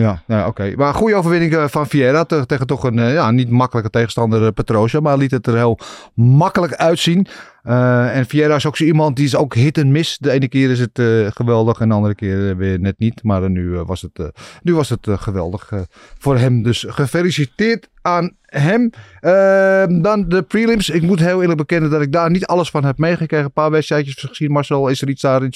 Ja, 0.00 0.22
nou, 0.26 0.48
oké. 0.48 0.72
Maar 0.76 0.88
een 0.88 0.94
goede 0.94 1.14
overwinning 1.14 1.54
eh, 1.54 1.64
van 1.68 1.86
Vieira 1.86 2.24
te- 2.24 2.46
tegen 2.46 2.66
toch 2.66 2.84
een 2.84 2.98
eh, 2.98 3.12
ja, 3.12 3.30
niet 3.30 3.50
makkelijke 3.50 3.90
tegenstander 3.90 4.42
uh, 4.42 4.48
Petrosja. 4.54 5.00
Maar 5.00 5.16
liet 5.16 5.30
het 5.30 5.46
er 5.46 5.54
heel 5.56 5.78
makkelijk 6.14 6.74
uitzien. 6.74 7.26
Eh, 7.62 8.16
en 8.16 8.26
Vieira 8.26 8.54
is 8.54 8.66
ook 8.66 8.76
zo 8.76 8.84
iemand 8.84 9.16
die 9.16 9.24
is 9.24 9.36
ook 9.36 9.54
hit 9.54 9.78
en 9.78 9.90
miss. 9.92 10.18
De 10.18 10.30
ene 10.30 10.48
keer 10.48 10.70
is 10.70 10.78
het 10.80 10.98
eh, 10.98 11.26
geweldig 11.30 11.80
en 11.80 11.88
de 11.88 11.94
andere 11.94 12.14
keer 12.14 12.50
eh, 12.50 12.56
weer 12.56 12.80
net 12.80 12.98
niet. 12.98 13.22
Maar 13.22 13.42
eh, 13.42 13.48
nu, 13.48 13.76
eh, 13.76 13.86
was 13.86 14.02
het, 14.02 14.18
eh, 14.18 14.26
nu 14.62 14.74
was 14.74 14.88
het 14.88 15.06
eh, 15.06 15.18
geweldig 15.18 15.70
eh, 15.72 15.80
voor 16.18 16.36
hem. 16.38 16.62
Dus 16.62 16.84
gefeliciteerd 16.88 17.88
aan 18.02 18.30
hem. 18.42 18.90
Eh, 19.20 19.84
dan 20.02 20.24
de 20.28 20.42
prelims. 20.48 20.90
Ik 20.90 21.02
moet 21.02 21.20
heel 21.20 21.40
eerlijk 21.40 21.58
bekennen 21.58 21.90
dat 21.90 22.02
ik 22.02 22.12
daar 22.12 22.30
niet 22.30 22.46
alles 22.46 22.70
van 22.70 22.84
heb 22.84 22.98
meegekregen. 22.98 23.46
Een 23.46 23.52
paar 23.52 23.70
wedstrijdjes 23.70 24.14
gezien. 24.28 24.50
Marcel, 24.52 24.88
is 24.88 25.02
er 25.02 25.08
iets 25.08 25.22
daar 25.22 25.42
in, 25.42 25.52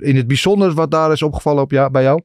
in 0.00 0.16
het 0.16 0.26
bijzonder 0.26 0.72
wat 0.72 0.90
daar 0.90 1.12
is 1.12 1.22
opgevallen 1.22 1.62
op 1.62 1.70
jou, 1.70 1.90
bij 1.90 2.02
jou? 2.02 2.20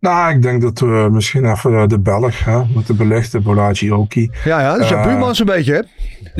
Nou, 0.00 0.34
ik 0.34 0.42
denk 0.42 0.62
dat 0.62 0.78
we 0.78 1.08
misschien 1.12 1.50
even 1.50 1.74
eh, 1.74 1.86
de 1.86 1.98
Belg 2.00 2.44
hè, 2.44 2.64
moeten 2.64 2.96
belichten, 2.96 3.42
Bolaji 3.42 3.92
Oki. 3.92 4.30
Ja, 4.44 4.60
ja, 4.60 4.72
dat 4.72 4.80
is 4.80 4.88
jouw 4.88 4.98
Eh, 4.98 5.06
buurman 5.06 5.34
zo'n 5.34 5.46
beetje, 5.46 5.72
hè? 5.72 5.80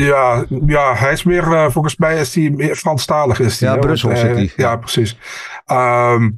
Ja, 0.05 0.45
ja, 0.67 0.95
hij 0.95 1.13
is 1.13 1.25
meer, 1.25 1.53
eh, 1.53 1.71
volgens 1.71 1.97
mij 1.97 2.21
is 2.21 2.35
hij 2.35 2.51
meer 2.51 2.75
Franstalig. 2.77 3.41
Is 3.41 3.61
hij, 3.61 3.69
Ja, 3.69 3.75
hè, 3.75 3.81
Brussel 3.81 4.17
zit 4.17 4.35
hij, 4.35 4.53
ja. 4.57 4.77
Precies. 4.77 5.19
Ehm, 5.67 6.31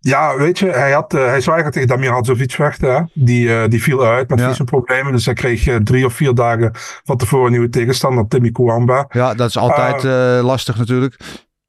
ja, 0.00 0.36
weet 0.36 0.58
je, 0.58 0.66
hij, 0.70 0.92
had, 0.92 1.12
hij 1.12 1.40
tegen 1.70 1.86
Damir 1.88 2.10
Hadzovic. 2.10 2.56
Hè? 2.80 3.00
Die, 3.14 3.68
die 3.68 3.82
viel 3.82 4.06
uit 4.06 4.28
met 4.28 4.38
Ja. 4.38 4.48
visumproblemen. 4.48 5.12
Dus 5.12 5.24
hij 5.24 5.34
kreeg 5.34 5.78
drie 5.84 6.04
of 6.06 6.12
vier 6.12 6.34
dagen 6.34 6.70
van 7.04 7.16
tevoren 7.16 7.44
een 7.46 7.50
nieuwe 7.52 7.68
tegenstander, 7.68 8.28
Timmy 8.28 8.50
Kouamba. 8.50 9.06
Ja, 9.10 9.34
dat 9.34 9.48
is 9.48 9.56
altijd 9.56 10.04
eh, 10.04 10.44
lastig 10.44 10.78
natuurlijk. 10.78 11.16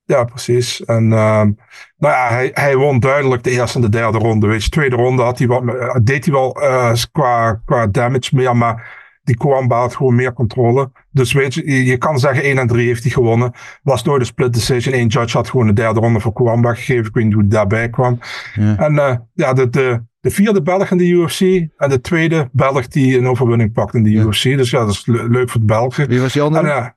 Ja, 0.07 0.23
precies. 0.23 0.85
En 0.85 1.11
ehm, 1.13 1.51
nou 1.97 2.13
ja, 2.13 2.27
hij, 2.29 2.51
hij 2.53 2.75
won 2.75 2.99
duidelijk 2.99 3.43
de 3.43 3.49
eerste 3.51 3.77
en 3.77 3.83
de 3.83 3.89
derde 3.89 4.17
ronde. 4.17 4.47
Weet 4.47 4.63
je, 4.63 4.69
tweede 4.69 4.95
ronde 4.95 5.21
had 5.23 5.37
hij 5.37 5.47
wat, 5.47 5.63
eh, 5.67 5.95
deed 6.03 6.25
hij 6.25 6.33
wel 6.33 6.61
eh, 6.61 6.93
qua, 7.11 7.61
qua 7.65 7.87
damage 7.87 8.35
meer, 8.35 8.57
maar 8.57 9.05
die 9.23 9.37
Kwamba 9.37 9.79
had 9.79 9.95
gewoon 9.95 10.15
meer 10.15 10.33
controle. 10.33 10.91
Dus 11.11 11.33
weet 11.33 11.53
je, 11.53 11.85
je, 11.85 11.97
kan 11.97 12.19
zeggen 12.19 12.43
1 12.43 12.57
en 12.57 12.67
3 12.67 12.87
heeft 12.87 13.03
hij 13.03 13.11
gewonnen. 13.11 13.51
Was 13.83 14.03
nooit 14.03 14.19
een 14.19 14.25
split 14.25 14.53
decision. 14.53 14.93
Eén 14.95 15.07
judge 15.07 15.37
had 15.37 15.49
gewoon 15.49 15.67
de 15.67 15.73
derde 15.73 15.99
ronde 15.99 16.19
voor 16.19 16.33
Kwamba 16.33 16.73
gegeven. 16.73 17.05
Ik 17.05 17.13
weet 17.13 17.23
niet 17.23 17.33
hoe 17.33 17.41
hij 17.41 17.51
daarbij 17.51 17.89
kwam. 17.89 18.19
Ja. 18.53 18.77
En 18.77 18.99
eh, 18.99 19.15
ja, 19.33 19.53
de, 19.53 19.69
de, 19.69 20.01
de 20.19 20.29
vierde 20.29 20.61
Belg 20.61 20.91
in 20.91 20.97
de 20.97 21.07
UFC 21.07 21.41
en 21.77 21.89
de 21.89 22.01
tweede 22.01 22.49
Belg 22.51 22.87
die 22.87 23.17
een 23.17 23.27
overwinning 23.27 23.73
pakt 23.73 23.93
in 23.93 24.03
de 24.03 24.11
Ja. 24.11 24.23
UFC. 24.23 24.43
Dus 24.43 24.69
ja, 24.69 24.79
dat 24.79 24.89
is 24.89 25.05
le- 25.05 25.27
leuk 25.27 25.49
voor 25.49 25.59
de 25.59 25.65
Belgen. 25.67 26.07
Wie 26.07 26.21
was 26.21 26.33
die 26.33 26.41
andere? 26.41 26.69
En 26.71 26.93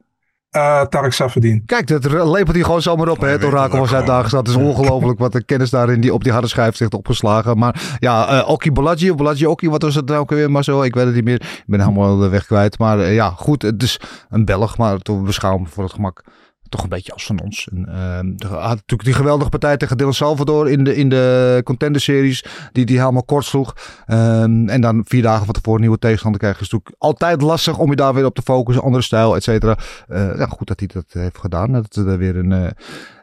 eh 0.51 0.83
Tarek 0.83 1.13
Safedin. 1.13 1.63
Kijk, 1.67 1.87
dat 1.87 2.05
lepelt 2.05 2.55
hij 2.55 2.65
gewoon 2.65 2.83
zomaar 2.83 3.09
op. 3.09 3.21
Hè? 3.21 3.25
hij 3.25 3.33
Het 3.33 3.45
orakel 3.45 3.79
ook 3.79 3.89
Zuid-Dagen 3.89 4.39
Het 4.39 4.49
is 4.49 4.55
ongelooflijk 4.55 5.19
wat 5.19 5.33
de 5.33 5.45
kennis 5.45 5.71
daarin 5.71 6.01
die 6.01 6.15
op 6.15 6.23
die 6.23 6.33
harde 6.33 6.49
schijf 6.49 6.77
zit 6.77 6.95
opgeslagen. 6.95 7.59
Maar 7.59 7.97
ja, 7.99 8.29
eh 8.29 8.49
Oki 8.49 8.73
Bolaji, 8.73 9.11
of 9.11 9.47
Oki, 9.47 9.69
wat 9.71 9.83
was 9.83 9.95
het 9.95 10.07
nou 10.07 10.21
ook 10.21 10.31
weer 10.31 10.51
maar 10.51 10.65
zo? 10.65 10.83
Ik 10.83 10.95
weet 10.95 11.05
het 11.07 11.15
niet 11.15 11.25
meer. 11.25 11.41
Ik 11.41 11.65
ben 11.67 11.81
helemaal 11.81 12.17
de 12.17 12.29
weg 12.29 12.47
kwijt. 12.47 12.79
Maar 12.79 12.99
eh, 12.99 13.15
ja, 13.15 13.31
goed, 13.31 13.63
het 13.63 13.83
is 13.83 14.01
een 14.29 14.45
Belg, 14.45 14.79
maar 14.79 14.99
toch 14.99 15.23
beschouwen 15.23 15.67
voor 15.67 15.85
het 15.85 15.93
gemak 15.93 16.23
toch 16.71 16.83
een 16.83 16.89
beetje 16.89 17.13
als 17.13 17.27
van 17.27 17.41
ons. 17.41 17.69
En, 17.73 17.89
ehm, 17.89 18.33
er 18.39 18.49
had 18.49 18.75
natuurlijk 18.75 19.05
die 19.05 19.13
geweldige 19.13 19.51
partij 19.51 19.77
tegen 19.77 19.97
Dylan 19.97 20.15
Salvador 20.15 20.71
in 20.71 20.85
de, 20.85 20.97
in 20.97 21.09
de 21.09 21.61
contender 21.65 22.01
series, 22.01 22.45
die 22.73 22.87
die 22.87 22.99
helemaal 22.99 23.25
kort 23.25 23.45
sloeg. 23.45 23.77
Ehm, 24.07 24.69
en 24.69 24.81
dan 24.81 25.03
vier 25.07 25.23
dagen 25.23 25.45
van 25.45 25.55
tevoren 25.55 25.75
een 25.75 25.81
nieuwe 25.81 25.99
tegenstander 25.99 26.41
krijgen. 26.41 26.61
is 26.61 26.71
natuurlijk 26.71 27.03
altijd 27.03 27.43
lastig 27.43 27.79
om 27.79 27.91
je 27.91 27.97
daar 27.97 28.15
weer 28.15 28.25
op 28.25 28.35
te 28.35 28.43
focussen, 28.43 28.85
andere 28.85 29.03
stijl, 29.03 29.37
et 29.37 29.43
cetera. 29.43 29.79
Eh, 30.09 30.39
ja, 30.39 30.47
goed 30.47 30.67
dat 30.67 30.79
hij 30.79 30.89
dat 30.93 31.05
heeft 31.09 31.39
gedaan. 31.39 31.73
Dat 31.73 31.95
we 31.95 32.11
er 32.11 32.19
weer 32.19 32.37
een, 32.37 32.53
eh, 32.53 32.71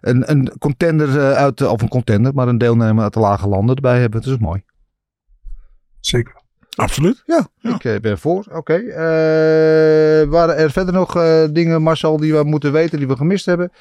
een, 0.01 0.31
een 0.31 0.51
contender 0.59 1.19
eh, 1.19 1.31
uit, 1.31 1.61
of 1.61 1.81
een 1.81 1.87
contender, 1.87 2.33
maar 2.33 2.47
een 2.47 2.57
deelnemer 2.57 3.03
uit 3.03 3.13
de 3.13 3.19
lage 3.19 3.47
landen 3.47 3.75
erbij 3.75 3.99
hebben. 3.99 4.21
Dat 4.21 4.33
is 4.33 4.39
mooi. 4.39 4.63
Zeker. 5.99 6.36
Absoluut. 6.77 7.23
Ja, 7.25 7.47
ik 7.61 7.83
eh, 7.83 7.99
ben 7.99 8.17
voor. 8.17 8.45
Oké. 8.51 8.73
Eh, 8.73 10.29
waren 10.29 10.57
er 10.57 10.71
verder 10.71 10.93
nog 10.93 11.15
eh, 11.15 11.43
dingen, 11.51 11.81
Marcel, 11.81 12.17
die 12.17 12.33
we 12.33 12.43
moeten 12.43 12.71
weten, 12.71 12.97
die 12.97 13.07
we 13.07 13.15
gemist 13.15 13.45
hebben? 13.45 13.71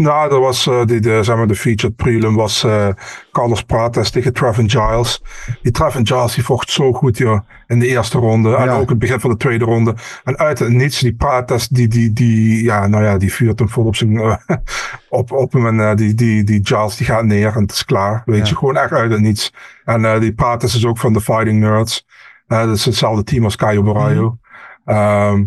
Nou, 0.00 0.28
dat 0.28 0.40
was 0.40 0.66
eh, 0.66 0.84
die, 0.84 1.00
de, 1.00 1.22
zeg 1.22 1.36
maar, 1.36 1.46
de 1.46 1.54
featured 1.54 1.96
prelim 1.96 2.34
was 2.34 2.64
eh, 2.64 2.88
Carlos 3.32 3.62
Prates 3.62 4.10
tegen 4.10 4.32
Trevin 4.32 4.70
Giles. 4.70 5.22
Die 5.62 5.72
Trevin 5.72 6.06
Giles 6.06 6.34
die 6.34 6.44
vocht 6.44 6.70
zo 6.70 6.92
goed 6.92 7.18
joh, 7.18 7.40
in 7.66 7.78
de 7.78 7.86
eerste 7.86 8.18
ronde. 8.18 8.56
En 8.56 8.68
ook 8.70 8.88
het 8.88 8.98
begin 8.98 9.20
van 9.20 9.30
de 9.30 9.36
tweede 9.36 9.64
ronde. 9.64 9.94
En 10.24 10.38
uit 10.38 10.58
het 10.58 10.68
niets, 10.68 10.98
die 11.00 11.14
Prates, 11.14 11.68
die, 11.68 11.88
die, 11.88 12.12
die, 12.12 12.62
ja, 12.64 12.86
nou 12.86 13.04
ja, 13.04 13.18
die 13.18 13.32
vuurt 13.32 13.58
hem 13.58 13.68
vol 13.68 13.84
op, 13.84 13.96
zijn, 13.96 14.16
eh, 14.16 14.36
op, 15.08 15.32
op 15.32 15.52
hem. 15.52 15.80
En 15.80 15.96
die, 15.96 16.14
die, 16.14 16.44
die 16.44 16.60
Giles 16.62 16.96
die 16.96 17.06
gaat 17.06 17.24
neer 17.24 17.54
en 17.54 17.62
het 17.62 17.72
is 17.72 17.84
klaar. 17.84 18.22
Weet 18.24 18.38
Ja. 18.38 18.44
je, 18.48 18.56
gewoon 18.56 18.76
echt 18.76 18.92
uit 18.92 19.10
het 19.10 19.20
niets. 19.20 19.52
En 19.84 20.20
die 20.20 20.32
Prates 20.34 20.74
is 20.74 20.86
ook 20.86 20.98
van 20.98 21.12
de 21.12 21.20
Fighting 21.20 21.60
Nerds. 21.60 22.06
Dat 22.46 22.68
is 22.68 22.84
hetzelfde 22.84 23.24
team 23.24 23.44
als 23.44 23.56
Caio 23.56 23.82
Borraio. 23.82 24.38
Ehm, 24.84 25.44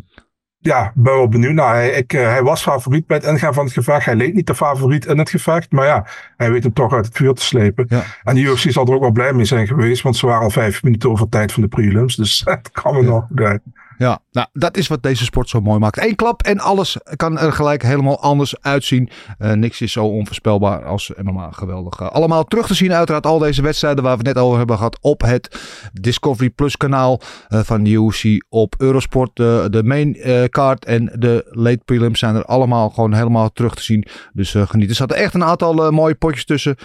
ja, 0.66 0.92
ben 0.96 1.14
wel 1.14 1.28
benieuwd 1.28 1.54
naar. 1.54 1.74
Hij, 1.74 1.90
ik, 1.90 2.14
eh, 2.14 2.22
hij 2.22 2.44
was 2.44 2.62
favoriet 2.62 3.08
bij 3.08 3.18
het 3.18 3.26
ingaan 3.26 3.54
van 3.54 3.64
het 3.66 3.74
gevecht. 3.74 4.06
Hij 4.06 4.16
leek 4.16 4.34
niet 4.34 4.48
de 4.48 4.56
favoriet 4.56 5.06
in 5.06 5.18
het 5.18 5.30
gevecht. 5.30 5.72
Maar 5.72 5.86
ja, 5.86 6.06
hij 6.38 6.52
weet 6.52 6.64
hem 6.64 6.74
toch 6.74 6.94
uit 6.94 7.06
het 7.06 7.16
vuur 7.18 7.34
te 7.34 7.42
slepen. 7.42 7.86
Ja. 7.90 8.04
En 8.24 8.36
de 8.36 8.42
UFC 8.42 8.72
zal 8.72 8.86
er 8.88 8.94
ook 8.94 9.02
wel 9.02 9.12
blij 9.12 9.34
mee 9.34 9.46
zijn 9.46 9.68
geweest. 9.68 10.02
Want 10.02 10.16
ze 10.18 10.26
waren 10.26 10.42
al 10.44 10.50
vijf 10.50 10.84
minuten 10.84 11.10
over 11.10 11.30
tijd 11.30 11.52
van 11.52 11.62
de 11.62 11.68
prelims. 11.68 12.16
Dus 12.16 12.42
het 12.46 12.72
kan 12.72 12.96
er 12.96 13.04
Ja. 13.04 13.10
nog 13.10 13.26
goed 13.28 13.40
uit. 13.40 13.62
Ja, 13.98 14.20
nou, 14.32 14.48
dat 14.54 14.78
is 14.78 14.88
wat 14.88 15.04
deze 15.04 15.24
sport 15.24 15.50
zo 15.50 15.62
mooi 15.62 15.80
maakt. 15.80 16.04
Eén 16.04 16.16
klap 16.16 16.42
en 16.42 16.60
alles 16.60 16.98
kan 17.16 17.40
er 17.40 17.54
gelijk 17.54 17.82
helemaal 17.84 18.22
anders 18.22 18.62
uitzien. 18.62 19.10
Eh, 19.38 19.52
niks 19.52 19.82
is 19.82 19.92
zo 19.92 20.06
onvoorspelbaar 20.06 20.86
als 20.86 21.12
MMA. 21.22 21.52
Geweldig. 21.52 22.00
Eh, 22.00 22.10
allemaal 22.10 22.44
terug 22.44 22.68
te 22.68 22.74
zien, 22.74 22.94
uiteraard, 22.94 23.26
al 23.26 23.40
deze 23.40 23.62
wedstrijden 23.62 24.04
waar 24.04 24.18
we 24.18 24.28
het 24.28 24.36
net 24.36 24.44
over 24.44 24.58
hebben 24.58 24.76
gehad. 24.76 24.98
op 25.02 25.22
het 25.22 25.60
Discovery 25.94 26.50
Plus 26.50 26.78
kanaal 26.78 27.22
eh, 27.48 27.60
van 27.60 27.84
de 27.84 27.90
UFC. 27.90 28.46
Op 28.50 28.76
Eurosport, 28.78 29.36
de, 29.36 29.82
main 29.86 30.18
card 30.50 30.86
en 30.86 31.12
de 31.20 31.46
late 31.50 31.82
prelims 31.86 32.20
zijn 32.20 32.36
er 32.36 32.46
allemaal 32.46 32.90
gewoon 32.90 33.14
helemaal 33.14 33.52
terug 33.52 33.76
te 33.76 33.84
zien. 33.84 34.06
Dus 34.34 34.56
geniet. 34.58 34.90
Er 34.90 34.96
zaten 34.96 35.16
echt 35.16 35.34
een 35.34 35.44
aantal 35.44 35.92
mooie 35.92 36.16
potjes 36.16 36.46
tussen. 36.46 36.76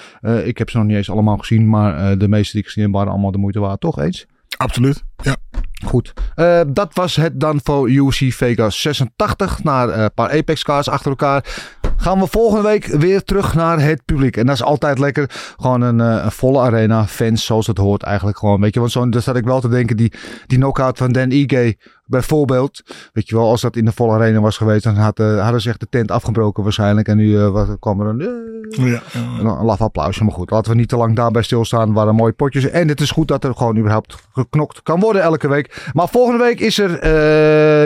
Ik 0.45 0.59
heb 0.59 0.71
ze 0.71 0.77
nog 0.77 0.87
niet 0.87 0.97
eens 0.97 1.11
allemaal 1.11 1.37
gezien, 1.37 1.69
maar 1.69 2.19
de 2.19 2.29
meeste 2.29 2.53
die 2.53 2.61
ik 2.61 2.67
gezien 2.67 2.85
heb 2.85 2.93
waren 2.93 3.13
allemaal 3.13 3.31
de 3.31 3.39
moeite 3.39 3.61
waard. 3.61 3.81
Toch 3.81 3.99
eens? 3.99 4.27
Absoluut, 4.59 5.05
ja. 5.17 5.37
Goed. 5.85 6.13
Uh, 6.37 6.61
dat 6.69 6.95
was 6.95 7.17
het 7.17 7.41
dan 7.41 7.61
voor 7.63 7.91
UFC 7.91 8.33
Vegas 8.33 8.81
86. 8.81 9.63
Na 9.63 9.83
een 9.83 10.15
paar 10.15 10.31
Apex 10.31 10.63
cards 10.63 10.89
achter 10.89 11.11
elkaar. 11.11 11.45
Gaan 11.97 12.19
we 12.19 12.27
volgende 12.27 12.69
week 12.69 12.87
weer 12.87 13.23
terug 13.23 13.55
naar 13.55 13.81
het 13.81 14.05
publiek. 14.05 14.37
En 14.37 14.47
dat 14.47 14.55
is 14.55 14.63
altijd 14.63 14.99
lekker. 14.99 15.31
Gewoon 15.57 15.81
een, 15.81 15.99
een 15.99 16.33
volle 16.33 16.61
arena. 16.61 17.07
Fans 17.07 17.45
zoals 17.45 17.67
het 17.67 17.79
hoort 17.79 18.03
eigenlijk 18.03 18.39
gewoon. 18.39 18.61
Weet 18.61 18.75
je, 18.75 18.81
want 18.81 18.93
zo, 18.93 19.09
daar 19.09 19.23
zat 19.23 19.37
ik 19.37 19.45
wel 19.45 19.61
te 19.61 19.69
denken. 19.69 19.97
Die, 19.97 20.13
die 20.47 20.59
knockout 20.59 20.99
van 20.99 21.13
Dan 21.13 21.31
Ige 21.31 21.77
bijvoorbeeld. 22.09 22.83
Weet 23.13 23.29
je 23.29 23.35
wel, 23.35 23.49
als 23.49 23.61
dat 23.61 23.77
in 23.77 23.85
de 23.85 23.93
volle 23.93 24.13
arena 24.13 24.41
was 24.41 24.57
geweest. 24.57 24.85
Dan 24.85 24.95
had, 24.95 25.21
uh, 25.21 25.43
hadden 25.43 25.61
ze 25.61 25.69
echt 25.69 25.81
de 25.81 25.87
tent 25.91 26.11
afgebroken 26.11 26.63
waarschijnlijk. 26.63 27.09
En 27.09 27.17
nu 27.17 27.29
uh, 27.29 27.51
wat, 27.51 27.79
kwam 27.79 28.01
er 28.01 28.07
een, 28.07 28.21
uh, 28.21 28.91
ja, 28.91 29.03
ja. 29.13 29.21
een, 29.39 29.47
een 29.47 29.65
laf 29.65 29.81
applausje. 29.81 30.25
Maar 30.25 30.33
goed, 30.33 30.51
laten 30.51 30.71
we 30.73 30.77
niet 30.77 30.89
te 30.89 30.97
lang 30.97 31.17
daarbij 31.17 31.43
stilstaan. 31.43 31.93
waren 31.93 32.15
mooie 32.15 32.33
potjes. 32.33 32.71
En 32.71 32.89
het 32.89 33.01
is 33.01 33.11
goed 33.11 33.29
dat 33.29 33.45
er 33.45 33.55
gewoon 33.55 33.77
überhaupt 33.77 34.17
geknokt 34.33 34.83
kan 34.83 35.01
worden 35.01 35.23
elke 35.23 35.49
week. 35.49 35.91
Maar 35.93 36.09
volgende 36.09 36.45
week 36.45 36.61
is 36.61 36.79
er 36.79 36.91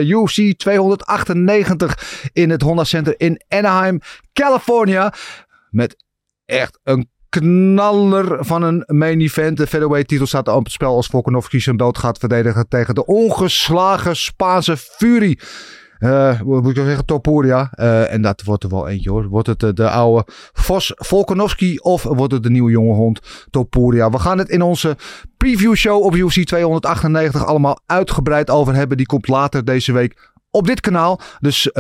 UFC 0.03 0.59
298 0.59 2.31
in 2.33 2.51
het 2.51 2.63
Honda 2.63 2.85
Center 2.85 3.15
in 3.17 3.43
Anaheim, 3.49 4.01
California. 4.33 5.13
Met 5.71 6.05
echt 6.45 6.79
een 6.83 7.11
knaller 7.41 8.45
van 8.45 8.63
een 8.63 8.85
main 8.87 9.21
event. 9.21 9.57
De 9.57 9.67
featherweight 9.67 10.09
titel 10.09 10.27
staat 10.27 10.49
op 10.49 10.65
het 10.65 10.73
spel 10.73 10.95
als 10.95 11.07
Volkanovski 11.07 11.61
zijn 11.61 11.77
belt 11.77 11.99
gaat 11.99 12.19
verdedigen 12.19 12.69
tegen 12.69 12.95
de 12.95 13.07
ongeslagen 13.07 14.17
Spaanse 14.17 14.77
Fury. 14.77 15.39
Uh, 15.99 16.41
moet 16.41 16.69
ik 16.79 16.85
zeggen, 16.85 17.05
Topuria. 17.05 17.73
Uh, 17.75 18.13
en 18.13 18.23
dat 18.23 18.43
wordt 18.43 18.65
er 18.65 18.71
wel 18.71 18.89
eentje 18.89 19.11
hoor. 19.11 19.29
Wordt 19.29 19.47
het 19.47 19.61
de, 19.61 19.73
de 19.73 19.91
oude 19.91 20.27
Vos 20.53 20.93
Volkanovski 20.97 21.79
of 21.79 22.03
wordt 22.03 22.33
het 22.33 22.43
de 22.43 22.51
nieuwe 22.51 22.71
jonge 22.71 22.95
hond 22.95 23.47
Topuria? 23.51 24.11
We 24.11 24.19
gaan 24.19 24.39
het 24.39 24.49
in 24.49 24.63
onze 24.63 24.97
preview 25.37 25.75
show 25.75 26.05
op 26.05 26.15
UFC 26.15 26.45
298 26.45 27.45
allemaal 27.47 27.81
uitgebreid 27.87 28.51
over 28.51 28.75
hebben. 28.75 28.97
Die 28.97 29.07
komt 29.07 29.29
later 29.29 29.65
deze 29.65 29.93
week 29.93 30.31
op 30.51 30.67
dit 30.67 30.81
kanaal. 30.81 31.21
Dus 31.41 31.71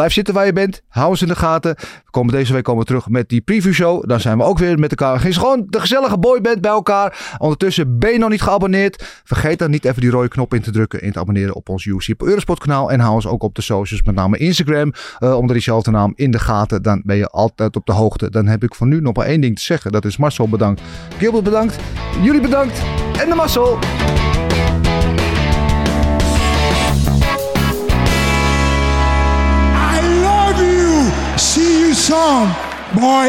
Blijf 0.00 0.14
zitten 0.14 0.34
waar 0.34 0.46
je 0.46 0.52
bent. 0.52 0.82
Hou 0.88 1.08
ons 1.08 1.22
in 1.22 1.28
de 1.28 1.36
gaten. 1.36 1.74
We 1.78 2.10
komen 2.10 2.34
deze 2.34 2.52
week 2.52 2.62
komen 2.62 2.80
we 2.80 2.86
terug 2.86 3.08
met 3.08 3.28
die 3.28 3.40
preview 3.40 3.72
show. 3.72 4.08
Dan 4.08 4.20
zijn 4.20 4.38
we 4.38 4.44
ook 4.44 4.58
weer 4.58 4.78
met 4.78 4.90
elkaar. 4.90 5.20
Geen 5.20 5.32
gewoon 5.32 5.66
de 5.68 5.80
gezellige 5.80 6.18
boyband 6.18 6.60
bij 6.60 6.70
elkaar. 6.70 7.36
Ondertussen 7.38 7.98
ben 7.98 8.12
je 8.12 8.18
nog 8.18 8.30
niet 8.30 8.42
geabonneerd. 8.42 9.20
Vergeet 9.24 9.58
dan 9.58 9.70
niet 9.70 9.84
even 9.84 10.00
die 10.00 10.10
rode 10.10 10.28
knop 10.28 10.54
in 10.54 10.62
te 10.62 10.70
drukken. 10.70 11.00
En 11.02 11.12
te 11.12 11.18
abonneren 11.18 11.54
op 11.54 11.68
ons 11.68 12.10
op 12.10 12.22
Eurosport 12.22 12.58
kanaal. 12.58 12.90
En 12.90 13.00
hou 13.00 13.14
ons 13.14 13.26
ook 13.26 13.42
op 13.42 13.54
de 13.54 13.62
socials. 13.62 14.02
Met 14.02 14.14
name 14.14 14.36
Instagram. 14.36 14.92
Uh, 15.18 15.36
onder 15.36 15.52
diezelfde 15.54 15.90
naam 15.90 16.12
in 16.16 16.30
de 16.30 16.38
gaten. 16.38 16.82
Dan 16.82 17.02
ben 17.04 17.16
je 17.16 17.26
altijd 17.26 17.76
op 17.76 17.86
de 17.86 17.92
hoogte. 17.92 18.30
Dan 18.30 18.46
heb 18.46 18.62
ik 18.62 18.74
voor 18.74 18.86
nu 18.86 19.00
nog 19.00 19.16
maar 19.16 19.26
één 19.26 19.40
ding 19.40 19.56
te 19.56 19.62
zeggen. 19.62 19.92
Dat 19.92 20.04
is 20.04 20.16
Marcel 20.16 20.48
bedankt. 20.48 20.82
Gilbert 21.18 21.44
bedankt. 21.44 21.76
Jullie 22.22 22.40
bedankt. 22.40 22.82
En 23.18 23.28
de 23.28 23.34
Marcel. 23.34 23.78
song, 32.00 32.48
boy. 32.96 33.28